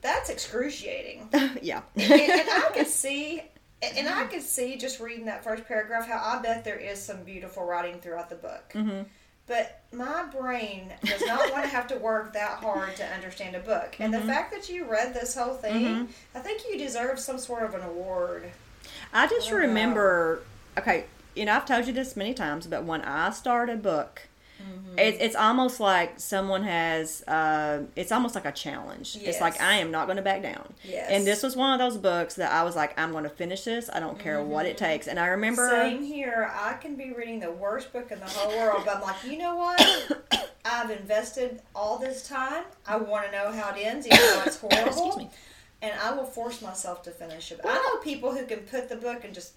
That's 0.00 0.30
excruciating. 0.30 1.28
yeah. 1.62 1.82
and, 1.94 2.12
and 2.12 2.48
I 2.50 2.70
can 2.74 2.86
see, 2.86 3.42
and 3.82 4.08
I 4.08 4.24
could 4.24 4.42
see 4.42 4.76
just 4.76 5.00
reading 5.00 5.26
that 5.26 5.42
first 5.44 5.66
paragraph 5.66 6.06
how 6.06 6.20
I 6.24 6.40
bet 6.40 6.64
there 6.64 6.76
is 6.76 7.02
some 7.02 7.22
beautiful 7.24 7.64
writing 7.64 7.98
throughout 8.00 8.28
the 8.30 8.36
book. 8.36 8.72
mm-hmm. 8.74 9.02
But 9.48 9.80
my 9.92 10.22
brain 10.32 10.92
does 11.04 11.20
not 11.26 11.50
want 11.50 11.64
to 11.64 11.68
have 11.68 11.88
to 11.88 11.96
work 11.96 12.32
that 12.34 12.58
hard 12.62 12.94
to 12.96 13.04
understand 13.06 13.56
a 13.56 13.58
book. 13.60 13.96
And 13.98 14.14
Mm-hmm. 14.14 14.26
the 14.26 14.32
fact 14.32 14.52
that 14.52 14.68
you 14.68 14.84
read 14.84 15.12
this 15.14 15.34
whole 15.34 15.54
thing, 15.54 16.08
I 16.34 16.38
think 16.38 16.62
you 16.70 16.78
deserve 16.78 17.18
some 17.18 17.38
sort 17.38 17.64
of 17.64 17.74
an 17.74 17.82
award. 17.82 18.44
I 19.12 19.26
just 19.26 19.50
Wow. 19.50 19.58
remember. 19.58 20.42
Okay, 20.78 21.04
you 21.34 21.44
know 21.44 21.54
I've 21.56 21.66
told 21.66 21.86
you 21.88 21.92
this 21.92 22.16
many 22.16 22.34
times, 22.34 22.66
but 22.68 22.84
when 22.84 23.02
I 23.02 23.30
start 23.30 23.68
a 23.68 23.76
book, 23.76 24.28
Mm-hmm. 24.62 24.98
it, 24.98 25.16
it's 25.20 25.36
almost 25.36 25.80
like 25.80 26.20
someone 26.20 26.62
has. 26.64 27.22
Uh, 27.26 27.82
it's 27.96 28.12
almost 28.12 28.34
like 28.34 28.44
a 28.44 28.52
challenge. 28.52 29.16
It's 29.20 29.40
like 29.40 29.60
I 29.60 29.76
am 29.76 29.90
not 29.90 30.06
going 30.06 30.16
to 30.16 30.22
back 30.22 30.42
down. 30.42 30.72
Yes. 30.84 31.08
And 31.10 31.26
this 31.26 31.42
was 31.42 31.56
one 31.56 31.72
of 31.72 31.78
those 31.78 32.00
books 32.00 32.34
that 32.34 32.52
I 32.52 32.62
was 32.62 32.76
like, 32.76 32.98
I'm 32.98 33.12
going 33.12 33.24
to 33.24 33.30
finish 33.30 33.64
this. 33.64 33.88
I 33.92 34.00
don't 34.00 34.18
care 34.18 34.42
what 34.42 34.66
it 34.66 34.76
takes. 34.76 35.06
And 35.06 35.18
I 35.18 35.28
remember. 35.28 35.68
Same 35.68 36.02
here. 36.02 36.50
I 36.54 36.74
can 36.74 36.96
be 36.96 37.12
reading 37.12 37.40
the 37.40 37.50
worst 37.50 37.92
book 37.92 38.10
in 38.12 38.20
the 38.20 38.26
whole 38.26 38.56
world, 38.58 38.82
but 38.84 38.96
I'm 38.96 39.02
like, 39.02 39.24
you 39.24 39.38
know 39.38 39.56
what? 39.56 40.50
I've 40.64 40.90
invested 40.90 41.60
all 41.74 41.98
this 41.98 42.28
time. 42.28 42.64
I 42.86 42.96
want 42.96 43.26
to 43.26 43.32
know 43.32 43.50
how 43.50 43.74
it 43.74 43.78
ends, 43.80 44.06
even 44.06 44.18
though 44.18 44.42
it's 44.46 44.56
horrible. 44.60 44.86
Excuse 44.86 45.16
me. 45.16 45.30
And 45.80 45.92
I 46.00 46.12
will 46.14 46.24
force 46.24 46.62
myself 46.62 47.02
to 47.04 47.10
finish 47.10 47.50
it. 47.50 47.60
I 47.64 47.74
know 47.74 47.98
people 48.04 48.32
who 48.32 48.46
can 48.46 48.60
put 48.60 48.88
the 48.88 48.94
book 48.94 49.24
and 49.24 49.34
just 49.34 49.54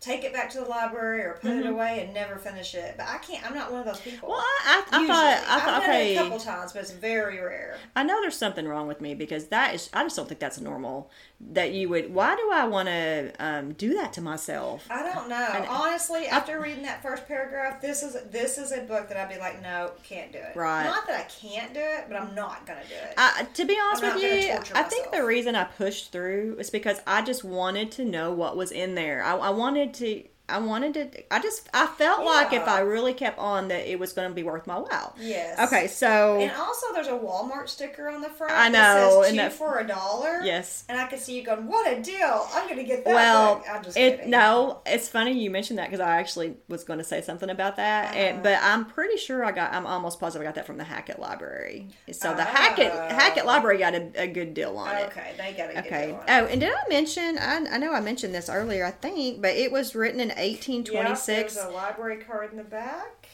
take 0.00 0.24
it 0.24 0.32
back 0.32 0.50
to 0.50 0.58
the 0.58 0.64
library 0.66 1.22
or 1.22 1.38
put 1.40 1.52
it 1.52 1.66
away 1.66 2.04
and 2.04 2.12
never 2.14 2.36
finish 2.36 2.74
it. 2.74 2.94
But 2.96 3.08
I 3.08 3.18
can't. 3.18 3.44
I'm 3.44 3.54
not 3.54 3.70
one 3.72 3.80
of 3.80 3.86
those 3.86 4.00
people. 4.00 4.28
Mm-hmm. 4.28 4.30
Well, 4.30 4.40
I, 4.40 4.84
I, 4.92 5.04
I 5.04 5.06
thought. 5.06 5.44
I 5.48 5.56
I've 5.56 5.62
thought. 5.62 5.80
done 5.80 5.90
Okay. 5.90 6.14
it 6.14 6.18
a 6.18 6.22
couple 6.22 6.38
times, 6.38 6.72
but 6.72 6.82
it's 6.82 6.90
very 6.92 7.40
rare. 7.40 7.76
I 7.94 8.02
know 8.02 8.20
there's 8.20 8.36
something 8.36 8.66
wrong 8.68 8.86
with 8.86 9.00
me 9.00 9.14
because 9.14 9.46
that 9.48 9.74
is. 9.74 9.90
I 9.92 10.02
just 10.02 10.16
don't 10.16 10.28
think 10.28 10.40
that's 10.40 10.60
normal. 10.60 11.10
That 11.38 11.72
you 11.72 11.90
would. 11.90 12.12
Why 12.14 12.34
do 12.34 12.50
I 12.50 12.64
want 12.66 12.88
to 12.88 13.32
um, 13.38 13.72
do 13.74 13.92
that 13.94 14.14
to 14.14 14.22
myself? 14.22 14.86
I 14.88 15.02
don't 15.02 15.28
know. 15.28 15.66
Honestly, 15.68 16.26
after 16.26 16.58
reading 16.60 16.84
that 16.84 17.02
first 17.02 17.28
paragraph, 17.28 17.82
this 17.82 18.02
is 18.02 18.16
this 18.30 18.56
is 18.56 18.72
a 18.72 18.80
book 18.80 19.08
that 19.08 19.18
I'd 19.18 19.28
be 19.28 19.38
like, 19.38 19.60
no, 19.62 19.90
can't 20.02 20.32
do 20.32 20.38
it. 20.38 20.56
Right. 20.56 20.84
Not 20.84 21.06
that 21.06 21.20
I 21.20 21.24
can't 21.24 21.74
do 21.74 21.80
it, 21.80 22.06
but 22.08 22.16
I'm 22.16 22.34
not 22.34 22.66
gonna 22.66 22.80
do 22.88 22.94
it. 22.94 23.14
I, 23.18 23.46
to 23.52 23.64
be 23.66 23.76
honest 23.78 24.02
I'm 24.02 24.14
with 24.14 24.22
you, 24.22 24.58
I 24.74 24.82
think 24.82 25.12
the 25.12 25.24
reason 25.24 25.54
I 25.54 25.64
pushed 25.64 26.10
through 26.10 26.56
is 26.58 26.70
because 26.70 27.00
I 27.06 27.20
just 27.20 27.44
wanted 27.44 27.92
to 27.92 28.04
know 28.06 28.32
what 28.32 28.56
was 28.56 28.72
in 28.72 28.94
there. 28.94 29.22
I, 29.22 29.36
I 29.36 29.50
wanted 29.50 29.92
to. 29.94 30.22
I 30.48 30.58
wanted 30.58 30.94
to. 30.94 31.34
I 31.34 31.40
just. 31.40 31.68
I 31.74 31.86
felt 31.86 32.24
like 32.24 32.52
if 32.52 32.68
I 32.68 32.80
really 32.80 33.14
kept 33.14 33.38
on, 33.38 33.68
that 33.68 33.90
it 33.90 33.98
was 33.98 34.12
going 34.12 34.28
to 34.28 34.34
be 34.34 34.42
worth 34.42 34.66
my 34.66 34.78
while. 34.78 35.14
yes. 35.18 35.58
Okay, 35.58 35.86
so 35.88 36.38
And 36.40 36.52
also, 36.52 36.86
there's 36.94 37.08
a 37.08 37.10
Walmart 37.10 37.68
sticker 37.68 38.08
on 38.08 38.20
the 38.20 38.28
front. 38.28 38.52
I 38.52 38.70
That 38.70 38.94
know, 39.00 39.22
says 39.22 39.30
and 39.30 39.38
two 39.38 39.42
that- 39.42 39.52
for 39.54 39.78
a 39.80 39.86
dollar. 39.86 40.40
yes. 40.44 40.84
And 40.88 40.98
I 41.00 41.06
could 41.06 41.18
see 41.18 41.36
you 41.36 41.42
going, 41.44 41.66
"What 41.66 41.90
a 41.92 42.00
deal! 42.00 42.46
I'm 42.54 42.68
gonna 42.68 42.84
get 42.84 43.04
that." 43.04 43.12
Well. 43.14 43.64
I'm 43.68 43.82
just 43.82 43.96
it 43.96 44.16
kidding. 44.18 44.30
no, 44.30 44.80
it's 44.86 45.08
funny 45.08 45.32
you 45.32 45.50
mentioned 45.50 45.78
that 45.78 45.90
because 45.90 46.00
I 46.00 46.18
actually 46.18 46.54
was 46.68 46.84
going 46.84 46.98
to 46.98 47.04
say 47.04 47.22
something 47.22 47.50
about 47.50 47.76
that, 47.76 48.10
Uh-huh. 48.10 48.16
and 48.18 48.42
but 48.42 48.58
I'm 48.62 48.84
pretty 48.84 49.16
sure 49.16 49.44
I 49.44 49.50
got. 49.52 49.72
I'm 49.72 49.86
almost 49.86 50.20
positive 50.20 50.42
I 50.42 50.48
got 50.48 50.54
that 50.54 50.66
from 50.66 50.76
the 50.78 50.84
Hackett 50.84 51.18
Library. 51.18 51.88
So 52.12 52.34
the 52.34 52.42
Oh. 52.42 52.44
Hackett 52.46 52.92
Hackett 52.92 53.46
Library 53.46 53.78
got 53.78 53.94
a, 53.94 54.10
a 54.16 54.26
good 54.28 54.54
deal 54.54 54.76
on 54.78 54.94
it. 54.96 55.06
Okay, 55.08 55.32
they 55.36 55.52
got 55.54 55.70
a 55.70 55.74
good 55.74 55.86
Okay. 55.86 56.06
deal 56.06 56.14
on 56.16 56.20
it. 56.22 56.26
Oh, 56.28 56.46
and 56.46 56.60
did 56.60 56.70
I 56.72 56.88
mention? 56.88 57.36
I, 57.38 57.56
I 57.72 57.78
know 57.78 57.92
I 57.92 58.00
mentioned 58.00 58.34
this 58.34 58.48
earlier, 58.48 58.84
I 58.84 58.92
think, 58.92 59.42
but 59.42 59.50
it 59.54 59.72
was 59.72 59.94
written 59.94 60.20
in 60.20 60.30
Yep, 60.36 60.46
1826. 60.48 61.54
there's 61.54 61.66
a 61.66 61.70
library 61.70 62.18
card 62.24 62.50
in 62.52 62.56
the 62.58 62.64
back. 62.64 63.28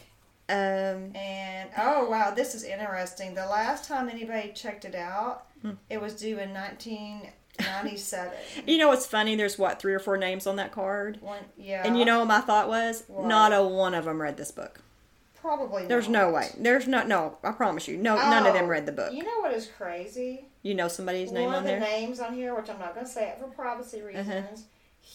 um, 0.49 1.15
And 1.17 1.71
oh 1.79 2.09
wow, 2.11 2.33
this 2.33 2.55
is 2.55 2.65
interesting. 2.65 3.35
The 3.35 3.47
last 3.47 3.87
time 3.89 4.09
anybody 4.09 4.53
checked 4.55 4.85
it 4.85 4.95
out, 4.95 5.45
Hmm. 5.63 5.73
it 5.89 6.01
was 6.01 6.15
due 6.15 6.39
in 6.39 6.53
1997. 6.53 8.33
you 8.67 8.79
know 8.79 8.89
what's 8.89 9.07
funny? 9.07 9.37
There's 9.37 9.59
what 9.59 9.81
three 9.81 9.95
or 9.95 9.99
four 10.01 10.17
names 10.17 10.47
on 10.47 10.57
that 10.57 10.73
card, 10.73 11.19
One, 11.21 11.39
yeah, 11.57 11.83
and 11.87 11.99
you 11.99 12.05
know 12.05 12.19
what 12.21 12.29
my 12.29 12.41
thought 12.41 12.69
was? 12.69 13.05
What? 13.09 13.27
Not 13.29 13.53
a 13.53 13.63
one 13.63 13.95
of 13.95 14.05
them 14.07 14.21
read 14.21 14.37
this 14.37 14.51
book. 14.51 14.81
probably 15.35 15.87
There's 15.87 16.09
not. 16.09 16.27
no 16.29 16.31
way. 16.35 16.49
There's 16.59 16.87
no 16.89 17.05
no. 17.05 17.39
I 17.43 17.53
promise 17.53 17.87
you, 17.89 17.97
no. 17.97 18.17
None 18.17 18.47
of 18.47 18.55
them 18.55 18.65
Oh, 18.65 18.69
read 18.69 18.87
the 18.87 18.93
book. 18.93 19.13
You 19.13 19.23
know 19.25 19.41
what 19.41 19.53
is 19.53 19.67
crazy? 19.77 20.47
You 20.63 20.75
know 20.75 20.89
somebody's 20.89 21.33
name 21.33 21.47
one 21.47 21.55
on 21.55 21.61
of 21.61 21.65
the. 21.67 21.77
Uh-huh. 21.77 21.85
names 21.85 22.21
on 22.21 22.35
here, 22.35 22.55
which 22.55 22.69
I'm 22.71 22.79
not 22.79 22.95
going 22.95 23.07
to 23.07 23.13
say 23.13 23.29
it 23.29 23.39
for 23.41 23.47
privacy 23.49 24.03
reasons. 24.03 24.65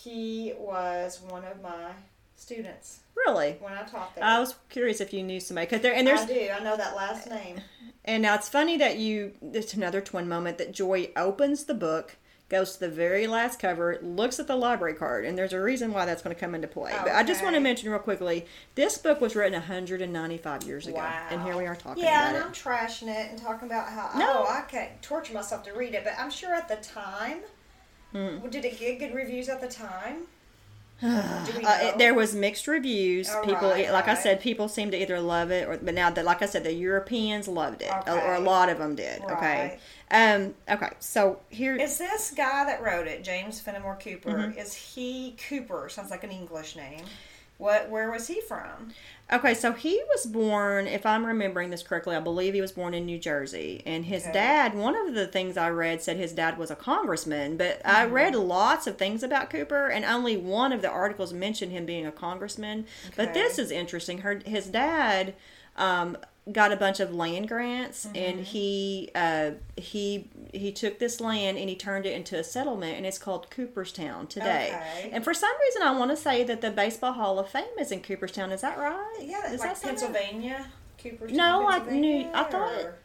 He 0.03 0.53
was 0.57 1.21
one 1.29 1.43
of 1.45 1.61
my 1.61 1.91
students 2.35 2.99
Really? 3.15 3.53
when 3.59 3.73
I 3.73 3.83
taught 3.83 4.13
there. 4.15 4.23
I 4.23 4.39
was 4.39 4.55
curious 4.69 5.01
if 5.01 5.11
you 5.13 5.23
knew 5.23 5.39
somebody. 5.39 5.67
Cause 5.67 5.81
there 5.81 5.93
and 5.93 6.05
there's 6.05 6.21
I 6.21 6.25
do. 6.27 6.49
I 6.57 6.63
know 6.63 6.77
that 6.77 6.95
last 6.95 7.29
name. 7.29 7.61
and 8.05 8.21
now 8.21 8.35
it's 8.35 8.47
funny 8.49 8.77
that 8.77 8.97
you. 8.97 9.33
It's 9.41 9.73
another 9.73 10.01
twin 10.01 10.27
moment 10.29 10.57
that 10.59 10.71
Joy 10.71 11.09
opens 11.15 11.63
the 11.65 11.73
book, 11.73 12.15
goes 12.47 12.73
to 12.75 12.81
the 12.81 12.89
very 12.89 13.25
last 13.27 13.59
cover, 13.59 13.97
looks 14.03 14.39
at 14.39 14.45
the 14.47 14.55
library 14.55 14.93
card, 14.93 15.25
and 15.25 15.35
there's 15.37 15.51
a 15.51 15.59
reason 15.61 15.91
why 15.91 16.05
that's 16.05 16.21
going 16.21 16.33
to 16.35 16.39
come 16.39 16.53
into 16.53 16.67
play. 16.67 16.93
But 17.03 17.13
I 17.13 17.23
just 17.23 17.43
want 17.43 17.55
to 17.55 17.59
mention 17.59 17.89
real 17.89 17.99
quickly, 17.99 18.45
this 18.75 18.97
book 18.99 19.19
was 19.19 19.35
written 19.35 19.53
195 19.53 20.63
years 20.63 20.85
ago, 20.87 20.97
Wow. 20.97 21.27
and 21.31 21.41
here 21.43 21.57
we 21.57 21.65
are 21.65 21.75
talking 21.75 22.03
Yeah, 22.03 22.27
and 22.29 22.37
about 22.37 22.47
I'm 22.49 22.53
trashing 22.53 23.07
it 23.09 23.31
and 23.31 23.41
talking 23.41 23.67
about 23.67 23.89
how 23.89 24.11
No. 24.17 24.45
oh 24.47 24.47
I 24.47 24.61
can't 24.61 25.01
torture 25.01 25.33
myself 25.33 25.63
to 25.63 25.73
read 25.73 25.95
it, 25.95 26.03
but 26.03 26.13
I'm 26.19 26.29
sure 26.29 26.53
at 26.53 26.67
the 26.69 26.77
time, 26.77 27.39
Hmm. 28.11 28.47
did 28.49 28.65
it 28.65 28.79
get 28.79 28.99
good 28.99 29.13
reviews 29.13 29.49
at 29.49 29.61
the 29.61 29.67
time? 29.67 30.23
Uh, 31.03 31.79
it, 31.81 31.97
there 31.97 32.13
was 32.13 32.33
mixed 32.33 32.67
reviews. 32.67 33.29
All 33.29 33.43
people, 33.43 33.69
right, 33.69 33.91
like 33.91 34.07
I 34.07 34.13
said, 34.15 34.39
people 34.39 34.67
seem 34.67 34.89
to 34.91 35.01
either 35.01 35.19
love 35.19 35.51
it 35.51 35.67
or. 35.67 35.77
But 35.77 35.93
now, 35.93 36.09
that, 36.09 36.25
like 36.25 36.41
I 36.41 36.45
said, 36.45 36.63
the 36.63 36.73
Europeans 36.73 37.47
loved 37.47 37.81
it, 37.81 37.91
or, 38.07 38.19
or 38.19 38.33
a 38.35 38.39
lot 38.39 38.69
of 38.69 38.77
them 38.79 38.95
did. 38.95 39.21
Okay. 39.23 39.79
Um. 40.11 40.55
Okay. 40.69 40.89
So 40.99 41.39
here. 41.49 41.75
Is 41.75 41.97
this 41.97 42.31
guy 42.35 42.65
that 42.65 42.81
wrote 42.81 43.07
it, 43.07 43.23
James 43.23 43.59
Fenimore 43.59 43.97
Cooper? 43.97 44.31
Mm-hmm. 44.31 44.59
Is 44.59 44.73
he 44.73 45.35
Cooper? 45.49 45.89
Sounds 45.89 46.09
like 46.09 46.23
an 46.23 46.31
English 46.31 46.75
name. 46.75 47.03
What? 47.57 47.89
Where 47.89 48.11
was 48.11 48.27
he 48.27 48.39
from? 48.41 48.93
Okay, 49.31 49.53
so 49.53 49.73
he 49.73 50.01
was 50.09 50.25
born, 50.25 50.87
if 50.87 51.05
I'm 51.05 51.25
remembering 51.25 51.69
this 51.69 51.83
correctly, 51.83 52.15
I 52.15 52.19
believe 52.21 52.53
he 52.53 52.61
was 52.61 52.71
born 52.71 52.93
in 52.93 53.05
New 53.05 53.17
Jersey. 53.17 53.81
And 53.85 54.05
his 54.05 54.23
Okay. 54.23 54.33
dad, 54.33 54.73
one 54.73 54.95
of 54.95 55.15
the 55.15 55.27
things 55.27 55.57
I 55.57 55.69
read 55.69 56.01
said 56.01 56.15
his 56.17 56.31
dad 56.31 56.57
was 56.57 56.71
a 56.71 56.75
congressman, 56.75 57.57
but 57.57 57.81
I 57.83 58.05
read 58.05 58.35
lots 58.35 58.87
of 58.87 58.97
things 58.97 59.23
about 59.23 59.49
Cooper, 59.49 59.87
and 59.89 60.05
only 60.05 60.37
one 60.37 60.71
of 60.71 60.81
the 60.81 60.89
articles 60.89 61.33
mentioned 61.33 61.71
him 61.73 61.85
being 61.85 62.05
a 62.05 62.11
congressman. 62.11 62.85
But 63.17 63.33
this 63.33 63.59
is 63.59 63.69
interesting. 63.71 64.19
Her, 64.19 64.39
his 64.45 64.67
dad 64.67 65.33
um, 65.75 66.17
got 66.51 66.71
a 66.71 66.75
bunch 66.75 66.99
of 66.99 67.13
land 67.13 67.47
grants, 67.47 68.07
and 68.15 68.39
he 68.41 69.09
uh, 69.15 69.51
he 69.75 70.29
he 70.53 70.71
took 70.71 70.99
this 70.99 71.19
land 71.19 71.57
and 71.57 71.69
he 71.69 71.75
turned 71.75 72.05
it 72.05 72.13
into 72.13 72.37
a 72.39 72.43
settlement, 72.43 72.95
and 72.97 73.05
it's 73.05 73.17
called 73.17 73.49
Cooperstown 73.49 74.27
today. 74.27 74.73
Okay. 74.73 75.09
And 75.11 75.23
for 75.23 75.33
some 75.33 75.51
reason, 75.61 75.81
I 75.81 75.91
want 75.91 76.11
to 76.11 76.17
say 76.17 76.43
that 76.45 76.61
the 76.61 76.71
Baseball 76.71 77.13
Hall 77.13 77.39
of 77.39 77.49
Fame 77.49 77.65
is 77.79 77.91
in 77.91 78.01
Cooperstown. 78.01 78.51
Is 78.51 78.61
that 78.61 78.77
right? 78.77 79.17
Yeah, 79.21 79.51
Is 79.51 79.59
like 79.59 79.73
that? 79.75 79.81
Pennsylvania. 79.83 80.67
Cooperstown, 81.01 81.37
No, 81.37 81.67
I 81.67 81.79
knew- 81.91 82.27
I 82.33 82.43
thought- 82.43 82.71
or- 82.83 82.95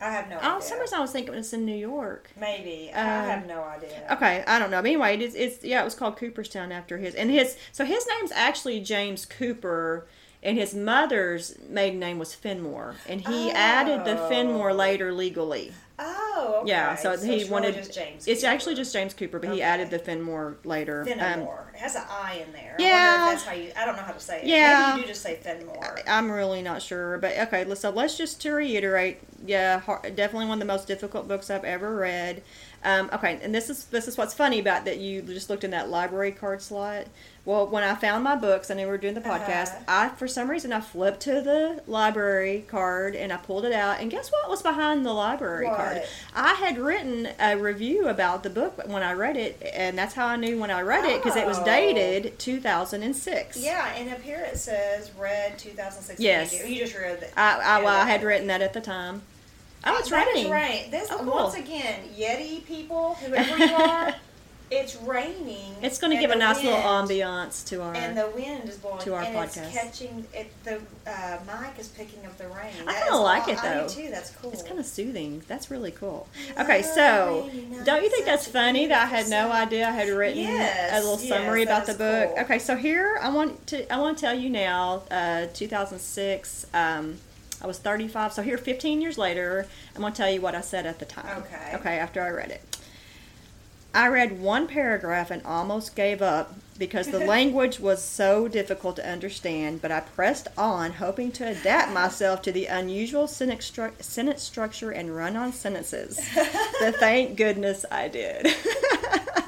I 0.00 0.10
have 0.10 0.28
no 0.28 0.36
Oh, 0.36 0.38
idea. 0.40 0.60
for 0.60 0.66
some 0.66 0.80
reason 0.80 0.98
I 0.98 1.00
was 1.00 1.12
thinking 1.12 1.32
it's 1.34 1.52
in 1.54 1.64
New 1.64 1.74
York. 1.76 2.30
Maybe 2.38 2.90
I 2.94 3.00
Um, 3.00 3.24
have 3.30 3.46
no 3.46 3.62
idea. 3.62 4.06
Okay, 4.10 4.44
I 4.46 4.58
don't 4.58 4.70
know. 4.70 4.82
But 4.82 4.88
anyway, 4.88 5.16
it's, 5.16 5.34
it's 5.34 5.64
yeah, 5.64 5.80
it 5.80 5.84
was 5.84 5.94
called 5.94 6.18
Cooperstown 6.18 6.72
after 6.72 6.98
his 6.98 7.14
and 7.14 7.30
his. 7.30 7.56
So 7.72 7.84
his 7.86 8.06
name's 8.06 8.30
actually 8.32 8.80
James 8.80 9.24
Cooper, 9.24 10.06
and 10.44 10.56
his 10.58 10.74
mother's 10.74 11.56
maiden 11.68 11.98
name 11.98 12.18
was 12.18 12.34
Fenmore, 12.34 12.94
and 13.08 13.20
he 13.22 13.50
added 13.50 14.04
the 14.04 14.16
Fenmore 14.28 14.70
Oh. 14.70 14.74
later 14.74 15.12
legally. 15.12 15.72
Oh, 15.96 16.58
okay. 16.62 16.70
Yeah, 16.70 16.96
so, 16.96 17.10
he 17.10 17.14
it's 17.14 17.24
really 17.24 17.48
wanted. 17.50 17.74
just 17.76 17.94
James. 17.94 18.26
it's 18.26 18.40
Cooper. 18.42 18.52
actually 18.52 18.74
just 18.74 18.92
James 18.92 19.14
Cooper, 19.14 19.38
but 19.38 19.50
he 19.52 19.62
added 19.62 19.90
the 19.90 20.00
Fenmore 20.00 20.56
later. 20.64 21.02
Um, 21.02 21.42
it 21.42 21.48
has 21.78 21.94
an 21.94 22.02
I 22.10 22.42
in 22.44 22.52
there. 22.52 22.74
Yeah. 22.80 23.28
that's 23.30 23.44
how 23.44 23.52
you. 23.52 23.70
I 23.76 23.84
don't 23.86 23.94
know 23.94 24.02
how 24.02 24.10
to 24.12 24.18
say 24.18 24.40
it. 24.40 24.46
Yeah. 24.46 24.88
Maybe 24.88 25.02
you 25.02 25.06
do 25.06 25.08
just 25.12 25.22
say 25.22 25.36
Fenimore. 25.36 26.00
I'm 26.08 26.32
really 26.32 26.62
not 26.62 26.82
sure, 26.82 27.18
but 27.18 27.38
okay. 27.38 27.64
let's- 27.64 27.80
So 27.80 27.90
let's 27.90 28.18
just 28.18 28.40
to 28.42 28.52
reiterate, 28.52 29.18
yeah, 29.46 29.80
definitely 30.16 30.46
one 30.46 30.54
of 30.54 30.66
the 30.66 30.72
most 30.72 30.88
difficult 30.88 31.28
books 31.28 31.48
I've 31.48 31.64
ever 31.64 31.94
read. 31.94 32.42
Um, 32.82 33.08
okay, 33.12 33.38
and 33.40 33.54
this 33.54 33.70
is 33.70 33.84
this 33.86 34.08
is 34.08 34.18
what's 34.18 34.34
funny 34.34 34.58
about 34.58 34.84
that 34.86 34.98
you 34.98 35.22
just 35.22 35.48
looked 35.48 35.62
in 35.64 35.70
that 35.70 35.88
library 35.90 36.32
card 36.32 36.60
slot. 36.60 37.06
Well, 37.46 37.66
when 37.66 37.84
I 37.84 37.94
found 37.94 38.24
my 38.24 38.36
books, 38.36 38.70
I 38.70 38.74
knew 38.74 38.84
we 38.84 38.90
were 38.90 38.96
doing 38.96 39.12
the 39.12 39.20
podcast. 39.20 39.74
Uh-huh. 39.74 39.82
I 39.86 40.08
for 40.08 40.26
some 40.26 40.50
reason 40.50 40.72
I 40.72 40.80
flipped 40.80 41.20
to 41.22 41.42
the 41.42 41.82
library 41.86 42.64
card 42.68 43.14
and 43.14 43.30
I 43.30 43.36
pulled 43.36 43.66
it 43.66 43.72
out, 43.74 44.00
and 44.00 44.10
guess 44.10 44.32
what 44.32 44.48
was 44.48 44.62
behind 44.62 45.04
the 45.04 45.12
library 45.12 45.66
card? 45.66 46.02
I 46.34 46.54
had 46.54 46.78
written 46.78 47.28
a 47.38 47.56
review 47.58 48.08
about 48.08 48.44
the 48.44 48.50
book 48.50 48.80
when 48.86 49.02
I 49.02 49.12
read 49.12 49.36
it, 49.36 49.60
and 49.74 49.98
that's 49.98 50.14
how 50.14 50.26
I 50.26 50.36
knew 50.36 50.58
when 50.58 50.70
I 50.70 50.80
read 50.80 51.04
it 51.04 51.22
because 51.22 51.36
it 51.36 51.46
was 51.46 51.58
Oh. 51.58 51.64
dated 51.66 52.38
2006. 52.38 53.58
Yeah, 53.58 53.92
and 53.94 54.10
up 54.10 54.22
here 54.22 54.40
it 54.40 54.56
says 54.58 55.10
read 55.18 55.58
2016. 55.58 56.24
Yes. 56.24 56.66
You 56.66 56.78
just 56.78 56.94
read 56.96 57.22
it. 57.22 57.32
I, 57.36 57.60
I, 57.62 57.82
well, 57.82 57.94
I 57.94 58.06
had 58.06 58.22
written 58.22 58.46
that 58.46 58.62
at 58.62 58.72
the 58.72 58.80
time. 58.80 59.20
Oh, 59.86 59.98
it's 59.98 60.08
That 60.08 60.26
is 60.28 60.36
raining. 60.36 60.50
rain. 60.50 60.90
This 60.90 61.10
Oh, 61.10 61.18
cool. 61.18 61.26
once 61.26 61.54
again, 61.56 62.00
Yeti 62.18 62.64
people, 62.64 63.14
whoever 63.20 63.58
you 63.58 63.74
are, 63.74 64.14
it's 64.70 64.96
raining. 64.96 65.74
It's 65.82 65.98
going 65.98 66.12
to 66.14 66.18
give 66.20 66.30
a 66.30 66.36
nice 66.36 66.62
little 66.62 66.78
ambiance 66.80 67.66
to 67.68 67.82
our. 67.82 67.94
And 67.94 68.16
the 68.16 68.30
wind 68.34 68.68
is 68.68 68.76
blowing, 68.78 69.00
to 69.02 69.14
our 69.14 69.22
and 69.22 69.34
podcast. 69.36 69.64
it's 69.66 69.72
catching. 69.74 70.26
It, 70.32 70.50
the 70.64 70.80
uh, 71.06 71.38
mic 71.46 71.78
is 71.78 71.88
picking 71.88 72.24
up 72.26 72.36
the 72.38 72.48
rain. 72.48 72.72
I 72.86 72.94
kinda 73.02 73.16
like 73.16 73.46
aw- 73.48 73.50
it, 73.52 73.58
I 73.64 73.74
though. 73.74 73.88
do 73.88 73.94
too. 73.94 74.10
That's 74.10 74.30
cool. 74.30 74.52
it's 74.52 74.62
kind 74.62 74.78
of 74.80 74.86
soothing. 74.86 75.42
That's 75.46 75.70
really 75.70 75.90
cool. 75.92 76.26
Okay, 76.58 76.82
so 76.82 77.50
don't 77.84 78.02
you 78.02 78.10
think 78.10 78.24
that's 78.24 78.46
funny 78.48 78.86
that 78.86 79.02
I 79.02 79.06
had 79.06 79.28
no 79.28 79.52
idea 79.52 79.86
I 79.86 79.92
had 79.92 80.08
written 80.08 80.38
Yes, 80.42 80.92
a 80.92 81.08
little 81.08 81.24
yes, 81.24 81.28
summary 81.28 81.62
about 81.62 81.86
the 81.86 81.94
book? 81.94 82.30
cool. 82.34 82.44
Okay, 82.44 82.58
so 82.58 82.76
here 82.76 83.18
I 83.22 83.28
want 83.30 83.66
to 83.68 83.92
I 83.92 83.98
want 84.00 84.16
to 84.18 84.20
tell 84.24 84.34
you 84.34 84.48
now, 84.50 85.02
uh, 85.10 85.46
2006. 85.52 86.66
Um, 86.74 87.18
I 87.62 87.66
was 87.66 87.78
35, 87.78 88.32
so 88.34 88.42
here 88.42 88.58
15 88.58 89.00
years 89.00 89.16
later, 89.16 89.66
I'm 89.94 90.00
going 90.02 90.12
to 90.12 90.16
tell 90.16 90.30
you 90.30 90.40
what 90.42 90.54
I 90.54 90.60
said 90.60 90.84
at 90.84 90.98
the 90.98 91.06
time. 91.06 91.38
Okay. 91.44 91.70
Okay, 91.76 91.98
after 91.98 92.20
I 92.22 92.28
read 92.30 92.50
it. 92.50 92.73
I 93.94 94.08
read 94.08 94.40
one 94.40 94.66
paragraph 94.66 95.30
and 95.30 95.40
almost 95.44 95.94
gave 95.94 96.20
up 96.20 96.52
because 96.78 97.08
the 97.08 97.18
language 97.26 97.78
was 97.78 98.02
so 98.02 98.48
difficult 98.48 98.96
to 98.96 99.08
understand, 99.08 99.80
but 99.80 99.92
I 99.92 100.00
pressed 100.00 100.48
on, 100.58 100.94
hoping 100.94 101.30
to 101.32 101.46
adapt 101.46 101.92
myself 101.92 102.42
to 102.42 102.52
the 102.52 102.66
unusual 102.66 103.28
sentence, 103.28 103.70
stru- 103.70 104.02
sentence 104.02 104.42
structure 104.42 104.90
and 104.90 105.14
run 105.14 105.36
on 105.36 105.52
sentences. 105.52 106.16
the 106.80 106.92
thank 106.98 107.36
goodness 107.36 107.84
I 107.88 108.08
did. 108.08 108.48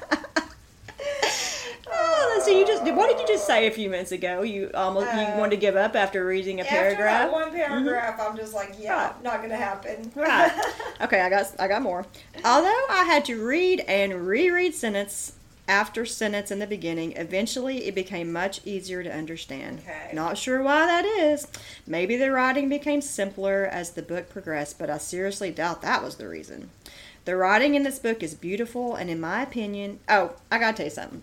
oh, 2.48 2.58
you 2.58 2.66
just 2.66 2.82
what 2.94 3.08
did 3.10 3.20
you 3.20 3.26
just 3.26 3.46
say 3.46 3.66
a 3.66 3.70
few 3.70 3.88
minutes 3.90 4.12
ago? 4.12 4.42
You 4.42 4.70
almost 4.74 5.06
you 5.14 5.20
Uh, 5.20 5.36
wanted 5.38 5.50
to 5.50 5.56
give 5.56 5.76
up 5.76 5.94
after 5.96 6.24
reading 6.24 6.60
a 6.60 6.62
After 6.62 6.74
paragraph. 6.74 7.22
that 7.28 7.32
one 7.32 7.52
paragraph, 7.52 8.20
I'm 8.20 8.36
just 8.36 8.54
like, 8.54 8.74
yeah, 8.78 9.06
Right. 9.06 9.22
not 9.22 9.42
gonna 9.42 9.56
happen. 9.56 10.10
Right. 10.14 10.52
Okay, 11.00 11.20
I 11.20 11.28
got 11.28 11.46
I 11.58 11.68
got 11.68 11.82
more. 11.82 12.06
Although 12.44 12.82
I 12.90 13.04
had 13.04 13.24
to 13.26 13.44
read 13.44 13.80
and 13.80 14.26
reread 14.26 14.74
sentence 14.74 15.32
after 15.68 16.06
sentence 16.06 16.50
in 16.52 16.58
the 16.60 16.66
beginning, 16.66 17.12
eventually 17.16 17.86
it 17.88 17.94
became 17.94 18.32
much 18.32 18.60
easier 18.64 19.02
to 19.02 19.12
understand. 19.12 19.80
Okay. 19.80 20.10
Not 20.14 20.38
sure 20.38 20.62
why 20.62 20.86
that 20.86 21.04
is. 21.04 21.48
Maybe 21.86 22.16
the 22.16 22.30
writing 22.30 22.68
became 22.68 23.00
simpler 23.02 23.68
as 23.70 23.90
the 23.90 24.02
book 24.02 24.28
progressed, 24.30 24.78
but 24.78 24.88
I 24.88 24.98
seriously 24.98 25.50
doubt 25.50 25.82
that 25.82 26.02
was 26.04 26.16
the 26.16 26.28
reason. 26.28 26.70
The 27.24 27.36
writing 27.36 27.74
in 27.74 27.82
this 27.82 27.98
book 27.98 28.22
is 28.22 28.34
beautiful 28.34 28.94
and 28.94 29.10
in 29.10 29.20
my 29.20 29.42
opinion, 29.42 29.98
oh, 30.08 30.34
I 30.50 30.58
got 30.60 30.70
to 30.70 30.76
tell 30.76 30.86
you 30.86 30.90
something. 30.90 31.22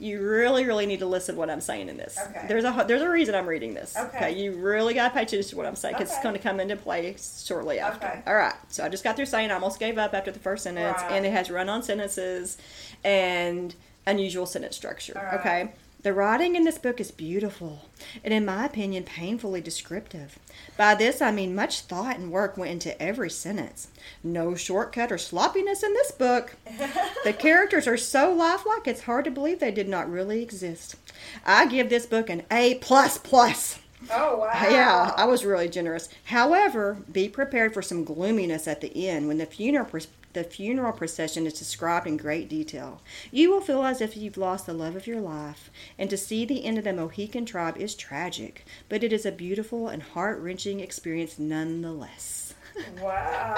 You 0.00 0.20
really, 0.20 0.64
really 0.64 0.86
need 0.86 1.00
to 1.00 1.06
listen 1.06 1.34
to 1.34 1.38
what 1.40 1.50
I'm 1.50 1.60
saying 1.60 1.88
in 1.88 1.96
this. 1.96 2.16
Okay. 2.30 2.44
There's 2.46 2.64
a 2.64 2.84
there's 2.86 3.02
a 3.02 3.08
reason 3.08 3.34
I'm 3.34 3.46
reading 3.48 3.74
this. 3.74 3.96
Okay. 3.96 4.30
You 4.38 4.52
really 4.52 4.94
got 4.94 5.08
to 5.08 5.14
pay 5.14 5.22
attention 5.22 5.50
to 5.50 5.56
what 5.56 5.66
I'm 5.66 5.74
saying 5.74 5.96
because 5.98 6.10
it's 6.12 6.22
going 6.22 6.36
to 6.36 6.40
come 6.40 6.60
into 6.60 6.76
play 6.76 7.16
shortly 7.18 7.80
after. 7.80 8.06
Okay. 8.06 8.22
All 8.26 8.34
right. 8.36 8.54
So 8.68 8.84
I 8.84 8.88
just 8.88 9.02
got 9.02 9.16
through 9.16 9.26
saying 9.26 9.50
I 9.50 9.54
almost 9.54 9.80
gave 9.80 9.98
up 9.98 10.14
after 10.14 10.30
the 10.30 10.38
first 10.38 10.62
sentence, 10.64 10.98
Right. 11.02 11.12
and 11.12 11.26
it 11.26 11.32
has 11.32 11.50
run-on 11.50 11.82
sentences 11.82 12.58
and 13.02 13.74
unusual 14.06 14.46
sentence 14.46 14.76
structure. 14.76 15.14
Right. 15.14 15.40
Okay. 15.40 15.72
The 16.00 16.12
writing 16.12 16.54
in 16.54 16.62
this 16.62 16.78
book 16.78 17.00
is 17.00 17.10
beautiful 17.10 17.86
and, 18.22 18.32
in 18.32 18.44
my 18.44 18.66
opinion, 18.66 19.02
painfully 19.02 19.60
descriptive. 19.60 20.38
By 20.76 20.94
this, 20.94 21.20
I 21.20 21.32
mean 21.32 21.56
much 21.56 21.80
thought 21.80 22.16
and 22.16 22.30
work 22.30 22.56
went 22.56 22.70
into 22.70 23.00
every 23.02 23.30
sentence. 23.30 23.88
No 24.22 24.54
shortcut 24.54 25.10
or 25.10 25.18
sloppiness 25.18 25.82
in 25.82 25.94
this 25.94 26.12
book. 26.12 26.56
The 27.24 27.32
characters 27.32 27.86
are 27.88 27.96
so 27.96 28.32
lifelike, 28.32 28.86
it's 28.86 29.02
hard 29.02 29.24
to 29.24 29.30
believe 29.30 29.58
they 29.58 29.72
did 29.72 29.88
not 29.88 30.10
really 30.10 30.40
exist. 30.40 30.94
I 31.44 31.66
give 31.66 31.90
this 31.90 32.06
book 32.06 32.30
an 32.30 32.44
A 32.50 32.76
plus 32.76 33.18
plus. 33.18 33.80
Oh 34.10 34.38
wow. 34.38 34.52
Yeah, 34.70 35.12
I 35.16 35.24
was 35.24 35.44
really 35.44 35.68
generous. 35.68 36.08
However, 36.24 36.98
be 37.10 37.28
prepared 37.28 37.74
for 37.74 37.82
some 37.82 38.04
gloominess 38.04 38.68
at 38.68 38.80
the 38.80 39.08
end 39.08 39.26
when 39.26 39.38
the 39.38 39.46
funeral 39.46 39.84
the 40.38 40.44
funeral 40.44 40.92
procession 40.92 41.46
is 41.46 41.54
described 41.58 42.06
in 42.06 42.16
great 42.16 42.48
detail. 42.48 43.02
You 43.32 43.50
will 43.50 43.60
feel 43.60 43.82
as 43.82 44.00
if 44.00 44.16
you've 44.16 44.36
lost 44.36 44.66
the 44.66 44.72
love 44.72 44.94
of 44.94 45.08
your 45.08 45.20
life, 45.20 45.68
and 45.98 46.08
to 46.10 46.16
see 46.16 46.44
the 46.44 46.64
end 46.64 46.78
of 46.78 46.84
the 46.84 46.92
Mohican 46.92 47.44
tribe 47.44 47.76
is 47.76 47.96
tragic, 47.96 48.64
but 48.88 49.02
it 49.02 49.12
is 49.12 49.26
a 49.26 49.32
beautiful 49.32 49.88
and 49.88 50.00
heart-wrenching 50.00 50.78
experience 50.78 51.40
nonetheless. 51.40 52.54
Wow. 53.02 53.54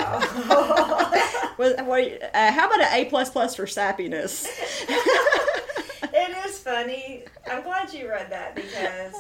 Well, 1.59 1.75
uh, 1.79 2.53
how 2.53 2.69
about 2.69 2.81
an 2.81 2.89
A 2.95 3.05
plus 3.11 3.29
plus 3.29 3.55
for 3.55 3.67
sappiness? 3.67 4.47
it 4.89 6.47
is 6.47 6.59
funny. 6.59 7.25
I'm 7.51 7.63
glad 7.63 7.93
you 7.93 8.09
read 8.09 8.31
that 8.31 8.55
because 8.55 9.15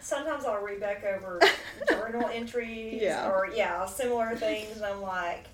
sometimes 0.00 0.44
I'll 0.44 0.62
read 0.62 0.78
back 0.78 1.02
over 1.02 1.40
journal 1.88 2.30
entries 2.32 3.02
Yeah. 3.02 3.28
or 3.28 3.48
yeah, 3.52 3.86
similar 3.86 4.36
things, 4.36 4.76
and 4.76 4.86
I'm 4.86 5.02
like, 5.02 5.46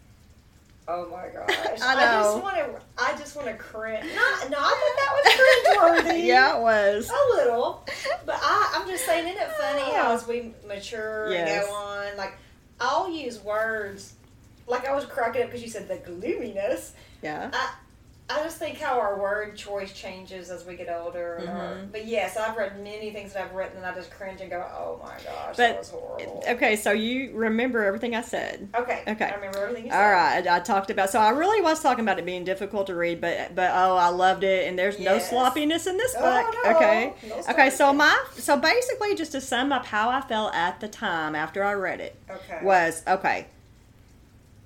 oh 0.89 1.09
my 1.11 1.28
gosh, 1.28 1.80
I 1.82 1.95
know. 1.95 2.22
just 2.22 2.43
want 2.43 2.57
to, 2.57 2.80
I 2.99 3.16
just 3.18 3.37
want 3.37 3.49
to 3.49 3.55
cringe. 3.55 4.05
Not, 4.14 4.51
not 4.51 4.70
that 4.70 4.97
that 4.99 5.12
was 5.24 6.05
cringeworthy. 6.12 6.26
yeah, 6.26 6.57
it 6.57 6.61
was. 6.62 7.11
A 7.11 7.37
little, 7.37 7.84
but 8.24 8.37
I, 8.41 8.72
I'm 8.76 8.89
just 8.89 9.05
saying, 9.05 9.26
isn't 9.26 9.41
it 9.43 9.51
funny 9.53 9.93
how 9.95 10.12
as 10.14 10.26
we 10.26 10.53
mature 10.66 11.30
Yes. 11.32 11.49
and 11.64 11.66
go 11.68 11.74
on, 11.74 12.16
like 12.16 12.34
I'll 12.80 13.11
use 13.11 13.41
words, 13.43 14.14
like 14.66 14.87
I 14.87 14.95
was 14.95 15.05
cracking 15.07 15.43
up 15.43 15.49
because 15.49 15.62
you 15.62 15.70
said 15.70 15.89
the 15.89 15.97
gloominess. 15.97 16.93
Yeah. 17.22 17.51
I, 17.53 17.74
I 18.29 18.43
just 18.43 18.57
think 18.59 18.79
how 18.79 18.99
our 18.99 19.16
word 19.16 19.57
choice 19.57 19.93
changes 19.93 20.51
as 20.51 20.64
we 20.66 20.74
get 20.74 20.89
older. 20.91 21.39
our- 21.49 21.74
Mhm. 21.77 21.93
but 21.93 22.07
yes, 22.07 22.37
I've 22.37 22.57
read 22.57 22.77
many 22.83 23.12
things 23.12 23.33
that 23.35 23.45
I've 23.45 23.55
written 23.55 23.77
and 23.77 23.87
I 23.87 23.95
just 23.95 24.11
cringe 24.11 24.41
and 24.41 24.51
go, 24.51 24.64
oh 24.77 24.99
my 25.01 25.11
gosh, 25.14 25.22
But- 25.51 25.57
that 25.57 25.79
was 25.79 25.91
horrible. 25.91 26.43
Okay, 26.49 26.74
so 26.74 26.91
you 26.91 27.31
remember 27.35 27.85
everything 27.85 28.16
I 28.16 28.22
said. 28.22 28.68
Okay. 28.77 29.03
Okay. 29.07 29.27
I 29.27 29.35
remember 29.37 29.59
everything 29.62 29.85
you 29.85 29.91
said. 29.93 30.03
All 30.05 30.11
right, 30.11 30.45
I 30.49 30.59
talked 30.59 30.91
about. 30.91 31.11
So 31.11 31.20
I 31.20 31.31
really 31.31 31.61
was 31.61 31.81
talking 31.81 32.03
about 32.05 32.18
it 32.18 32.24
being 32.27 32.43
difficult 32.43 32.89
to 32.89 32.97
read, 32.97 33.20
but 33.20 33.55
but 33.55 33.70
oh, 33.72 33.97
I 33.97 34.09
loved 34.09 34.43
it, 34.43 34.66
and 34.66 34.77
there's 34.77 34.99
no 34.99 35.20
sloppiness 35.20 35.87
in 35.87 35.97
this 35.97 36.14
Oh, 36.18 36.22
book. 36.22 36.55
no. 36.64 36.70
Okay, 36.77 37.12
No 37.29 37.37
okay. 37.51 37.70
So 37.70 37.93
my 37.93 38.24
so 38.37 38.57
basically, 38.57 39.14
just 39.14 39.33
to 39.33 39.41
sum 39.41 39.70
up 39.72 39.87
how 39.87 40.09
I 40.11 40.20
felt 40.20 40.53
at 40.53 40.81
the 40.81 40.89
time 40.89 41.37
after 41.37 41.62
I 41.62 41.74
read 41.74 42.01
it 42.01 42.16
Okay. 42.29 42.59
was 42.62 43.05
okay. 43.07 43.47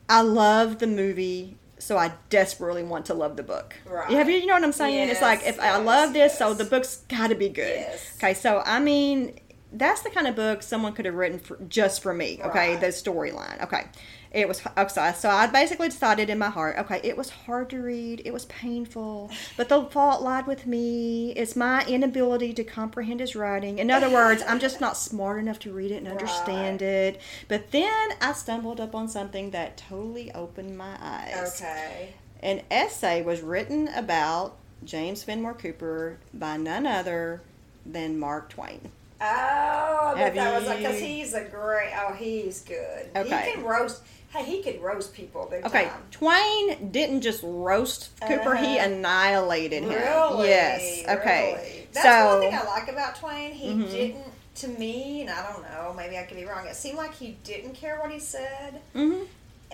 I 0.08 0.22
love 0.22 0.78
the 0.78 0.86
movie 0.86 1.56
so 1.80 1.96
I 1.96 2.12
desperately 2.28 2.82
want 2.84 3.06
to 3.06 3.14
love 3.14 3.36
the 3.36 3.42
book. 3.42 3.74
Right. 3.86 4.10
Have 4.10 4.28
you, 4.28 4.36
you 4.36 4.46
know 4.46 4.54
what 4.54 4.62
I'm 4.64 4.72
saying? 4.72 5.08
it's 5.08 5.20
like 5.22 5.40
Yes, 5.40 5.54
if 5.56 5.60
I 5.60 5.76
love 5.78 6.12
this, 6.12 6.38
so 6.38 6.54
the 6.54 6.64
book's 6.64 6.98
got 7.08 7.28
to 7.28 7.34
be 7.34 7.48
good. 7.48 7.80
Yes. 7.80 8.14
Okay, 8.18 8.34
so 8.34 8.62
I 8.64 8.78
mean, 8.80 9.38
that's 9.72 10.02
the 10.02 10.10
kind 10.10 10.26
of 10.26 10.34
book 10.36 10.62
someone 10.62 10.92
could 10.92 11.04
have 11.06 11.14
written 11.14 11.38
for, 11.38 11.56
just 11.68 12.02
for 12.02 12.12
me. 12.12 12.40
Okay, 12.44 12.72
Right. 12.74 12.80
the 12.80 12.88
storyline. 12.88 13.62
Okay, 13.64 13.86
it 14.32 14.46
was 14.46 14.62
okay. 14.78 15.12
So 15.16 15.28
I 15.28 15.46
basically 15.48 15.88
decided 15.88 16.30
in 16.30 16.38
my 16.38 16.50
heart, 16.50 16.76
okay, 16.78 17.00
it 17.02 17.16
was 17.16 17.30
hard 17.30 17.68
to 17.70 17.78
read, 17.82 18.22
it 18.24 18.32
was 18.32 18.44
painful, 18.44 19.30
but 19.56 19.68
the 19.68 19.84
fault 19.86 20.22
lied 20.22 20.46
with 20.46 20.66
me. 20.66 21.32
It's 21.32 21.56
my 21.56 21.84
inability 21.86 22.52
to 22.54 22.64
comprehend 22.64 23.20
his 23.20 23.34
writing. 23.34 23.78
In 23.78 23.90
other 23.90 24.08
words, 24.08 24.42
I'm 24.46 24.60
just 24.60 24.80
not 24.80 24.96
smart 24.96 25.40
enough 25.40 25.58
to 25.60 25.72
read 25.72 25.90
it 25.90 25.96
and 25.96 26.08
understand 26.08 26.80
Right. 26.80 26.88
it. 26.88 27.20
But 27.48 27.72
then 27.72 28.10
I 28.20 28.32
stumbled 28.32 28.78
upon 28.80 29.08
something 29.08 29.50
that 29.50 29.76
totally 29.76 30.30
opened 30.32 30.78
my 30.78 30.96
eyes. 31.00 31.60
Okay. 31.60 32.14
An 32.42 32.62
essay 32.70 33.22
was 33.22 33.40
written 33.40 33.88
about 33.88 34.56
James 34.84 35.22
Fenimore 35.22 35.54
Cooper 35.54 36.18
by 36.32 36.56
none 36.56 36.86
other 36.86 37.42
than 37.84 38.18
Mark 38.18 38.48
Twain. 38.50 38.90
Oh, 39.20 40.14
that 40.16 40.34
was 40.54 40.66
like 40.66 40.78
because 40.78 40.98
he's 40.98 41.34
a 41.34 41.44
great. 41.44 41.92
Oh, 41.98 42.14
he's 42.14 42.62
good. 42.62 43.10
Okay. 43.14 43.44
He 43.46 43.52
can 43.52 43.64
roast. 43.64 44.00
Hey, 44.30 44.44
he 44.44 44.62
could 44.62 44.80
roast 44.80 45.12
people 45.12 45.48
big 45.50 45.64
Okay, 45.66 45.86
time. 45.86 46.02
Twain 46.12 46.90
didn't 46.92 47.20
just 47.22 47.40
roast 47.42 48.10
Cooper; 48.20 48.54
he 48.54 48.78
Uh-huh. 48.78 48.88
annihilated 48.88 49.82
him. 49.82 49.90
Really? 49.90 50.48
Yes. 50.48 51.02
Okay. 51.08 51.54
Really? 51.54 51.88
That's 51.92 52.06
so 52.06 52.26
one 52.40 52.40
thing 52.50 52.54
I 52.58 52.64
like 52.64 52.88
about 52.88 53.16
Twain. 53.16 53.50
He 53.52 53.68
Mhm. 53.70 53.90
didn't, 53.90 54.32
to 54.56 54.68
me, 54.68 55.22
and 55.22 55.30
I 55.30 55.52
don't 55.52 55.62
know, 55.62 55.92
maybe 55.96 56.16
I 56.16 56.22
could 56.22 56.36
be 56.36 56.44
wrong. 56.44 56.66
It 56.66 56.76
seemed 56.76 56.96
like 56.96 57.12
he 57.14 57.38
didn't 57.42 57.74
care 57.74 57.98
what 58.00 58.12
he 58.12 58.20
said. 58.20 58.80
mhm. 58.94 59.26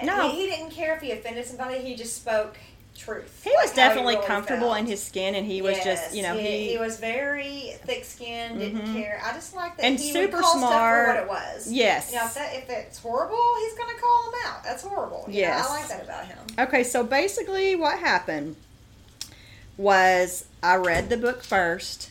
No. 0.02 0.28
he, 0.30 0.42
he 0.42 0.50
didn't 0.50 0.70
care 0.70 0.94
if 0.96 1.02
he 1.02 1.12
offended 1.12 1.46
somebody. 1.46 1.78
He 1.78 1.94
just 1.94 2.16
spoke 2.16 2.56
truth. 2.96 3.42
he 3.44 3.50
was 3.62 3.72
definitely 3.72 4.14
really 4.16 4.26
comfortable 4.26 4.68
felt. 4.68 4.78
in 4.80 4.86
his 4.86 5.02
skin, 5.02 5.34
and 5.34 5.46
he 5.46 5.62
was 5.62 5.76
just, 5.84 6.14
you 6.14 6.22
know, 6.22 6.34
he, 6.36 6.46
he, 6.46 6.68
he 6.72 6.78
was 6.78 6.98
very 6.98 7.74
thick-skinned, 7.84 8.58
didn't 8.58 8.82
Mhm. 8.82 8.94
care. 8.94 9.20
I 9.24 9.32
just 9.32 9.54
like 9.54 9.76
that 9.76 9.84
And 9.84 9.98
he 9.98 10.12
super 10.12 10.36
would 10.36 10.42
call 10.44 10.58
smart. 10.58 10.72
stuff 10.72 11.26
for 11.26 11.26
what 11.28 11.40
it 11.42 11.54
was. 11.56 11.70
Yes. 11.72 12.10
You 12.12 12.18
know, 12.18 12.26
if, 12.26 12.34
that, 12.34 12.54
if 12.54 12.68
it's 12.70 12.98
horrible, 12.98 13.38
he's 13.60 13.74
going 13.74 13.94
to 13.94 14.00
call 14.00 14.24
him 14.28 14.34
out. 14.46 14.64
That's 14.64 14.82
horrible. 14.82 15.24
You 15.28 15.34
know, 15.42 15.48
Yes. 15.48 15.66
I 15.68 15.72
like 15.80 15.88
that 15.88 16.02
about 16.04 16.26
him. 16.26 16.38
Okay, 16.58 16.82
so 16.84 17.04
basically, 17.04 17.76
what 17.76 17.98
happened 17.98 18.56
was 19.76 20.46
I 20.62 20.76
read 20.76 21.08
the 21.10 21.16
book 21.16 21.42
first, 21.42 22.10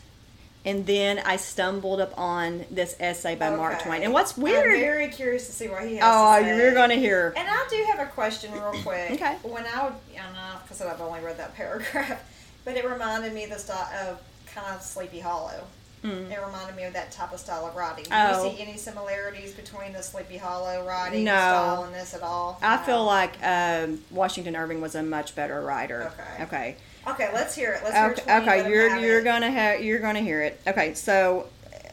and 0.65 0.85
then 0.85 1.19
I 1.19 1.35
stumbled 1.37 2.01
upon 2.01 2.65
this 2.71 2.95
essay 2.99 3.35
by 3.35 3.49
Mark 3.55 3.81
Twain. 3.83 4.01
And 4.03 4.11
what's 4.11 4.35
weird? 4.35 4.73
I'm 4.73 4.79
very 4.79 5.07
curious 5.09 5.45
to 5.45 5.53
see 5.53 5.67
what 5.67 5.87
he 5.87 5.95
has. 5.97 6.03
oh, 6.05 6.37
you're 6.37 6.73
going 6.73 6.89
to 6.89 6.95
hear. 6.95 7.33
And 7.37 7.47
I 7.49 7.67
do 7.69 7.85
have 7.95 7.99
a 8.05 8.09
question, 8.11 8.51
real 8.51 8.73
quick. 8.83 9.11
Okay. 9.11 9.35
When 9.43 9.63
I, 9.65 9.83
would, 9.85 9.93
I 10.19 10.23
don't 10.23 10.33
know, 10.33 10.55
because 10.63 10.81
I've 10.81 10.99
only 11.01 11.19
read 11.21 11.37
that 11.37 11.55
paragraph, 11.55 12.21
but 12.65 12.75
it 12.75 12.83
reminded 12.89 13.33
me 13.33 13.43
of 13.45 13.51
the 13.51 13.59
style 13.59 13.87
of 14.09 14.19
kind 14.47 14.75
of 14.75 14.81
Sleepy 14.81 15.19
Hollow. 15.19 15.63
Mm. 16.03 16.29
It 16.31 16.39
reminded 16.45 16.75
me 16.75 16.83
of 16.83 16.93
that 16.93 17.11
type 17.11 17.31
of 17.33 17.39
style 17.39 17.65
of 17.65 17.75
writing. 17.75 18.03
Do 18.05 18.09
Oh. 18.13 18.43
you 18.45 18.51
see 18.55 18.61
any 18.61 18.77
similarities 18.77 19.53
between 19.53 19.91
the 19.93 20.03
Sleepy 20.03 20.37
Hollow 20.37 20.85
writing 20.85 21.23
No. 21.23 21.31
style 21.31 21.83
and 21.85 21.95
this 21.95 22.13
at 22.13 22.21
all? 22.21 22.59
I 22.61 22.75
No. 22.77 22.81
feel 22.83 23.03
like 23.05 23.33
um, 23.43 24.01
Washington 24.11 24.55
Irving 24.55 24.81
was 24.81 24.93
a 24.93 25.01
much 25.01 25.35
better 25.35 25.59
writer. 25.61 26.11
Okay. 26.19 26.43
Okay. 26.43 26.75
Okay, 27.07 27.29
let's 27.33 27.55
hear 27.55 27.73
it. 27.73 27.81
Let's 27.83 27.95
hear 27.95 28.25
Okay. 28.25 28.41
Okay. 28.61 28.69
You're 28.69 28.95
you're 28.97 29.19
it. 29.19 29.23
gonna 29.23 29.51
have 29.51 29.81
you're 29.81 29.99
gonna 29.99 30.21
hear 30.21 30.41
it. 30.41 30.59
Okay. 30.67 30.93
So, 30.93 31.47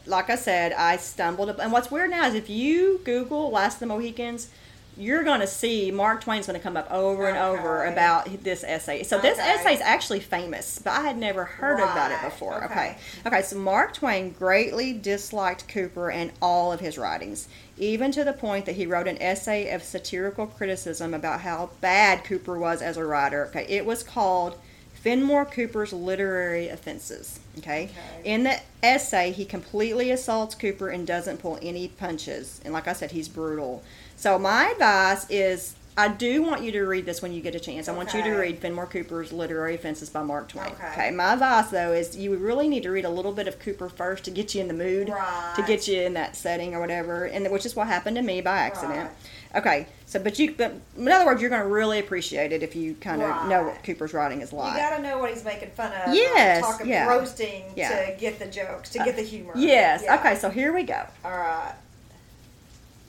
like 0.05 0.29
I 0.29 0.35
said, 0.35 0.73
I 0.73 0.97
stumbled 0.97 1.49
up, 1.49 1.59
and 1.59 1.71
what's 1.71 1.91
weird 1.91 2.09
now 2.09 2.27
is 2.27 2.33
if 2.33 2.49
you 2.49 2.99
Google 3.03 3.51
"Last 3.51 3.75
of 3.75 3.79
the 3.81 3.85
Mohicans." 3.87 4.49
You're 4.95 5.23
gonna 5.23 5.47
see 5.47 5.89
Mark 5.89 6.21
Twain's 6.21 6.45
gonna 6.45 6.59
come 6.59 6.77
up 6.77 6.91
over 6.91 7.27
and 7.27 7.35
over 7.35 7.83
about 7.85 8.43
this 8.43 8.63
essay. 8.63 9.01
So 9.01 9.17
this 9.17 9.39
essay 9.39 9.73
is 9.73 9.81
actually 9.81 10.19
famous, 10.19 10.77
but 10.77 10.91
I 10.91 11.01
had 11.01 11.17
never 11.17 11.45
heard 11.45 11.79
about 11.79 12.11
it 12.11 12.21
before. 12.21 12.63
Okay. 12.65 12.73
Okay. 12.73 12.97
Okay. 13.25 13.41
So 13.41 13.57
Mark 13.57 13.95
Twain 13.95 14.29
greatly 14.37 14.93
disliked 14.93 15.67
Cooper 15.67 16.11
and 16.11 16.31
all 16.43 16.71
of 16.71 16.79
his 16.79 16.99
writings, 16.99 17.47
even 17.75 18.11
to 18.11 18.23
the 18.23 18.33
point 18.33 18.67
that 18.67 18.75
he 18.75 18.85
wrote 18.85 19.07
an 19.07 19.19
essay 19.19 19.71
of 19.73 19.81
satirical 19.81 20.45
criticism 20.45 21.15
about 21.15 21.41
how 21.41 21.71
bad 21.81 22.23
Cooper 22.23 22.59
was 22.59 22.83
as 22.83 22.95
a 22.95 23.03
writer. 23.03 23.47
Okay. 23.47 23.65
It 23.67 23.87
was 23.87 24.03
called 24.03 24.59
Fenimore 25.03 25.43
Cooper's 25.45 25.91
Literary 25.91 26.69
Offenses. 26.69 27.41
Okay? 27.57 27.89
Okay. 27.91 27.91
In 28.33 28.43
the 28.43 28.59
essay, 28.81 29.31
he 29.31 29.43
completely 29.43 30.11
assaults 30.11 30.55
Cooper 30.55 30.87
and 30.89 31.05
doesn't 31.05 31.39
pull 31.39 31.59
any 31.61 31.89
punches. 31.89 32.61
And 32.63 32.73
like 32.73 32.87
I 32.87 32.93
said, 32.93 33.11
he's 33.11 33.27
brutal. 33.27 33.83
So 34.15 34.39
my 34.39 34.69
advice 34.71 35.29
is. 35.29 35.75
I 35.95 36.07
do 36.07 36.41
want 36.41 36.63
you 36.63 36.71
to 36.71 36.81
read 36.85 37.05
this 37.05 37.21
when 37.21 37.33
you 37.33 37.39
get 37.41 37.53
a 37.53 37.59
chance. 37.59 37.87
I 37.87 37.91
want 37.95 38.15
you 38.15 38.23
to 38.23 38.31
read 38.31 38.57
Fenimore 38.57 38.87
Cooper's 38.87 39.31
Literary 39.31 39.75
Offenses 39.75 40.09
by 40.09 40.23
Mark 40.23 40.47
Twain. 40.49 40.71
Okay. 40.91 41.11
My 41.11 41.33
advice 41.33 41.69
though 41.69 41.91
is 41.91 42.17
you 42.17 42.35
really 42.35 42.67
need 42.67 42.81
to 42.81 42.89
read 42.89 43.05
a 43.05 43.11
little 43.11 43.31
bit 43.31 43.47
of 43.47 43.59
Cooper 43.59 43.89
first 43.89 44.23
to 44.23 44.31
get 44.31 44.55
you 44.55 44.61
in 44.61 44.67
the 44.67 44.73
mood, 44.73 45.09
Right. 45.09 45.53
to 45.55 45.61
get 45.61 45.87
you 45.87 46.01
in 46.01 46.15
that 46.15 46.35
setting 46.35 46.73
or 46.73 46.79
whatever, 46.79 47.25
and 47.25 47.47
which 47.51 47.63
is 47.63 47.75
what 47.75 47.85
happened 47.85 48.15
to 48.15 48.23
me 48.23 48.41
by 48.41 48.57
accident. 48.57 49.11
Okay, 49.55 49.85
so 50.07 50.19
but 50.19 50.39
you, 50.39 50.55
but 50.55 50.73
in 50.97 51.07
other 51.09 51.25
words, 51.25 51.39
you're 51.39 51.49
going 51.49 51.61
to 51.61 51.67
really 51.67 51.99
appreciate 51.99 52.51
it 52.51 52.63
if 52.63 52.75
you 52.75 52.95
kind 52.95 53.21
of 53.21 53.47
know 53.47 53.63
what 53.63 53.83
Cooper's 53.83 54.13
writing 54.13 54.41
is 54.41 54.51
like. 54.51 54.73
You 54.73 54.79
got 54.79 54.97
to 54.97 55.03
know 55.03 55.19
what 55.19 55.29
he's 55.29 55.45
making 55.45 55.69
fun 55.71 55.91
of. 55.91 56.13
Yes, 56.13 56.61
Talking, 56.61 56.87
yeah. 56.89 57.07
roasting 57.07 57.65
Yeah. 57.75 57.89
Uh, 57.89 58.11
to 58.11 58.19
get 58.19 58.39
the 58.39 58.47
jokes, 58.47 58.89
to 58.91 58.99
get 58.99 59.15
the 59.15 59.21
humor. 59.21 59.53
Yes. 59.55 60.01
Yeah. 60.03 60.15
Okay, 60.15 60.35
so 60.35 60.49
here 60.49 60.73
we 60.73 60.83
go. 60.83 61.05
All 61.23 61.31
right. 61.31 61.75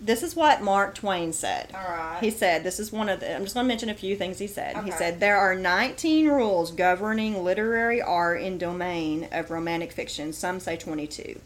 This 0.01 0.23
is 0.23 0.37
what 0.37 0.61
Mark 0.61 0.95
Twain 0.95 1.33
said. 1.33 1.71
All 1.75 1.81
right. 1.81 2.19
He 2.21 2.31
said, 2.31 2.63
this 2.63 2.79
is 2.79 2.93
one 2.93 3.09
of 3.09 3.21
the, 3.21 3.35
I'm 3.35 3.45
just 3.45 3.55
going 3.55 3.65
to 3.65 3.69
mention 3.69 3.89
a 3.89 3.95
few 3.95 4.17
things 4.17 4.39
he 4.39 4.47
said. 4.47 4.77
He 4.85 4.91
said, 4.91 5.19
there 5.19 5.39
are 5.39 5.55
19 5.55 6.29
rules 6.29 6.73
governing 6.73 7.43
literary 7.43 8.03
art 8.03 8.43
in 8.43 8.59
domain 8.59 9.29
of 9.33 9.51
romantic 9.51 9.93
fiction. 9.93 10.35
Some 10.35 10.61
say 10.61 10.77
22. 10.77 11.41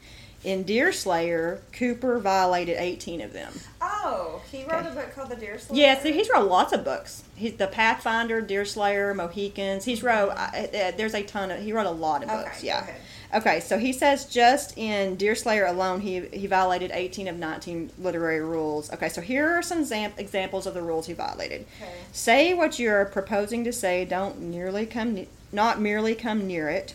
In 0.44 0.62
Deerslayer, 0.62 1.60
Cooper 1.72 2.20
violated 2.20 2.76
18 2.78 3.20
of 3.20 3.32
them. 3.32 3.52
Oh, 3.80 4.40
he 4.52 4.62
wrote 4.64 4.86
Okay. 4.86 4.88
a 4.90 4.94
book 4.94 5.14
called 5.14 5.30
The 5.30 5.36
Deer 5.36 5.58
Slayer. 5.58 5.80
Yeah, 5.80 6.00
so 6.00 6.12
he's 6.12 6.30
wrote 6.32 6.48
lots 6.48 6.72
of 6.72 6.84
books. 6.84 7.24
He's 7.34 7.54
the 7.56 7.66
Pathfinder, 7.66 8.40
Deerslayer, 8.40 9.12
Mohicans. 9.14 9.84
He's 9.84 10.02
wrote. 10.02 10.30
Uh, 10.30 10.50
there's 10.96 11.14
a 11.14 11.24
ton 11.24 11.50
of. 11.50 11.60
He 11.60 11.72
wrote 11.72 11.86
a 11.86 11.90
lot 11.90 12.22
of 12.22 12.30
Okay, 12.30 12.42
books. 12.44 12.62
Yeah. 12.62 12.86
Okay, 13.34 13.58
so 13.60 13.78
he 13.78 13.92
says 13.92 14.24
just 14.26 14.78
in 14.78 15.16
Deerslayer 15.16 15.66
alone, 15.66 16.00
he 16.02 16.20
he 16.32 16.46
violated 16.46 16.92
18 16.94 17.26
of 17.28 17.36
19 17.36 17.90
literary 17.98 18.40
rules. 18.40 18.92
Okay, 18.92 19.08
so 19.08 19.20
here 19.20 19.50
are 19.58 19.62
some 19.62 19.80
exam- 19.80 20.12
examples 20.18 20.66
of 20.68 20.72
the 20.74 20.82
rules 20.82 21.06
he 21.08 21.12
violated. 21.14 21.66
Okay. 21.82 21.92
Say 22.12 22.54
what 22.54 22.78
you're 22.78 23.04
proposing 23.06 23.64
to 23.64 23.72
say. 23.72 24.04
Don't 24.04 24.40
nearly 24.40 24.86
come, 24.86 25.14
ne- 25.14 25.28
not 25.52 25.80
merely 25.80 26.14
come 26.14 26.46
near 26.46 26.68
it. 26.68 26.94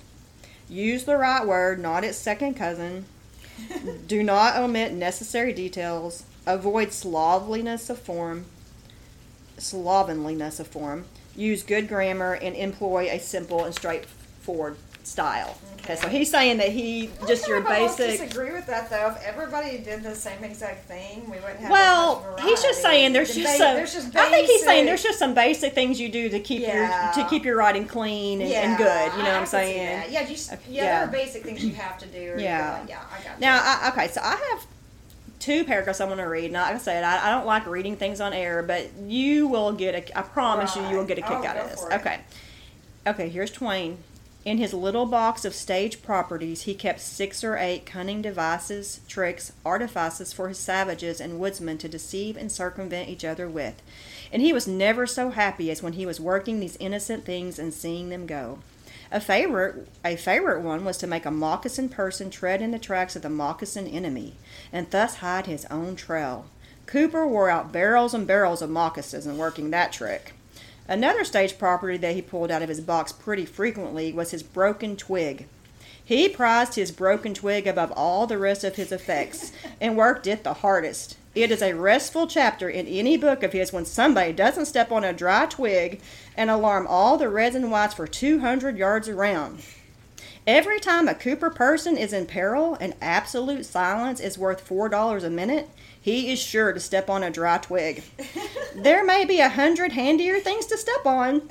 Use 0.70 1.04
the 1.04 1.18
right 1.18 1.46
word, 1.46 1.80
not 1.80 2.04
its 2.06 2.18
second 2.18 2.54
cousin. 2.56 3.06
Do 4.08 4.24
not 4.24 4.58
omit 4.58 4.94
necessary 4.94 5.54
details. 5.54 6.24
Avoid 6.46 6.92
slovenliness 6.92 7.90
of 7.90 8.00
form. 8.00 8.46
Slovenliness 9.58 10.60
of 10.60 10.68
form. 10.68 11.06
Use 11.36 11.64
good 11.64 11.88
grammar 11.88 12.34
and 12.34 12.56
employ 12.56 13.10
a 13.10 13.20
simple 13.20 13.64
and 13.64 13.74
straightforward 13.74 14.78
style. 15.04 15.58
Okay, 15.82 15.96
so 15.96 16.08
he's 16.08 16.32
saying 16.32 16.58
that 16.58 16.70
he 16.70 17.10
just 17.28 17.48
your 17.48 17.62
basic. 17.62 18.06
I 18.06 18.18
disagree 18.18 18.52
with 18.54 18.66
that 18.68 18.90
though. 18.90 19.10
If 19.10 19.22
everybody 19.24 19.78
did 19.80 20.04
the 20.04 20.16
same 20.16 20.44
exact 20.44 20.88
thing, 20.88 21.30
we 21.30 21.38
wouldn't 21.38 21.60
have. 21.60 21.72
Well, 21.72 21.93
he's 22.56 22.64
just 22.64 22.82
variety. 22.82 22.98
saying 23.00 23.14
there's 23.14 23.34
The 23.36 23.42
just 23.42 23.54
ba- 23.54 23.58
some. 23.58 23.76
There's 23.76 23.94
just 23.94 24.16
I 24.16 24.30
think 24.30 24.48
he's 24.48 24.64
saying 24.64 24.86
there's 24.86 25.04
just 25.04 25.20
some 25.20 25.34
basic 25.34 25.74
things 25.74 26.00
you 26.00 26.10
do 26.10 26.30
to 26.30 26.40
keep 26.40 26.62
Yeah. 26.62 27.14
your 27.16 27.24
to 27.24 27.30
keep 27.30 27.44
your 27.46 27.58
writing 27.58 27.86
clean 27.86 28.42
and, 28.42 28.52
and 28.52 28.78
good. 28.78 29.12
You 29.14 29.18
know 29.20 29.24
what 29.24 29.28
I- 29.28 29.36
I 29.36 29.40
I'm 29.40 29.46
saying? 29.46 30.12
Yeah, 30.12 30.26
just, 30.26 30.54
Okay, 30.54 30.62
yeah, 30.70 30.84
yeah. 30.84 30.96
there 31.00 31.04
are 31.08 31.12
basic 31.12 31.44
things 31.44 31.64
you 31.64 31.74
have 31.76 31.98
to 32.00 32.06
do. 32.08 32.20
you 32.20 32.34
Yeah. 32.40 32.80
yeah, 32.88 33.00
I 33.12 33.24
got 33.24 33.40
Now, 33.40 33.56
you. 33.56 33.62
I, 33.66 33.90
okay, 33.90 34.08
so 34.10 34.22
I 34.24 34.36
have 34.52 34.66
two 35.40 35.66
paragraphs 35.66 36.00
I 36.00 36.06
want 36.06 36.20
to 36.20 36.28
read. 36.28 36.52
Now, 36.52 36.64
like 36.64 36.76
I 36.76 36.78
said, 36.78 37.04
I, 37.04 37.28
I 37.28 37.30
don't 37.32 37.46
like 37.46 37.66
reading 37.68 37.98
things 37.98 38.22
on 38.22 38.32
air, 38.34 38.64
but 38.64 38.90
you 39.06 39.48
will 39.48 39.74
get 39.74 39.94
a. 39.96 40.18
I 40.18 40.22
promise 40.22 40.76
you, 40.76 40.88
you 40.88 40.96
will 40.98 41.06
get 41.06 41.18
a 41.18 41.22
kick 41.22 41.32
Right. 41.32 41.44
Oh, 41.44 41.48
out 41.48 41.58
of 41.58 41.70
this. 41.70 41.84
it. 41.84 41.94
Okay, 41.96 42.20
okay. 43.08 43.30
Here's 43.30 43.52
Twain. 43.52 43.98
In 44.46 44.58
his 44.58 44.74
little 44.74 45.06
box 45.06 45.46
of 45.46 45.56
stage 45.56 46.04
properties, 46.04 46.64
he 46.64 46.76
kept 46.76 47.00
six 47.00 47.46
or 47.46 47.56
eight 47.56 47.86
cunning 47.86 48.22
devices, 48.22 49.00
tricks, 49.08 49.54
artifices 49.66 50.34
for 50.34 50.50
his 50.50 50.60
savages 50.60 51.22
and 51.22 51.40
woodsmen 51.40 51.78
to 51.78 51.88
deceive 51.88 52.36
and 52.36 52.52
circumvent 52.52 53.08
each 53.08 53.24
other 53.24 53.48
with. 53.48 53.82
And 54.34 54.42
he 54.42 54.52
was 54.52 54.68
never 54.68 55.08
so 55.08 55.30
happy 55.30 55.72
as 55.72 55.82
when 55.82 55.94
he 55.94 56.06
was 56.06 56.20
working 56.20 56.60
these 56.60 56.76
innocent 56.78 57.24
things 57.24 57.58
and 57.58 57.74
seeing 57.74 58.10
them 58.10 58.26
go. 58.26 58.60
A 59.14 59.22
favorite, 59.22 59.88
a 60.04 60.18
favorite 60.18 60.62
one 60.62 60.84
was 60.84 60.98
to 60.98 61.08
make 61.08 61.26
a 61.26 61.32
moccasin 61.32 61.88
person 61.88 62.30
tread 62.30 62.62
in 62.62 62.72
the 62.72 62.80
tracks 62.80 63.16
of 63.16 63.22
the 63.22 63.30
moccasin 63.30 63.88
enemy, 63.88 64.36
and 64.74 64.90
thus 64.90 65.18
hide 65.18 65.46
his 65.46 65.66
own 65.66 65.96
trail. 65.96 66.48
Cooper 66.86 67.26
wore 67.26 67.50
out 67.50 67.72
barrels 67.72 68.14
and 68.14 68.28
barrels 68.28 68.62
of 68.62 68.70
moccasins 68.70 69.26
in 69.26 69.38
working 69.38 69.70
that 69.70 69.94
trick. 69.94 70.34
Another 70.88 71.24
stage 71.24 71.58
property 71.58 71.98
that 71.98 72.16
he 72.16 72.22
pulled 72.22 72.52
out 72.52 72.62
of 72.62 72.70
his 72.70 72.82
box 72.82 73.12
pretty 73.12 73.46
frequently 73.46 74.12
was 74.12 74.32
his 74.32 74.44
broken 74.44 74.96
twig. 74.98 75.48
He 76.04 76.28
prized 76.28 76.76
his 76.76 76.92
broken 76.92 77.34
twig 77.34 77.66
above 77.66 77.92
all 77.94 78.28
the 78.28 78.38
rest 78.38 78.66
of 78.66 78.76
his 78.76 78.92
effects 78.92 79.54
and 79.80 79.96
worked 79.96 80.28
it 80.28 80.44
the 80.44 80.56
hardest. 80.56 81.18
It 81.34 81.50
is 81.50 81.62
a 81.62 81.74
restful 81.74 82.28
chapter 82.28 82.70
in 82.70 82.86
any 82.86 83.16
book 83.16 83.42
of 83.42 83.54
his 83.54 83.72
when 83.72 83.86
somebody 83.86 84.34
doesn't 84.34 84.66
step 84.66 84.92
on 84.92 85.04
a 85.04 85.14
dry 85.14 85.46
twig 85.46 86.02
and 86.36 86.50
alarm 86.50 86.86
all 86.88 87.18
the 87.18 87.30
reds 87.30 87.56
and 87.56 87.72
whites 87.72 87.94
for 87.94 88.06
200 88.06 88.78
yards 88.78 89.08
around. 89.08 89.64
Every 90.46 90.82
time 90.82 91.08
a 91.08 91.16
Cooper 91.16 91.50
person 91.50 91.96
is 91.96 92.12
in 92.12 92.26
peril 92.26 92.78
and 92.82 92.96
absolute 93.02 93.66
silence 93.66 94.20
is 94.20 94.38
worth 94.38 94.68
$4 94.68 95.24
a 95.24 95.30
minute, 95.30 95.70
he 96.04 96.32
is 96.34 96.38
sure 96.40 96.74
to 96.74 96.80
step 96.82 97.10
on 97.10 97.24
a 97.24 97.32
dry 97.32 97.58
twig. 97.58 98.04
there 98.76 99.04
may 99.06 99.24
be 99.26 99.40
a 99.40 99.48
hundred 99.50 99.94
handier 99.94 100.40
things 100.42 100.66
to 100.68 100.78
step 100.78 101.06
on, 101.06 101.40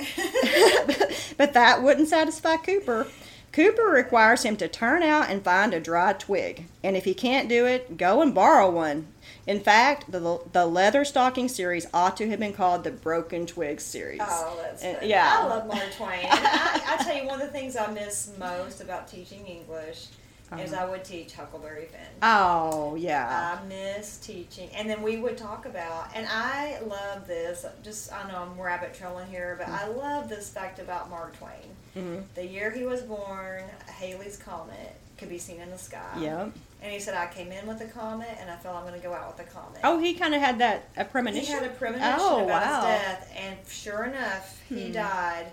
but 1.39 1.55
that 1.55 1.83
wouldn't 1.83 2.09
satisfy 2.09 2.57
Cooper. 2.59 3.07
Cooper 3.51 3.83
requires 3.85 4.45
him 4.45 4.57
to 4.57 4.69
turn 4.69 5.03
out 5.03 5.29
and 5.29 5.43
find 5.45 5.75
a 5.75 5.81
dry 5.81 6.13
twig, 6.15 6.67
and 6.85 6.97
if 6.97 7.05
he 7.05 7.13
can't 7.15 7.49
do 7.49 7.67
it, 7.67 7.97
go 7.97 8.23
and 8.23 8.35
borrow 8.35 8.71
one. 8.71 9.09
In 9.47 9.61
fact, 9.61 10.11
the 10.13 10.21
the 10.21 10.67
Leatherstocking 10.67 11.51
series 11.51 11.87
ought 11.93 12.17
to 12.19 12.29
have 12.31 12.39
been 12.39 12.53
called 12.53 12.85
the 12.85 12.91
Broken 12.91 13.45
Twigs 13.47 13.83
series. 13.83 14.21
Oh, 14.23 14.59
that's 14.63 14.83
And- 14.83 15.09
yeah. 15.09 15.39
I 15.41 15.47
love 15.47 15.67
Mark 15.67 15.93
Twain. 15.97 16.27
I, 16.31 16.81
I 16.99 17.03
tell 17.03 17.17
you, 17.17 17.27
one 17.27 17.41
of 17.41 17.47
the 17.47 17.53
things 17.53 17.75
I 17.77 17.91
miss 17.91 18.33
most 18.39 18.81
about 18.83 19.09
teaching 19.09 19.47
English 19.47 20.07
is 20.59 20.73
Uh-huh. 20.73 20.87
I 20.87 20.91
would 20.91 21.05
teach 21.05 21.35
Huckleberry 21.35 21.87
Finn. 21.87 22.01
Oh 22.23 22.95
yeah. 22.95 23.59
I 23.63 23.67
miss 23.67 24.19
teaching, 24.19 24.69
and 24.75 24.89
then 24.89 25.03
we 25.03 25.17
would 25.19 25.37
talk 25.39 25.67
about, 25.67 26.09
and 26.15 26.27
I 26.31 26.79
love 26.87 27.27
this. 27.27 27.65
Just 27.83 28.13
I 28.13 28.31
know 28.31 28.39
I'm 28.39 28.61
rabbit 28.61 28.95
trailing 28.95 29.29
here, 29.29 29.57
but 29.59 29.69
I 29.69 29.87
love 29.89 30.29
this 30.29 30.51
fact 30.51 30.79
about 30.79 31.11
Mark 31.11 31.37
Twain. 31.39 31.53
hmm 31.95 32.21
The 32.35 32.47
year 32.47 32.71
he 32.71 32.85
was 32.85 33.03
born, 33.03 33.63
Halley's 33.87 34.37
comet 34.37 34.97
could 35.19 35.29
be 35.29 35.39
seen 35.39 35.61
in 35.61 35.71
the 35.71 35.79
sky. 35.79 36.19
Yep. 36.19 36.53
And 36.83 36.91
he 36.93 36.99
said, 36.99 37.15
"I 37.15 37.27
came 37.33 37.53
in 37.53 37.67
with 37.69 37.81
a 37.81 37.87
comet, 37.87 38.37
and 38.41 38.51
I 38.51 38.57
felt 38.57 38.75
I'm 38.77 38.83
going 38.83 39.01
to 39.01 39.07
go 39.07 39.15
out 39.15 39.37
with 39.39 39.47
a 39.47 39.51
comet." 39.51 39.81
Oh, 39.85 39.99
he 40.01 40.15
kind 40.15 40.35
of 40.35 40.41
had 40.41 40.59
that 40.59 40.89
a 40.97 41.05
premonition. 41.05 41.47
He 41.47 41.53
had 41.53 41.63
a 41.63 41.69
premonition 41.69 42.17
Oh, 42.19 42.45
about 42.45 42.63
wow. 42.67 42.81
his 42.91 43.01
death, 43.03 43.33
and 43.37 43.57
sure 43.69 44.05
enough, 44.05 44.61
he 44.69 44.87
Hmm. 44.87 44.93
died. 44.93 45.47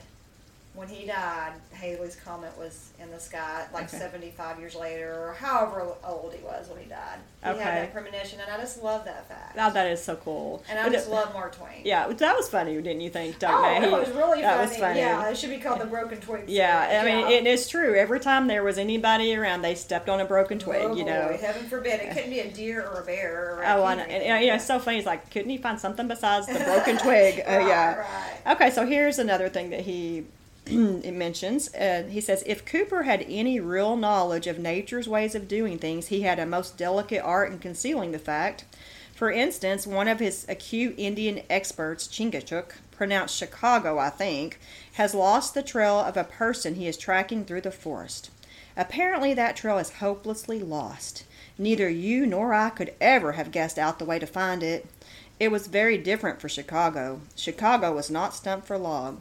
When 0.76 0.88
he 0.88 1.06
died, 1.06 1.54
Halley's 1.74 2.16
comet 2.16 2.58
was 2.58 2.92
in 3.02 3.12
the 3.12 3.20
sky, 3.20 3.66
like 3.74 3.86
Okay. 3.88 3.98
75 3.98 4.60
years 4.60 4.76
later, 4.76 5.12
or 5.30 5.34
however 5.34 5.86
old 6.08 6.34
he 6.34 6.42
was 6.44 6.70
when 6.70 6.80
he 6.80 6.86
died. 6.88 7.18
He 7.44 7.50
Okay. 7.50 7.60
had 7.62 7.78
that 7.84 7.92
premonition, 7.94 8.40
and 8.40 8.50
I 8.50 8.58
just 8.62 8.82
love 8.82 9.04
that 9.06 9.28
fact. 9.28 9.58
Oh, 9.60 9.72
that 9.72 9.88
is 9.88 10.02
so 10.02 10.16
cool. 10.16 10.64
and 10.70 10.80
I 10.80 10.84
But 10.84 10.92
just 10.94 11.08
it- 11.08 11.12
love 11.12 11.34
Mark 11.34 11.56
Twain. 11.58 11.82
Yeah, 11.84 12.08
that 12.08 12.36
was 12.36 12.48
funny, 12.48 12.76
didn't 12.76 13.02
you 13.02 13.10
think, 13.10 13.40
Doug? 13.40 13.52
Oh, 13.54 13.62
May? 13.64 13.84
it 13.88 13.92
was 13.92 14.10
really 14.12 14.42
that 14.42 14.56
funny. 14.58 14.70
was 14.70 14.78
funny. 14.78 15.00
Yeah, 15.00 15.28
it 15.28 15.38
should 15.38 15.50
be 15.50 15.58
called 15.58 15.82
the 15.82 15.86
Broken 15.86 16.22
Twig. 16.22 16.44
Yeah, 16.48 17.02
I 17.02 17.04
mean, 17.04 17.28
Yeah. 17.30 17.38
it 17.38 17.48
is 17.48 17.68
true. 17.68 17.96
Every 17.96 18.20
time 18.22 18.48
there 18.48 18.64
was 18.64 18.78
anybody 18.78 19.36
around, 19.36 19.64
they 19.64 19.76
stepped 19.76 20.08
on 20.08 20.22
a 20.22 20.26
broken 20.26 20.60
twig, 20.60 20.82
Oh, 20.84 20.96
you 20.96 21.04
know. 21.04 21.30
boy, 21.30 21.38
heaven 21.42 21.68
forbid. 21.68 22.00
It 22.00 22.12
couldn't 22.14 22.30
be 22.30 22.40
a 22.42 22.48
deer 22.52 22.88
or 22.88 23.02
a 23.02 23.04
bear 23.04 23.56
or 23.56 23.64
a 23.64 23.74
Oh, 23.74 23.84
raccoon 23.84 24.00
and, 24.02 24.12
and, 24.24 24.44
you 24.44 24.50
know, 24.50 24.56
it's 24.56 24.66
so 24.66 24.80
funny. 24.80 24.98
He's 24.98 25.06
like, 25.06 25.30
couldn't 25.32 25.50
he 25.50 25.58
find 25.58 25.78
something 25.80 26.08
besides 26.08 26.48
the 26.48 26.60
broken 26.60 26.98
twig? 27.04 27.40
Uh, 27.46 27.52
Right, 27.58 27.68
yeah. 27.68 27.96
right. 27.96 28.52
Okay, 28.56 28.70
so 28.72 28.86
here's 28.86 29.20
another 29.20 29.50
thing 29.50 29.72
that 29.72 29.82
he 29.82 30.26
it 31.04 31.14
mentions. 31.14 31.74
Uh, 31.74 32.08
he 32.10 32.22
says, 32.22 32.44
if 32.46 32.66
Cooper 32.66 33.04
had 33.04 33.26
any 33.28 33.60
real 33.60 33.96
knowledge 33.96 34.48
of 34.48 34.60
nature's 34.60 35.08
ways 35.08 35.34
of 35.34 35.48
doing 35.48 35.80
things, 35.80 36.08
he 36.08 36.22
had 36.22 36.38
a 36.38 36.46
most 36.46 36.78
delicate 36.78 37.24
art 37.24 37.52
in 37.52 37.60
concealing 37.60 38.12
the 38.12 38.20
fact. 38.20 38.66
For 39.16 39.32
instance, 39.32 39.86
one 39.86 40.08
of 40.08 40.20
his 40.20 40.46
acute 40.48 40.96
Indian 40.98 41.42
experts, 41.50 42.08
Chingachgook, 42.08 42.76
pronounced 42.92 43.36
Chicago, 43.36 43.98
I 43.98 44.10
think, 44.10 44.60
has 44.94 45.14
lost 45.14 45.54
the 45.54 45.64
trail 45.64 46.00
of 46.00 46.16
a 46.16 46.24
person 46.24 46.76
he 46.76 46.88
is 46.88 46.98
tracking 46.98 47.46
through 47.46 47.62
the 47.62 47.72
forest. 47.72 48.30
Apparently, 48.78 49.34
that 49.34 49.56
trail 49.56 49.78
is 49.78 49.94
hopelessly 49.94 50.60
lost. 50.60 51.26
Neither 51.58 51.90
you 51.90 52.26
nor 52.26 52.54
I 52.54 52.70
could 52.70 52.94
ever 53.02 53.34
have 53.34 53.52
guessed 53.52 53.78
out 53.78 54.00
the 54.00 54.06
way 54.06 54.20
to 54.20 54.26
find 54.26 54.64
it. 54.64 54.86
It 55.40 55.52
was 55.52 55.68
very 55.68 55.98
different 55.98 56.40
for 56.40 56.48
Chicago. 56.48 57.22
Chicago 57.36 57.94
was 57.94 58.10
not 58.10 58.34
stumped 58.34 58.68
for 58.68 58.78
log. 58.78 59.20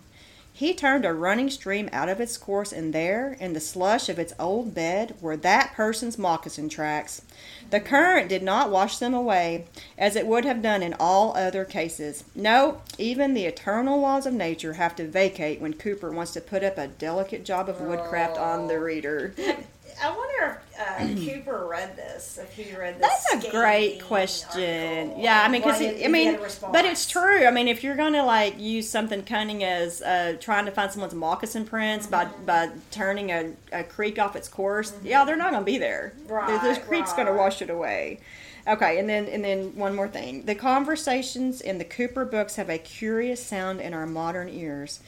He 0.59 0.75
turned 0.75 1.05
a 1.05 1.15
running 1.15 1.51
stream 1.51 1.89
out 1.93 2.09
of 2.09 2.21
its 2.21 2.37
course, 2.37 2.73
and 2.73 2.93
there, 2.93 3.37
in 3.39 3.53
the 3.53 3.61
slush 3.61 4.09
of 4.09 4.19
its 4.19 4.33
old 4.41 4.75
bed, 4.75 5.15
were 5.21 5.37
that 5.37 5.73
person's 5.75 6.19
moccasin 6.19 6.69
tracks. 6.69 7.23
The 7.71 7.79
current 7.79 8.29
did 8.29 8.43
not 8.43 8.69
wash 8.69 8.99
them 8.99 9.15
away, 9.15 9.67
as 9.97 10.17
it 10.17 10.27
would 10.27 10.45
have 10.45 10.61
done 10.61 10.83
in 10.83 10.97
all 10.99 11.37
other 11.37 11.65
cases. 11.65 12.25
No, 12.35 12.83
even 12.99 13.35
the 13.35 13.45
eternal 13.45 14.01
laws 14.01 14.27
of 14.27 14.35
nature 14.35 14.73
have 14.73 14.97
to 14.97 15.07
vacate 15.07 15.61
when 15.61 15.75
Cooper 15.75 16.11
wants 16.11 16.33
to 16.33 16.41
put 16.41 16.65
up 16.65 16.77
a 16.77 16.89
delicate 16.89 17.45
job 17.45 17.69
of 17.69 17.81
woodcraft 17.81 18.37
on 18.37 18.67
the 18.67 18.81
reader. 18.81 19.35
I 20.03 20.11
wonder 20.17 20.61
if 20.73 20.81
uh, 20.81 21.25
Cooper 21.35 21.67
read 21.69 21.97
this. 21.97 22.39
If 22.41 22.53
he 22.53 22.75
read 22.77 22.99
this. 23.01 23.09
That's 23.33 23.45
a 23.47 23.51
great 23.51 24.03
question. 24.03 25.19
Yeah, 25.19 25.43
I 25.43 25.49
mean, 25.49 25.61
because 25.63 25.81
I 25.81 26.07
mean, 26.09 26.27
had 26.33 26.41
a 26.41 26.43
response. 26.43 26.73
but 26.73 26.85
it's 26.85 27.09
true. 27.09 27.47
I 27.47 27.51
mean, 27.51 27.69
if 27.69 27.83
you're 27.83 27.97
gonna 27.97 28.25
like 28.25 28.59
use 28.59 28.89
something 28.89 29.23
cunning 29.25 29.65
as 29.65 30.01
uh, 30.03 30.37
trying 30.41 30.67
to 30.67 30.71
find 30.71 30.91
someone's 30.91 31.15
moccasin 31.15 31.65
prints 31.65 32.07
by 32.07 32.25
Mm-hmm. 32.27 32.45
by 32.45 32.71
turning 32.91 33.31
a, 33.31 33.53
a 33.73 33.85
creek 33.85 34.19
off 34.19 34.35
its 34.37 34.49
course, 34.49 34.93
yeah, 35.03 35.25
they're 35.25 35.37
not 35.37 35.53
gonna 35.53 35.65
be 35.65 35.79
there. 35.79 36.13
Right, 36.27 36.61
this 36.63 36.79
creek's 36.79 37.13
gonna 37.13 37.35
wash 37.35 37.63
it 37.63 37.71
away. 37.71 38.21
Okay, 38.67 38.99
and 38.99 39.09
then 39.09 39.27
and 39.27 39.43
then 39.45 39.75
one 39.77 39.95
more 39.95 40.09
thing: 40.09 40.45
the 40.45 40.55
conversations 40.55 41.61
in 41.61 41.79
the 41.79 41.85
Cooper 41.85 42.25
books 42.25 42.57
have 42.57 42.69
a 42.69 42.79
curious 42.79 43.45
sound 43.45 43.81
in 43.81 43.95
our 43.95 44.07
modern 44.07 44.49
ears. 44.49 45.01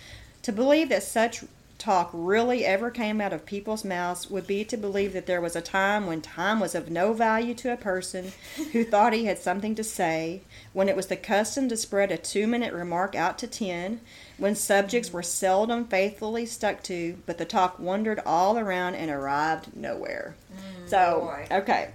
To 0.45 0.53
believe 0.53 0.89
that 0.89 1.03
such 1.03 1.45
talk 1.81 2.11
really 2.13 2.65
ever 2.65 2.91
came 2.91 3.21
out 3.21 3.33
of 3.33 3.47
people's 3.47 3.85
mouths 3.85 4.31
would 4.31 4.47
be 4.47 4.65
to 4.65 4.77
believe 4.77 5.13
that 5.15 5.27
there 5.27 5.41
was 5.41 5.57
a 5.57 5.61
time 5.61 6.07
when 6.07 6.21
time 6.21 6.61
was 6.61 6.75
of 6.75 6.91
no 6.91 7.13
value 7.13 7.55
to 7.55 7.73
a 7.73 7.77
person 7.77 8.33
who 8.73 8.85
thought 8.91 9.13
he 9.13 9.25
had 9.25 9.39
something 9.39 9.75
to 9.75 9.83
say, 9.83 10.43
when 10.73 10.89
it 10.89 10.95
was 10.95 11.07
the 11.07 11.17
custom 11.17 11.69
to 11.69 11.77
spread 11.77 12.13
a 12.13 12.17
two 12.17 12.47
minute 12.47 12.73
remark 12.73 13.15
out 13.15 13.39
to 13.39 13.47
ten, 13.47 14.01
when 14.39 14.55
subjects 14.55 15.13
were 15.13 15.23
seldom 15.23 15.85
faithfully 15.85 16.47
stuck 16.47 16.83
to, 16.85 17.19
but 17.27 17.39
the 17.39 17.45
talk 17.45 17.79
wandered 17.79 18.21
all 18.25 18.59
around 18.59 18.95
and 18.95 19.11
arrived 19.11 19.75
nowhere. 19.75 20.37
Mm, 20.53 20.89
so, 20.89 21.21
boy. 21.21 21.57
okay. 21.59 21.91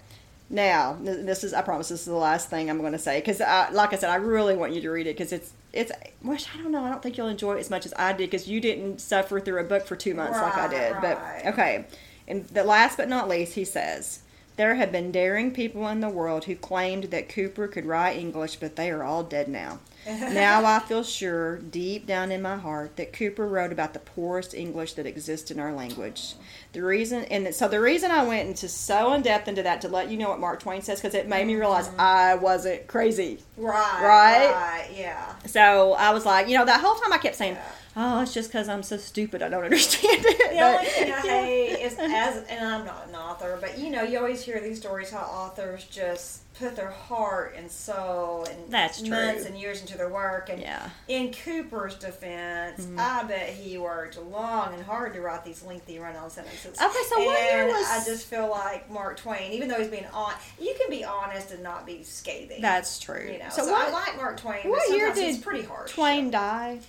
Now, 0.47 0.95
this 1.01 1.43
is, 1.43 1.53
I 1.53 1.63
promise 1.63 1.89
this 1.89 2.01
is 2.01 2.05
the 2.05 2.13
last 2.13 2.49
thing 2.49 2.69
I'm 2.69 2.79
going 2.79 2.91
to 2.91 2.99
say 2.99 3.19
because, 3.19 3.39
like 3.39 3.93
I 3.93 3.95
said, 3.95 4.11
I 4.11 4.15
really 4.15 4.55
want 4.55 4.73
you 4.73 4.81
to 4.81 4.91
read 4.91 5.07
it 5.07 5.17
because 5.17 5.33
it's, 5.33 5.51
it's, 5.76 5.91
which 6.21 6.47
I 6.53 6.61
don't 6.61 6.71
know, 6.71 6.84
I 6.84 6.89
don't 6.89 7.03
think 7.03 7.17
you'll 7.17 7.28
enjoy 7.28 7.57
it 7.57 7.59
as 7.59 7.69
much 7.69 7.86
as 7.86 7.93
I 7.97 8.13
did 8.13 8.30
because 8.32 8.47
you 8.47 8.59
didn't 8.59 8.99
suffer 8.99 9.39
through 9.39 9.59
a 9.59 9.63
book 9.63 9.86
for 9.86 9.95
two 9.95 10.13
months 10.13 10.39
like 10.39 10.55
I 10.55 10.67
did. 10.67 10.91
right. 10.93 11.41
But, 11.43 11.53
okay. 11.53 11.86
And 12.28 12.45
the 12.47 12.63
last 12.63 12.97
but 12.97 13.07
not 13.09 13.28
least, 13.30 13.53
he 13.53 13.65
says, 13.65 14.21
there 14.58 14.76
have 14.76 14.91
been 14.91 15.12
daring 15.12 15.51
people 15.51 15.88
in 15.89 15.99
the 15.99 16.10
world 16.10 16.45
who 16.45 16.56
claimed 16.56 17.06
that 17.06 17.30
Cooper 17.30 17.68
could 17.68 17.86
write 17.86 18.18
English, 18.18 18.56
but 18.58 18.76
they 18.76 18.89
are 18.89 19.03
all 19.03 19.24
dead 19.24 19.47
now. 19.47 19.80
now 20.06 20.64
I 20.64 20.80
feel 20.80 21.03
sure, 21.03 21.58
deep 21.58 22.06
down 22.06 22.32
in 22.32 22.41
my 22.41 22.58
heart, 22.58 22.95
that 22.97 23.12
Cooper 23.12 23.47
wrote 23.47 23.72
about 23.72 23.93
the 23.93 23.99
poorest 23.99 24.53
English 24.53 24.93
that 24.93 25.08
exists 25.08 25.49
in 25.49 25.60
our 25.60 25.74
language. 25.74 26.36
The 26.74 26.84
reason, 26.84 27.26
and 27.26 27.53
so 27.56 27.68
the 27.68 27.82
reason 27.82 28.12
I 28.12 28.24
went 28.24 28.47
into 28.47 28.70
so 28.70 29.14
in 29.14 29.24
depth 29.24 29.47
into 29.47 29.64
that 29.64 29.82
to 29.82 29.89
let 29.89 30.12
you 30.12 30.18
know 30.18 30.30
what 30.30 30.39
Mark 30.39 30.60
Twain 30.60 30.84
says, 30.84 31.01
because 31.01 31.16
it 31.16 31.28
made 31.28 31.47
me 31.47 31.53
mm-hmm. 31.53 31.62
realize 31.62 31.89
I 31.97 32.36
wasn't 32.36 32.86
crazy. 32.88 33.39
Right. 33.58 34.01
Right? 34.01 34.51
Right. 34.53 34.89
Yeah. 34.95 35.36
So 35.47 35.93
I 35.93 36.12
was 36.12 36.26
like, 36.26 36.47
you 36.47 36.58
know, 36.58 36.66
that 36.66 36.82
whole 36.82 36.95
time 36.95 37.12
I 37.12 37.18
kept 37.18 37.36
saying, 37.36 37.56
Yeah. 37.56 37.72
"Oh, 37.96 38.22
it's 38.22 38.34
just 38.34 38.50
because 38.50 38.68
I'm 38.70 38.84
so 38.84 38.98
stupid, 38.98 39.41
I 39.41 39.50
don't 39.50 39.64
understand 39.64 40.24
it." 40.26 40.52
The 40.52 40.60
only 40.62 40.86
thing 40.86 41.12
I 41.12 41.20
hate 41.22 41.80
is 41.82 41.93
as, 42.00 42.43
and 42.50 42.66
I'm 42.66 42.86
not 42.86 43.08
an 43.10 43.16
author, 43.16 43.58
but 43.60 43.78
you 43.78 43.89
know, 43.89 44.04
you 44.04 44.18
always 44.18 44.41
hear 44.43 44.60
these 44.62 44.80
stories 44.80 45.10
how 45.12 45.20
authors 45.22 45.84
just 45.86 46.41
put 46.58 46.78
their 46.78 46.89
heart 46.91 47.54
and 47.58 47.70
soul 47.70 48.46
and 48.50 48.72
That's 48.72 49.02
true. 49.02 49.10
months 49.10 49.43
and 49.46 49.60
years 49.60 49.82
into 49.82 49.98
their 49.98 50.08
work. 50.08 50.48
And 50.50 50.62
Yeah. 50.62 50.89
in 51.10 51.34
Cooper's 51.34 51.96
defense, 51.96 52.82
Mm-hmm. 52.86 52.98
I 52.98 53.24
bet 53.24 53.50
he 53.50 53.78
worked 53.78 54.18
long 54.18 54.74
and 54.74 54.82
hard 54.82 55.14
to 55.16 55.22
write 55.22 55.43
these 55.43 55.62
lengthy 55.64 56.00
run-on 56.00 56.30
sentences. 56.30 56.80
Okay, 56.82 57.00
so 57.10 57.24
what 57.26 57.41
year 57.52 57.66
was- 57.68 57.86
I 57.89 58.02
just 58.06 58.28
feel 58.28 58.48
like 58.50 58.89
Mark 58.89 59.18
Twain, 59.18 59.52
even 59.52 59.68
though 59.68 59.80
he's 59.80 59.89
being 59.89 60.06
on, 60.14 60.32
you 60.58 60.74
can 60.80 60.89
be 60.89 61.04
honest 61.04 61.52
and 61.52 61.62
not 61.62 61.86
be 61.86 62.04
scathing. 62.04 62.62
That's 62.62 63.00
true. 63.00 63.30
you 63.34 63.39
know. 63.39 63.50
so 63.50 63.66
So, 63.66 63.72
what, 63.74 63.89
I 63.89 63.91
like 63.91 64.16
Mark 64.16 64.38
Twain. 64.39 64.70
what 64.70 64.89
year 64.96 65.14
did 65.14 65.41
pretty 65.43 65.64
harsh. 65.66 65.91
Twain 65.91 66.32
die? 66.32 66.80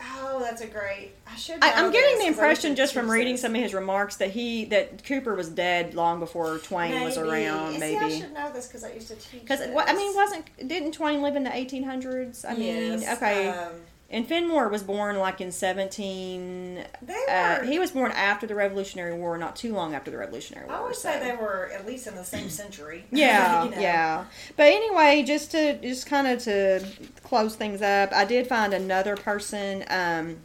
Oh, 0.00 0.40
that's 0.40 0.60
a 0.62 0.66
great. 0.66 1.12
I 1.26 1.34
should. 1.36 1.62
I, 1.62 1.72
I'm 1.72 1.86
know 1.86 1.92
getting 1.92 2.18
the 2.20 2.26
impression 2.26 2.76
just 2.76 2.94
from 2.94 3.10
reading 3.10 3.36
some 3.36 3.54
of 3.54 3.60
his 3.60 3.74
remarks 3.74 4.16
that 4.16 4.30
he 4.30 4.64
that 4.66 5.02
Cooper 5.04 5.34
was 5.34 5.48
dead 5.48 5.94
long 5.94 6.20
before 6.20 6.58
Twain 6.58 7.02
was 7.02 7.16
Maybe. 7.16 7.28
around. 7.28 7.80
See, 7.80 7.96
I 7.96 8.08
should 8.08 8.32
know 8.32 8.52
this 8.52 8.66
because 8.66 8.84
I 8.84 8.92
used 8.92 9.08
to 9.08 9.16
teach. 9.16 9.40
because 9.42 9.60
I 9.60 9.92
mean 9.94 10.14
wasn't 10.14 10.68
didn't 10.68 10.92
Twain 10.92 11.20
live 11.22 11.34
in 11.36 11.42
the 11.44 11.50
1800s? 11.50 12.44
I 12.48 12.54
mean, 12.54 13.00
Yes, 13.00 13.16
okay. 13.16 13.48
um, 13.48 13.72
and 14.10 14.26
Fenmore 14.26 14.68
was 14.68 14.82
born 14.82 15.18
like 15.18 15.40
in 15.40 15.52
17. 15.52 16.84
they 17.02 17.14
Uh, 17.28 17.58
were. 17.60 17.64
he 17.66 17.78
was 17.78 17.90
born 17.90 18.10
after 18.12 18.46
the 18.46 18.54
Revolutionary 18.54 19.12
War, 19.14 19.36
not 19.36 19.54
too 19.54 19.74
long 19.74 19.94
after 19.94 20.10
the 20.10 20.16
Revolutionary 20.16 20.66
War. 20.66 20.76
I 20.76 20.80
would 20.82 20.94
so. 20.96 21.10
say 21.10 21.20
they 21.20 21.36
were 21.36 21.70
at 21.74 21.86
least 21.86 22.06
in 22.06 22.14
the 22.14 22.24
same 22.24 22.48
century. 22.48 23.04
Yeah, 23.10 23.64
You 23.64 23.70
know. 23.70 23.80
yeah. 23.80 24.24
But 24.56 24.66
anyway, 24.72 25.22
just 25.24 25.50
to 25.50 25.78
just 25.80 26.06
kind 26.06 26.26
of 26.26 26.42
to 26.44 26.84
close 27.22 27.54
things 27.54 27.82
up, 27.82 28.12
I 28.12 28.24
did 28.24 28.46
find 28.46 28.72
another 28.72 29.14
person 29.16 29.84
um, 29.88 30.36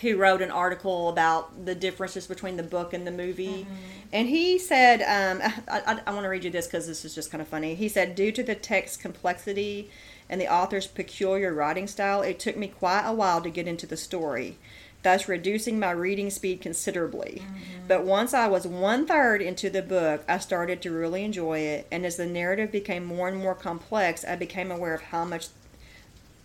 who 0.00 0.16
wrote 0.16 0.40
an 0.42 0.50
article 0.50 1.08
about 1.08 1.66
the 1.66 1.74
differences 1.74 2.26
between 2.26 2.56
the 2.56 2.62
book 2.62 2.92
and 2.94 3.06
the 3.06 3.10
movie. 3.10 3.66
And 4.12 4.28
he 4.28 4.58
said, 4.58 5.02
um, 5.02 5.42
I, 5.70 5.80
I, 5.94 6.00
I 6.06 6.10
want 6.12 6.24
to 6.24 6.28
read 6.28 6.44
you 6.44 6.50
this 6.50 6.66
because 6.66 6.86
this 6.86 7.04
is 7.04 7.14
just 7.14 7.30
kind 7.30 7.42
of 7.42 7.48
funny. 7.48 7.74
He 7.74 7.88
said, 7.88 8.14
due 8.14 8.32
to 8.32 8.42
the 8.42 8.54
text 8.54 9.00
complexity 9.00 9.90
and 10.28 10.40
the 10.40 10.52
author's 10.52 10.86
peculiar 10.86 11.52
writing 11.52 11.86
style, 11.86 12.22
it 12.22 12.38
took 12.38 12.56
me 12.56 12.68
quite 12.68 13.06
a 13.06 13.12
while 13.12 13.40
to 13.40 13.50
get 13.50 13.68
into 13.68 13.86
the 13.86 13.96
story, 13.96 14.58
thus 15.02 15.28
reducing 15.28 15.78
my 15.78 15.90
reading 15.90 16.30
speed 16.30 16.60
considerably. 16.60 17.42
Mm-hmm. 17.44 17.86
But 17.88 18.04
once 18.04 18.34
I 18.34 18.46
was 18.48 18.66
one 18.66 19.06
third 19.06 19.40
into 19.40 19.70
the 19.70 19.82
book, 19.82 20.24
I 20.28 20.38
started 20.38 20.82
to 20.82 20.90
really 20.90 21.24
enjoy 21.24 21.60
it. 21.60 21.86
And 21.90 22.04
as 22.04 22.16
the 22.16 22.26
narrative 22.26 22.70
became 22.70 23.04
more 23.04 23.28
and 23.28 23.38
more 23.38 23.54
complex, 23.54 24.24
I 24.24 24.36
became 24.36 24.70
aware 24.70 24.94
of 24.94 25.02
how 25.02 25.24
much 25.24 25.48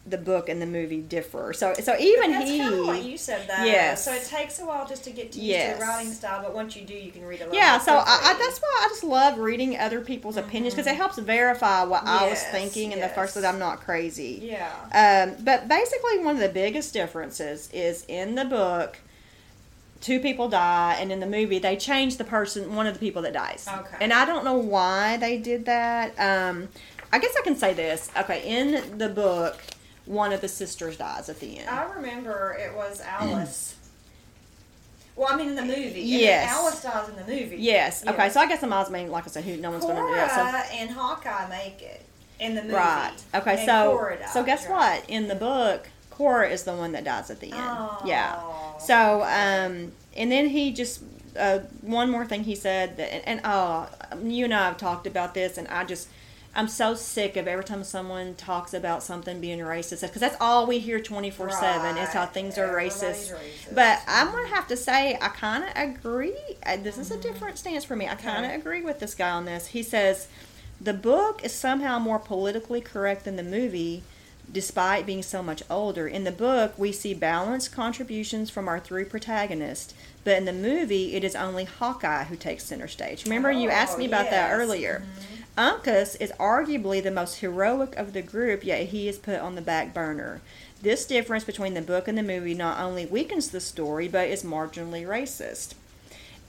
the 0.06 0.18
book 0.18 0.49
and 0.49 0.62
the 0.62 0.66
movie 0.66 0.99
differ. 0.99 1.54
So, 1.54 1.74
so 1.76 1.95
even 1.97 2.32
That's 2.32 2.49
he, 2.49 2.58
kind 2.60 2.74
of 2.99 3.06
you 3.06 3.18
said 3.18 3.47
that. 3.47 3.66
Yes. 3.66 4.04
So 4.04 4.12
it 4.14 4.26
takes 4.26 4.60
a 4.60 4.66
while 4.66 4.86
just 4.86 5.06
to 5.06 5.12
get 5.12 5.32
to 5.32 5.39
use 5.39 5.47
Yes. 5.47 5.80
the 5.80 5.86
writing 5.86 6.12
style, 6.12 6.43
but 6.43 6.54
once 6.54 6.76
you 6.76 6.84
do, 6.86 6.93
you 6.93 7.10
can 7.10 7.24
read 7.26 7.39
a 7.39 7.45
lot. 7.45 7.54
yeah. 7.54 7.78
So 7.78 7.93
I, 7.95 8.04
I, 8.06 8.36
that's 8.38 8.60
why 8.60 8.82
I 8.84 8.88
just 8.89 9.06
love 9.06 9.38
reading 9.39 9.78
other 9.78 10.01
people's 10.01 10.36
opinions 10.36 10.74
because 10.76 10.88
it 10.91 10.97
helps 10.97 11.18
verify 11.20 11.84
what 11.86 12.04
I 12.06 12.24
was 12.30 12.41
Yes, 12.41 12.51
thinking 12.51 12.91
in 12.91 12.99
the 12.99 13.08
first 13.08 13.36
yes. 13.36 13.43
that 13.43 13.54
I'm 13.54 13.60
not 13.60 13.80
crazy. 13.80 14.39
Yeah. 14.43 14.70
Um, 14.93 15.41
but 15.43 15.70
basically, 15.70 16.20
one 16.20 16.36
of 16.36 16.41
the 16.41 16.49
biggest 16.49 16.91
differences 16.93 17.70
is 17.72 18.04
in 18.10 18.36
the 18.36 18.43
book, 18.43 18.97
two 20.01 20.20
people 20.20 20.49
die, 20.49 20.97
and 20.99 21.14
in 21.14 21.22
the 21.22 21.26
movie, 21.26 21.60
they 21.60 21.78
change 21.78 22.18
the 22.18 22.26
person, 22.26 22.76
one 22.76 22.88
of 22.88 22.93
the 22.93 22.99
people 22.99 23.22
that 23.22 23.32
dies. 23.32 23.70
Okay. 23.74 23.95
And 24.01 24.12
I 24.12 24.26
don't 24.26 24.43
know 24.43 24.58
why 24.58 25.16
they 25.16 25.38
did 25.38 25.64
that. 25.66 26.10
Um, 26.20 26.68
I 27.14 27.20
guess 27.20 27.34
I 27.39 27.41
can 27.43 27.56
say 27.56 27.74
this. 27.74 28.12
Okay, 28.18 28.43
in 28.45 28.97
the 28.97 29.08
book, 29.08 29.58
one 30.06 30.34
of 30.34 30.41
the 30.41 30.47
sisters 30.47 30.97
dies 30.97 31.30
at 31.30 31.39
the 31.39 31.60
end. 31.60 31.70
I 31.70 31.84
remember 31.93 32.58
it 32.60 32.76
was 32.76 33.01
Alice. 33.01 33.76
well, 35.16 35.30
I 35.32 35.38
mean, 35.38 35.49
in 35.49 35.56
the 35.56 35.62
movie. 35.62 36.01
Yes. 36.01 36.51
Alice 36.51 36.82
dies 36.84 37.10
in 37.10 37.16
the 37.16 37.24
movie. 37.24 37.58
yes. 37.58 38.06
Okay. 38.06 38.30
So 38.30 38.39
I 38.39 38.47
guess 38.47 38.64
I'm 38.64 38.74
mean, 38.91 39.12
like 39.12 39.26
I 39.26 39.28
said, 39.28 39.45
who 39.45 39.58
no 39.58 39.72
one's 39.72 39.84
going 39.84 39.95
to 39.95 40.01
Cora 40.01 40.16
that. 40.16 40.68
So 40.68 40.76
and 40.76 40.89
Hawkeye 40.89 41.49
make 41.49 41.82
it 41.82 42.04
in 42.39 42.56
the 42.56 42.62
movie. 42.64 42.76
Right. 42.76 43.14
Okay. 43.34 43.58
And 43.58 43.66
so 43.66 44.16
dies, 44.20 44.34
so 44.34 44.43
guess 44.43 44.68
right? 44.68 44.99
what? 44.99 45.10
In 45.10 45.28
the 45.28 45.36
book, 45.36 45.88
Cora 46.10 46.49
is 46.49 46.64
the 46.64 46.76
one 46.76 46.91
that 46.91 47.06
dies 47.06 47.30
at 47.30 47.39
the 47.39 47.51
end. 47.51 47.62
Oh. 47.62 48.01
Yeah. 48.06 48.41
So 48.80 49.22
um, 49.24 49.93
and 50.16 50.32
then 50.32 50.49
he 50.49 50.74
just 50.74 51.01
uh, 51.38 51.60
one 51.82 52.10
more 52.10 52.26
thing 52.26 52.43
he 52.43 52.56
said 52.56 52.97
that 52.97 53.14
and, 53.14 53.28
and 53.28 53.41
oh, 53.45 53.89
you 54.22 54.45
and 54.45 54.54
I 54.54 54.66
have 54.66 54.78
talked 54.78 55.08
about 55.08 55.34
this, 55.34 55.58
and 55.58 55.68
I 55.70 55.86
just. 55.86 56.10
I'm 56.56 56.68
so 56.68 56.93
sick 56.93 57.36
of 57.36 57.47
every 57.47 57.64
time 57.64 57.84
someone 57.84 58.36
talks 58.36 58.76
about 58.76 59.01
something 59.01 59.41
being 59.41 59.58
racist 59.60 60.01
because 60.01 60.20
that's 60.22 60.38
all 60.39 60.68
we 60.68 60.78
hear 60.78 60.99
24 60.99 61.49
7 61.49 61.97
is 61.97 62.10
how 62.14 62.22
Right. 62.22 62.34
things 62.34 62.58
are 62.60 62.68
racist. 62.76 63.32
racist. 63.34 63.74
But 63.74 64.01
I'm 64.08 64.30
going 64.32 64.47
to 64.49 64.54
have 64.56 64.68
to 64.68 64.78
say, 64.78 65.18
I 65.20 65.30
kind 65.30 65.64
of 65.64 65.72
agree. 65.76 66.38
Uh, 66.64 66.78
This 66.78 66.99
is 66.99 67.10
a 67.10 67.16
Mm-hmm. 67.16 67.22
different 67.24 67.58
stance 67.58 67.84
for 67.84 67.95
me. 67.95 68.08
I 68.08 68.14
kind 68.16 68.45
of 68.45 68.51
Okay. 68.51 68.60
agree 68.60 68.82
with 68.82 68.99
this 68.99 69.16
guy 69.16 69.32
on 69.32 69.45
this. 69.45 69.68
He 69.68 69.82
says 69.82 70.28
the 70.80 70.93
book 70.93 71.43
is 71.43 71.54
somehow 71.54 71.97
more 71.97 72.20
politically 72.20 72.82
correct 72.82 73.26
than 73.26 73.36
the 73.36 73.43
movie, 73.43 74.04
despite 74.51 75.08
being 75.08 75.24
so 75.24 75.41
much 75.41 75.64
older. 75.72 76.08
In 76.08 76.24
the 76.24 76.32
book, 76.32 76.74
we 76.78 76.91
see 76.91 77.16
balanced 77.16 77.72
contributions 77.72 78.51
from 78.51 78.68
our 78.68 78.80
three 78.80 79.06
protagonists, 79.06 79.93
but 80.24 80.38
in 80.38 80.45
the 80.45 80.54
movie, 80.54 81.16
it 81.16 81.24
is 81.24 81.36
only 81.36 81.64
Hawkeye 81.64 82.26
who 82.26 82.36
takes 82.36 82.64
center 82.66 82.88
stage. 82.88 83.24
Remember, 83.24 83.51
you 83.51 83.70
asked 83.72 83.95
Oh, 83.95 83.99
me 83.99 84.06
about 84.06 84.30
that 84.30 84.51
earlier. 84.51 85.04
Uncas 85.58 86.16
is 86.20 86.32
arguably 86.39 87.01
the 87.01 87.12
most 87.12 87.39
heroic 87.39 87.95
of 87.95 88.14
the 88.14 88.22
group, 88.22 88.64
yet 88.64 88.88
he 88.88 89.08
is 89.08 89.18
put 89.18 89.39
on 89.39 89.56
the 89.56 89.62
back 89.62 89.93
burner. 89.93 90.41
This 90.82 91.06
difference 91.06 91.43
between 91.43 91.76
the 91.76 91.82
book 91.82 92.08
and 92.08 92.18
the 92.18 92.24
movie 92.24 92.56
not 92.56 92.80
only 92.80 93.06
weakens 93.06 93.49
the 93.49 93.62
story, 93.62 94.08
but 94.08 94.28
is 94.28 94.43
marginally 94.43 95.06
racist. 95.06 95.76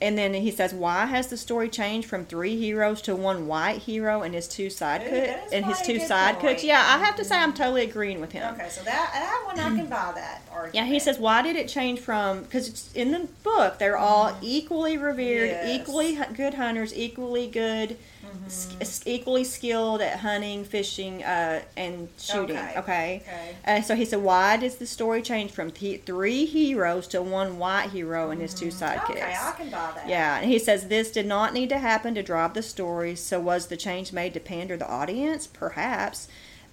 And 0.01 0.17
then 0.17 0.33
he 0.33 0.51
says, 0.51 0.73
"Why 0.73 1.05
has 1.05 1.27
the 1.27 1.37
story 1.37 1.69
changed 1.69 2.09
from 2.09 2.25
three 2.25 2.57
heroes 2.57 3.01
to 3.03 3.15
one 3.15 3.47
white 3.47 3.83
hero 3.83 4.23
and 4.23 4.35
his 4.35 4.45
two 4.45 4.69
side 4.69 5.01
Ooh, 5.03 5.09
cook 5.09 5.25
that 5.25 5.45
is 5.47 5.53
and 5.53 5.65
his 5.65 5.79
two 5.81 5.99
good 5.99 6.07
side 6.07 6.39
cooks?" 6.41 6.65
Yeah, 6.65 6.79
I 6.85 6.97
have 6.97 7.15
to 7.15 7.23
say 7.23 7.37
I'm 7.37 7.53
totally 7.53 7.83
agreeing 7.83 8.19
with 8.19 8.33
him. 8.33 8.55
Okay, 8.55 8.67
so 8.69 8.83
that 8.83 9.11
that 9.13 9.43
one 9.45 9.57
I 9.57 9.73
can 9.77 9.85
buy 9.89 10.11
that 10.15 10.41
argument. 10.51 10.75
Yeah, 10.75 10.83
he 10.85 10.99
says, 10.99 11.17
"Why 11.17 11.41
did 11.41 11.55
it 11.55 11.69
change 11.69 12.01
from? 12.01 12.41
Because 12.43 12.67
it's 12.67 12.91
in 12.93 13.11
the 13.11 13.27
book, 13.43 13.79
they're 13.79 13.97
all 13.97 14.35
equally 14.41 14.97
revered, 14.97 15.49
Mm-hmm. 15.51 15.67
Yes. 15.67 15.79
equally 15.81 16.19
good 16.35 16.55
hunters, 16.55 16.93
equally 16.93 17.47
good, 17.47 17.95
Mm-hmm. 18.35 18.81
s- 18.81 19.01
equally 19.05 19.43
skilled 19.43 20.01
at 20.01 20.19
hunting, 20.19 20.63
fishing, 20.65 21.23
uh, 21.23 21.61
and 21.75 22.09
shooting." 22.17 22.57
Okay. 22.57 22.73
Okay. 22.77 23.23
Okay. 23.27 23.55
Uh, 23.65 23.81
so 23.81 23.95
he 23.95 24.05
said, 24.05 24.21
"Why 24.21 24.57
does 24.57 24.75
the 24.75 24.85
story 24.85 25.21
change 25.21 25.51
from 25.51 25.71
th- 25.71 26.03
three 26.03 26.45
heroes 26.45 27.07
to 27.07 27.21
one 27.21 27.57
white 27.57 27.89
hero 27.91 28.29
and 28.31 28.41
his 28.41 28.53
two 28.53 28.67
sidekicks?" 28.67 28.99
Mm-hmm. 28.99 29.11
Okay, 29.11 29.35
I 29.39 29.51
can 29.57 29.69
buy 29.69 29.91
that. 29.95 30.07
Yeah, 30.07 30.37
and 30.39 30.49
he 30.49 30.59
says 30.59 30.87
this 30.87 31.11
did 31.11 31.25
not 31.25 31.53
need 31.53 31.69
to 31.69 31.79
happen 31.79 32.13
to 32.15 32.23
drive 32.23 32.53
the 32.53 32.61
story. 32.61 33.15
So 33.15 33.39
was 33.39 33.67
the 33.67 33.77
change 33.77 34.11
made 34.13 34.33
to 34.35 34.39
pander 34.39 34.77
the 34.77 34.87
audience? 34.87 35.47
Perhaps. 35.47 36.27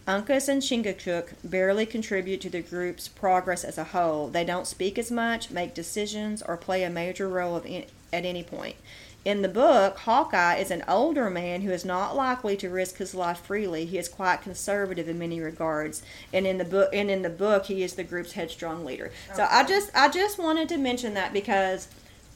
Uncas 0.06 0.48
and 0.48 0.60
Chingachgook 0.62 1.28
barely 1.44 1.86
contribute 1.86 2.40
to 2.40 2.50
the 2.50 2.60
group's 2.60 3.06
progress 3.06 3.62
as 3.62 3.78
a 3.78 3.84
whole. 3.84 4.26
They 4.26 4.44
don't 4.44 4.66
speak 4.66 4.98
as 4.98 5.12
much, 5.12 5.50
make 5.52 5.74
decisions, 5.74 6.42
or 6.42 6.56
play 6.56 6.82
a 6.82 6.90
major 6.90 7.28
role 7.28 7.54
of 7.54 7.64
in, 7.64 7.84
at 8.12 8.24
any 8.24 8.42
point. 8.42 8.74
In 9.24 9.42
the 9.42 9.48
book, 9.48 9.98
Hawkeye 9.98 10.56
is 10.56 10.72
an 10.72 10.82
older 10.88 11.30
man 11.30 11.60
who 11.60 11.70
is 11.70 11.84
not 11.84 12.16
likely 12.16 12.56
to 12.56 12.68
risk 12.68 12.96
his 12.96 13.14
life 13.14 13.38
freely. 13.38 13.84
He 13.84 13.96
is 13.96 14.08
quite 14.08 14.42
conservative 14.42 15.08
in 15.08 15.18
many 15.18 15.40
regards, 15.40 16.02
and 16.32 16.44
in 16.44 16.58
the 16.58 16.64
book, 16.64 16.90
and 16.92 17.08
in 17.08 17.22
the 17.22 17.30
book, 17.30 17.66
he 17.66 17.84
is 17.84 17.94
the 17.94 18.02
group's 18.02 18.32
headstrong 18.32 18.84
leader. 18.84 19.12
So 19.34 19.46
I 19.48 19.64
just, 19.64 19.90
I 19.94 20.08
just 20.08 20.38
wanted 20.38 20.68
to 20.70 20.76
mention 20.76 21.14
that 21.14 21.32
because 21.32 21.86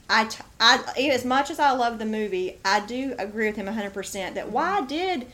I, 0.09 0.27
t- 0.27 0.45
I- 0.61 1.11
as 1.11 1.25
much 1.25 1.51
as 1.51 1.59
I 1.59 1.73
love 1.73 1.99
the 1.99 2.07
movie, 2.07 2.59
I 2.65 2.79
do 2.87 3.17
agree 3.19 3.49
with 3.49 3.57
him 3.57 3.67
100% 3.67 4.35
that 4.35 4.53
why 4.53 4.79
mm-hmm. 4.79 4.87
did 4.87 5.27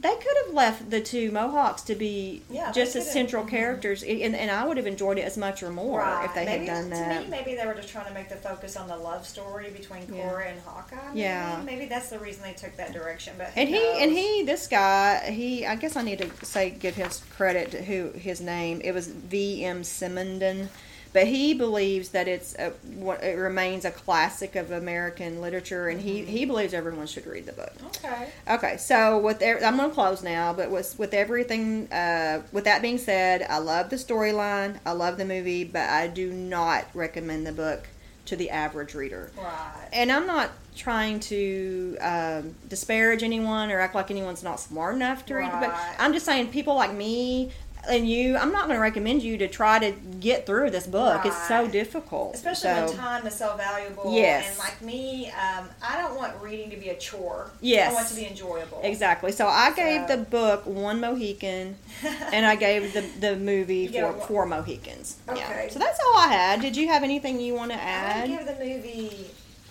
they 0.00 0.14
could 0.16 0.36
have 0.46 0.54
left 0.54 0.90
the 0.90 1.00
two 1.00 1.30
Mohawks 1.30 1.82
to 1.82 1.94
be 1.94 2.42
Yeah, 2.50 2.70
just 2.72 2.94
as 2.96 3.10
central 3.10 3.44
Mhm. 3.44 3.48
characters, 3.50 4.02
and, 4.02 4.34
and 4.36 4.50
I 4.50 4.66
would 4.66 4.76
have 4.76 4.86
enjoyed 4.86 5.18
it 5.18 5.22
as 5.22 5.36
much 5.36 5.62
or 5.62 5.70
more 5.70 6.00
Right. 6.00 6.24
if 6.24 6.34
they 6.34 6.44
maybe, 6.44 6.66
had 6.66 6.74
done 6.74 6.90
that. 6.90 7.14
to 7.18 7.20
me, 7.24 7.26
maybe 7.30 7.54
they 7.54 7.66
were 7.66 7.74
just 7.74 7.88
trying 7.88 8.06
to 8.06 8.12
make 8.12 8.28
the 8.28 8.36
focus 8.36 8.76
on 8.76 8.88
the 8.88 8.96
love 8.96 9.26
story 9.26 9.70
between 9.70 10.02
Yeah. 10.14 10.28
Cora 10.28 10.48
and 10.48 10.60
Hawkeye. 10.60 10.96
Maybe. 11.08 11.20
Yeah. 11.20 11.60
Maybe 11.64 11.86
that's 11.86 12.08
the 12.08 12.18
reason 12.18 12.42
they 12.42 12.52
took 12.52 12.76
that 12.76 12.92
direction. 12.92 13.34
But 13.38 13.50
And 13.56 13.68
he 13.68 13.84
and 14.02 14.12
he 14.12 14.42
this 14.44 14.66
guy 14.66 15.30
he 15.30 15.66
I 15.66 15.74
guess 15.76 15.96
I 15.96 16.02
need 16.02 16.18
to 16.18 16.46
say 16.46 16.70
give 16.70 16.94
his 16.96 17.22
credit 17.36 17.70
to 17.72 17.82
who 17.82 18.10
his 18.18 18.40
name 18.40 18.80
it 18.84 18.92
was 18.92 19.06
V 19.08 19.64
M 19.64 19.82
Simondon, 19.82 20.68
but 21.12 21.26
he 21.26 21.54
believes 21.54 22.10
that 22.10 22.28
it's 22.28 22.54
a, 22.56 22.70
what 22.94 23.22
it 23.22 23.36
remains 23.36 23.84
a 23.84 23.90
classic 23.90 24.56
of 24.56 24.70
American 24.70 25.40
literature, 25.40 25.88
and 25.88 26.00
he 26.00 26.24
he 26.24 26.44
believes 26.44 26.72
everyone 26.72 27.06
should 27.06 27.26
read 27.26 27.46
the 27.46 27.52
book. 27.52 27.72
Okay. 27.96 28.28
Okay, 28.48 28.76
so 28.76 29.18
with 29.18 29.42
I'm 29.42 29.76
going 29.76 29.90
to 29.90 29.94
close 29.94 30.22
now, 30.22 30.52
but 30.52 30.70
with 30.70 30.98
with 30.98 31.14
everything, 31.14 31.92
uh, 31.92 32.42
with 32.52 32.64
that 32.64 32.82
being 32.82 32.98
said, 32.98 33.46
I 33.48 33.58
love 33.58 33.90
the 33.90 33.96
storyline, 33.96 34.78
I 34.86 34.92
love 34.92 35.16
the 35.18 35.24
movie, 35.24 35.64
but 35.64 35.88
I 35.88 36.06
do 36.06 36.32
not 36.32 36.86
recommend 36.94 37.46
the 37.46 37.52
book 37.52 37.88
to 38.26 38.36
the 38.36 38.50
average 38.50 38.94
reader. 38.94 39.32
Right. 39.36 39.88
And 39.92 40.12
I'm 40.12 40.26
not 40.26 40.50
trying 40.76 41.18
to 41.18 41.96
um, 42.00 42.54
disparage 42.68 43.22
anyone 43.22 43.70
or 43.72 43.80
act 43.80 43.94
like 43.94 44.10
anyone's 44.10 44.44
not 44.44 44.60
smart 44.60 44.94
enough 44.94 45.26
to 45.26 45.34
read 45.34 45.52
the 45.52 45.66
book. 45.66 45.74
I'm 45.98 46.12
just 46.12 46.26
saying, 46.26 46.48
people 46.50 46.76
like 46.76 46.94
me 46.94 47.50
and 47.88 48.08
you, 48.08 48.36
I'm 48.36 48.52
not 48.52 48.66
going 48.66 48.76
to 48.76 48.82
recommend 48.82 49.22
you 49.22 49.38
to 49.38 49.48
try 49.48 49.78
to 49.78 49.92
get 50.20 50.46
through 50.46 50.70
this 50.70 50.86
book. 50.86 51.24
It's 51.24 51.48
so 51.48 51.68
difficult. 51.68 52.34
Especially 52.34 52.70
so, 52.70 52.86
when 52.86 52.96
time 52.96 53.26
is 53.26 53.34
so 53.34 53.56
valuable. 53.56 54.12
Yes. 54.12 54.48
And 54.48 54.58
like 54.58 54.82
me, 54.82 55.30
um, 55.30 55.68
I 55.82 56.00
don't 56.00 56.16
want 56.16 56.40
reading 56.40 56.70
to 56.70 56.76
be 56.76 56.90
a 56.90 56.96
chore. 56.96 57.50
Yes. 57.60 57.90
I 57.90 57.94
want 57.94 58.06
it 58.06 58.10
to 58.10 58.20
be 58.20 58.26
enjoyable. 58.26 58.80
Exactly. 58.82 59.32
So 59.32 59.46
I 59.46 59.72
gave 59.72 60.08
So- 60.08 60.16
the 60.16 60.22
book 60.22 60.66
one 60.66 61.00
Mohican, 61.00 61.76
and 62.32 62.46
I 62.46 62.56
gave 62.56 62.92
the 62.92 63.02
the 63.20 63.36
movie 63.36 63.88
four 63.88 64.00
it 64.10 64.16
one- 64.16 64.26
four 64.26 64.46
Mohicans. 64.46 65.16
Yeah. 65.26 65.32
Okay. 65.34 65.68
So 65.70 65.78
that's 65.78 65.98
all 66.00 66.16
I 66.18 66.28
had. 66.28 66.60
Did 66.60 66.76
you 66.76 66.88
have 66.88 67.02
anything 67.02 67.40
you 67.40 67.54
want 67.54 67.72
to 67.72 67.78
add? 67.80 68.24
i 68.24 68.26
give 68.26 68.46
the 68.46 68.64
movie 68.64 69.26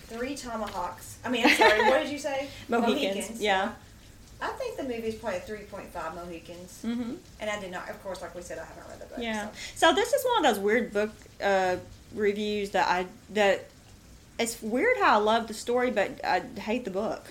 three 0.08 0.34
tomahawks. 0.34 1.18
I 1.24 1.28
mean, 1.28 1.46
I'm 1.46 1.56
sorry. 1.56 1.82
what 1.88 2.02
did 2.02 2.10
you 2.10 2.18
say? 2.18 2.48
Mohicans. 2.68 3.40
Yeah. 3.40 3.72
I 4.42 4.48
think 4.48 4.76
the 4.76 4.84
movie 4.84 5.08
is 5.08 5.14
probably 5.14 5.40
3.5 5.40 6.14
Mohicans. 6.14 6.82
Mm-hmm. 6.84 7.14
And 7.40 7.50
I 7.50 7.60
did 7.60 7.70
not, 7.70 7.88
of 7.90 8.02
course, 8.02 8.22
like 8.22 8.34
we 8.34 8.42
said, 8.42 8.58
I 8.58 8.64
haven't 8.64 8.88
read 8.88 9.00
the 9.00 9.06
book. 9.06 9.18
Yeah. 9.18 9.48
So. 9.74 9.90
So 9.90 9.94
this 9.94 10.12
is 10.12 10.24
one 10.24 10.44
of 10.44 10.54
those 10.54 10.62
weird 10.62 10.92
book 10.92 11.10
uh, 11.42 11.76
reviews 12.14 12.70
that 12.70 12.88
I 12.88 13.06
that 13.34 13.66
it's 14.38 14.60
weird 14.62 14.96
how 14.98 15.18
I 15.18 15.22
love 15.22 15.48
the 15.48 15.54
story, 15.54 15.90
but 15.90 16.24
I 16.24 16.40
hate 16.58 16.84
the 16.84 16.90
book. 16.90 17.24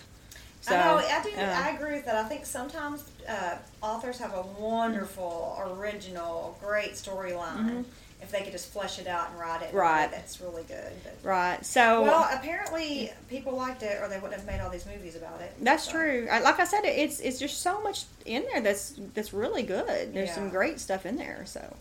So 0.62 0.76
I 0.76 0.78
know, 0.78 0.98
I 0.98 1.24
do. 1.24 1.30
uh, 1.36 1.42
I 1.42 1.70
agree 1.72 1.96
with 1.96 2.06
that. 2.06 2.16
I 2.16 2.28
think 2.28 2.46
sometimes 2.46 3.04
uh, 3.28 3.58
authors 3.82 4.20
have 4.20 4.34
a 4.34 4.42
wonderful, 4.60 5.58
original, 5.60 6.58
great 6.62 6.94
storyline. 6.94 7.86
If 8.22 8.32
they 8.32 8.42
could 8.42 8.52
just 8.52 8.72
flesh 8.72 9.00
it 9.00 9.08
out 9.08 9.30
and 9.32 9.40
write 9.40 9.62
it, 9.62 9.70
in 9.70 9.76
a 9.76 9.76
way. 9.76 9.82
Right. 9.82 10.12
That's 10.12 10.42
really 10.42 10.64
good. 10.64 10.92
But, 11.04 11.18
right. 11.24 11.66
So 11.66 12.02
well, 12.04 12.30
apparently 12.34 13.12
people 13.30 13.56
liked 13.56 13.82
it, 13.82 14.02
or 14.02 14.10
they 14.10 14.18
wouldn't 14.20 14.34
have 14.40 14.46
made 14.46 14.60
all 14.60 14.70
these 14.70 14.86
movies 14.86 15.16
about 15.16 15.40
it. 15.42 15.54
That's 15.62 15.86
So, 15.86 15.92
true. 15.94 16.28
I, 16.30 16.40
like 16.42 16.60
I 16.60 16.66
said, 16.66 16.82
it's 16.84 17.20
it's 17.22 17.40
just 17.40 17.62
so 17.62 17.82
much 17.82 18.04
in 18.26 18.44
there 18.52 18.62
that's 18.62 18.94
that's 19.14 19.34
really 19.34 19.64
good. 19.64 20.14
There's 20.14 20.32
some 20.34 20.50
great 20.50 20.80
stuff 20.80 21.06
in 21.06 21.16
there. 21.16 21.44
So, 21.46 21.76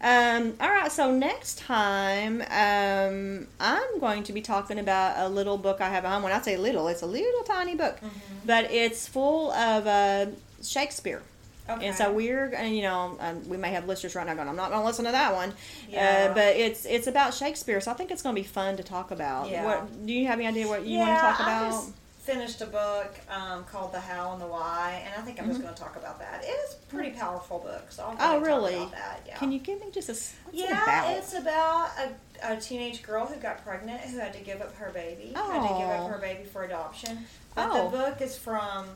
Um, 0.00 0.54
all 0.60 0.68
right, 0.70 0.90
so 0.90 1.10
next 1.12 1.58
time 1.58 2.42
um, 2.50 3.46
I'm 3.60 4.00
going 4.00 4.22
to 4.24 4.32
be 4.32 4.40
talking 4.42 4.78
about 4.78 5.18
a 5.18 5.28
little 5.28 5.56
book 5.58 5.80
I 5.80 5.88
have 5.90 6.04
at 6.04 6.12
home. 6.12 6.22
When 6.22 6.32
I 6.32 6.40
say 6.42 6.56
little, 6.56 6.88
it's 6.88 7.02
a 7.02 7.06
little 7.06 7.42
tiny 7.42 7.74
book, 7.74 7.96
Mm-hmm. 8.00 8.46
but 8.46 8.70
it's 8.70 9.06
full 9.06 9.52
of 9.52 9.86
uh, 9.86 10.26
Shakespeare. 10.62 11.22
Okay. 11.68 11.86
And 11.86 11.96
so 11.96 12.12
we're, 12.12 12.46
and 12.54 12.76
you 12.76 12.82
know, 12.82 13.16
um, 13.20 13.48
we 13.48 13.56
may 13.56 13.70
have 13.70 13.86
listeners 13.88 14.14
right 14.14 14.26
now 14.26 14.34
going, 14.34 14.48
"I'm 14.48 14.56
not 14.56 14.68
going 14.70 14.82
to 14.82 14.86
listen 14.86 15.06
to 15.06 15.12
that 15.12 15.34
one," 15.34 15.54
Yeah. 15.88 16.28
uh, 16.30 16.34
but 16.34 16.56
it's 16.56 16.84
it's 16.84 17.06
about 17.06 17.32
Shakespeare, 17.32 17.80
so 17.80 17.90
I 17.90 17.94
think 17.94 18.10
it's 18.10 18.20
going 18.22 18.34
to 18.36 18.40
be 18.42 18.46
fun 18.46 18.76
to 18.76 18.82
talk 18.82 19.10
about. 19.10 19.48
Yeah. 19.48 19.64
What 19.64 20.06
do 20.06 20.12
you 20.12 20.26
have 20.26 20.38
any 20.38 20.46
idea 20.46 20.68
what 20.68 20.84
you 20.84 20.98
yeah, 20.98 21.06
want 21.08 21.16
to 21.18 21.20
talk 21.22 21.40
I 21.40 21.58
about? 21.60 21.70
just 21.72 21.92
finished 22.20 22.60
a 22.62 22.66
book 22.66 23.14
um, 23.30 23.64
called 23.64 23.92
The 23.92 24.00
How 24.00 24.32
and 24.32 24.40
the 24.42 24.46
Why, 24.46 25.02
and 25.06 25.14
I 25.18 25.24
think 25.24 25.38
I'm 25.40 25.46
just 25.46 25.58
Mm-hmm. 25.60 25.64
going 25.68 25.74
to 25.74 25.82
talk 25.82 25.96
about 25.96 26.18
that. 26.18 26.42
It's 26.44 26.74
a 26.74 26.76
pretty 26.94 27.10
powerful 27.10 27.58
book, 27.58 27.86
so 27.90 28.02
I'll 28.02 28.08
Oh, 28.08 28.12
and 28.12 28.18
talk 28.18 28.44
really? 28.46 28.74
about 28.76 28.92
that. 28.92 29.22
Yeah. 29.26 29.36
Can 29.36 29.50
you 29.52 29.58
give 29.58 29.80
me 29.80 29.86
just 29.90 30.08
a, 30.10 30.12
it 30.12 30.32
Yeah, 30.52 30.82
about? 30.82 31.16
it's 31.16 31.34
about 31.34 31.90
a, 31.98 32.52
a 32.54 32.56
teenage 32.60 33.02
girl 33.02 33.24
who 33.26 33.36
got 33.40 33.62
pregnant 33.64 34.00
who 34.02 34.18
had 34.18 34.32
to 34.34 34.40
give 34.40 34.60
up 34.62 34.74
her 34.76 34.90
baby. 34.90 35.32
Had 35.34 35.62
to 35.62 35.68
give 35.78 35.88
Oh. 35.88 36.04
up 36.04 36.10
her 36.10 36.18
baby 36.18 36.44
for 36.44 36.64
adoption. 36.64 37.26
But 37.54 37.68
Oh. 37.70 37.84
the 37.90 37.96
book 37.96 38.20
is 38.22 38.36
from 38.38 38.86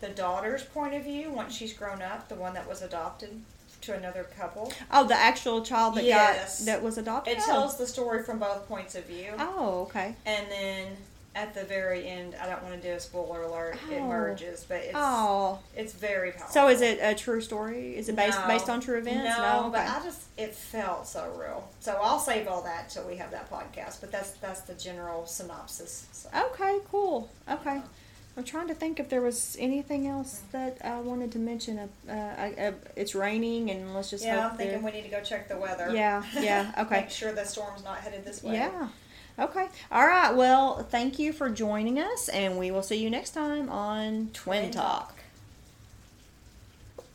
the 0.00 0.08
daughter's 0.08 0.64
point 0.64 0.94
of 0.94 1.04
view 1.04 1.30
once 1.30 1.54
she's 1.54 1.72
grown 1.72 2.02
up, 2.02 2.28
the 2.28 2.34
one 2.34 2.54
that 2.54 2.68
was 2.68 2.82
adopted 2.82 3.40
to 3.82 3.94
another 3.94 4.24
couple. 4.38 4.72
oh, 4.92 5.06
the 5.06 5.14
actual 5.16 5.62
child 5.62 5.94
that 5.94 6.04
Yes. 6.04 6.60
got 6.60 6.66
that 6.66 6.82
was 6.82 6.98
adopted. 6.98 7.38
It 7.38 7.44
tells 7.44 7.78
the 7.78 7.86
story 7.86 8.22
from 8.22 8.38
both 8.38 8.66
points 8.68 8.94
of 8.94 9.04
view. 9.06 9.32
Oh, 9.38 9.82
okay. 9.88 10.14
And 10.26 10.50
then 10.50 10.96
at 11.34 11.54
the 11.54 11.62
very 11.64 12.06
end, 12.08 12.34
I 12.42 12.46
don't 12.46 12.62
want 12.62 12.74
to 12.82 12.86
do 12.88 12.92
a 12.94 13.00
spoiler 13.00 13.42
alert. 13.42 13.76
It 13.90 14.00
Oh. 14.00 14.06
merges, 14.08 14.64
but 14.68 14.78
it's 14.78 14.92
Oh, 14.94 15.60
it's 15.76 15.92
very 15.94 16.32
powerful. 16.32 16.52
so 16.52 16.68
is 16.68 16.80
it 16.82 16.98
a 17.00 17.14
true 17.14 17.40
story? 17.40 17.96
Is 17.96 18.08
it 18.10 18.16
based 18.16 18.38
No. 18.40 18.46
based 18.48 18.68
on 18.68 18.80
true 18.80 18.98
events? 18.98 19.38
No, 19.38 19.60
okay. 19.60 19.70
but 19.70 19.80
I 19.88 20.04
just 20.04 20.22
it 20.36 20.54
felt 20.54 21.06
so 21.06 21.30
real. 21.38 21.66
So 21.80 21.98
I'll 22.02 22.18
save 22.18 22.48
all 22.48 22.60
that 22.62 22.90
till 22.90 23.04
we 23.04 23.16
have 23.16 23.30
that 23.30 23.48
podcast. 23.50 24.00
But 24.02 24.10
that's 24.12 24.32
that's 24.32 24.60
the 24.62 24.74
general 24.74 25.24
synopsis. 25.26 26.06
So. 26.12 26.28
Okay, 26.34 26.78
cool. 26.90 27.30
Okay. 27.48 27.76
Uh-huh. 27.76 27.86
I'm 28.40 28.46
trying 28.46 28.68
to 28.68 28.74
think 28.74 28.98
if 28.98 29.10
there 29.10 29.20
was 29.20 29.54
anything 29.60 30.06
else 30.06 30.40
that 30.52 30.78
I 30.82 30.98
wanted 31.00 31.30
to 31.32 31.38
mention. 31.38 31.78
Uh, 31.78 31.88
uh, 32.08 32.12
uh, 32.12 32.72
it's 32.96 33.14
raining, 33.14 33.70
and 33.70 33.94
let's 33.94 34.08
just 34.08 34.24
Yeah, 34.24 34.48
I'm 34.48 34.56
thinking 34.56 34.82
we 34.82 34.92
need 34.92 35.02
to 35.02 35.10
go 35.10 35.20
check 35.20 35.46
the 35.46 35.58
weather. 35.58 35.94
Yeah, 35.94 36.22
yeah, 36.40 36.72
okay. 36.78 37.02
Make 37.02 37.10
sure 37.10 37.32
the 37.32 37.44
storm's 37.44 37.84
not 37.84 37.98
headed 37.98 38.24
this 38.24 38.42
way. 38.42 38.54
Yeah. 38.54 38.88
Okay. 39.38 39.68
All 39.92 40.06
right. 40.06 40.34
Well, 40.34 40.82
thank 40.84 41.18
you 41.18 41.34
for 41.34 41.50
joining 41.50 41.98
us, 41.98 42.30
and 42.30 42.58
we 42.58 42.70
will 42.70 42.82
see 42.82 42.96
you 42.96 43.10
next 43.10 43.32
time 43.32 43.68
on 43.68 44.30
Twin, 44.32 44.62
Twin 44.62 44.70
Talk. 44.70 45.08
Talk. 45.08 45.19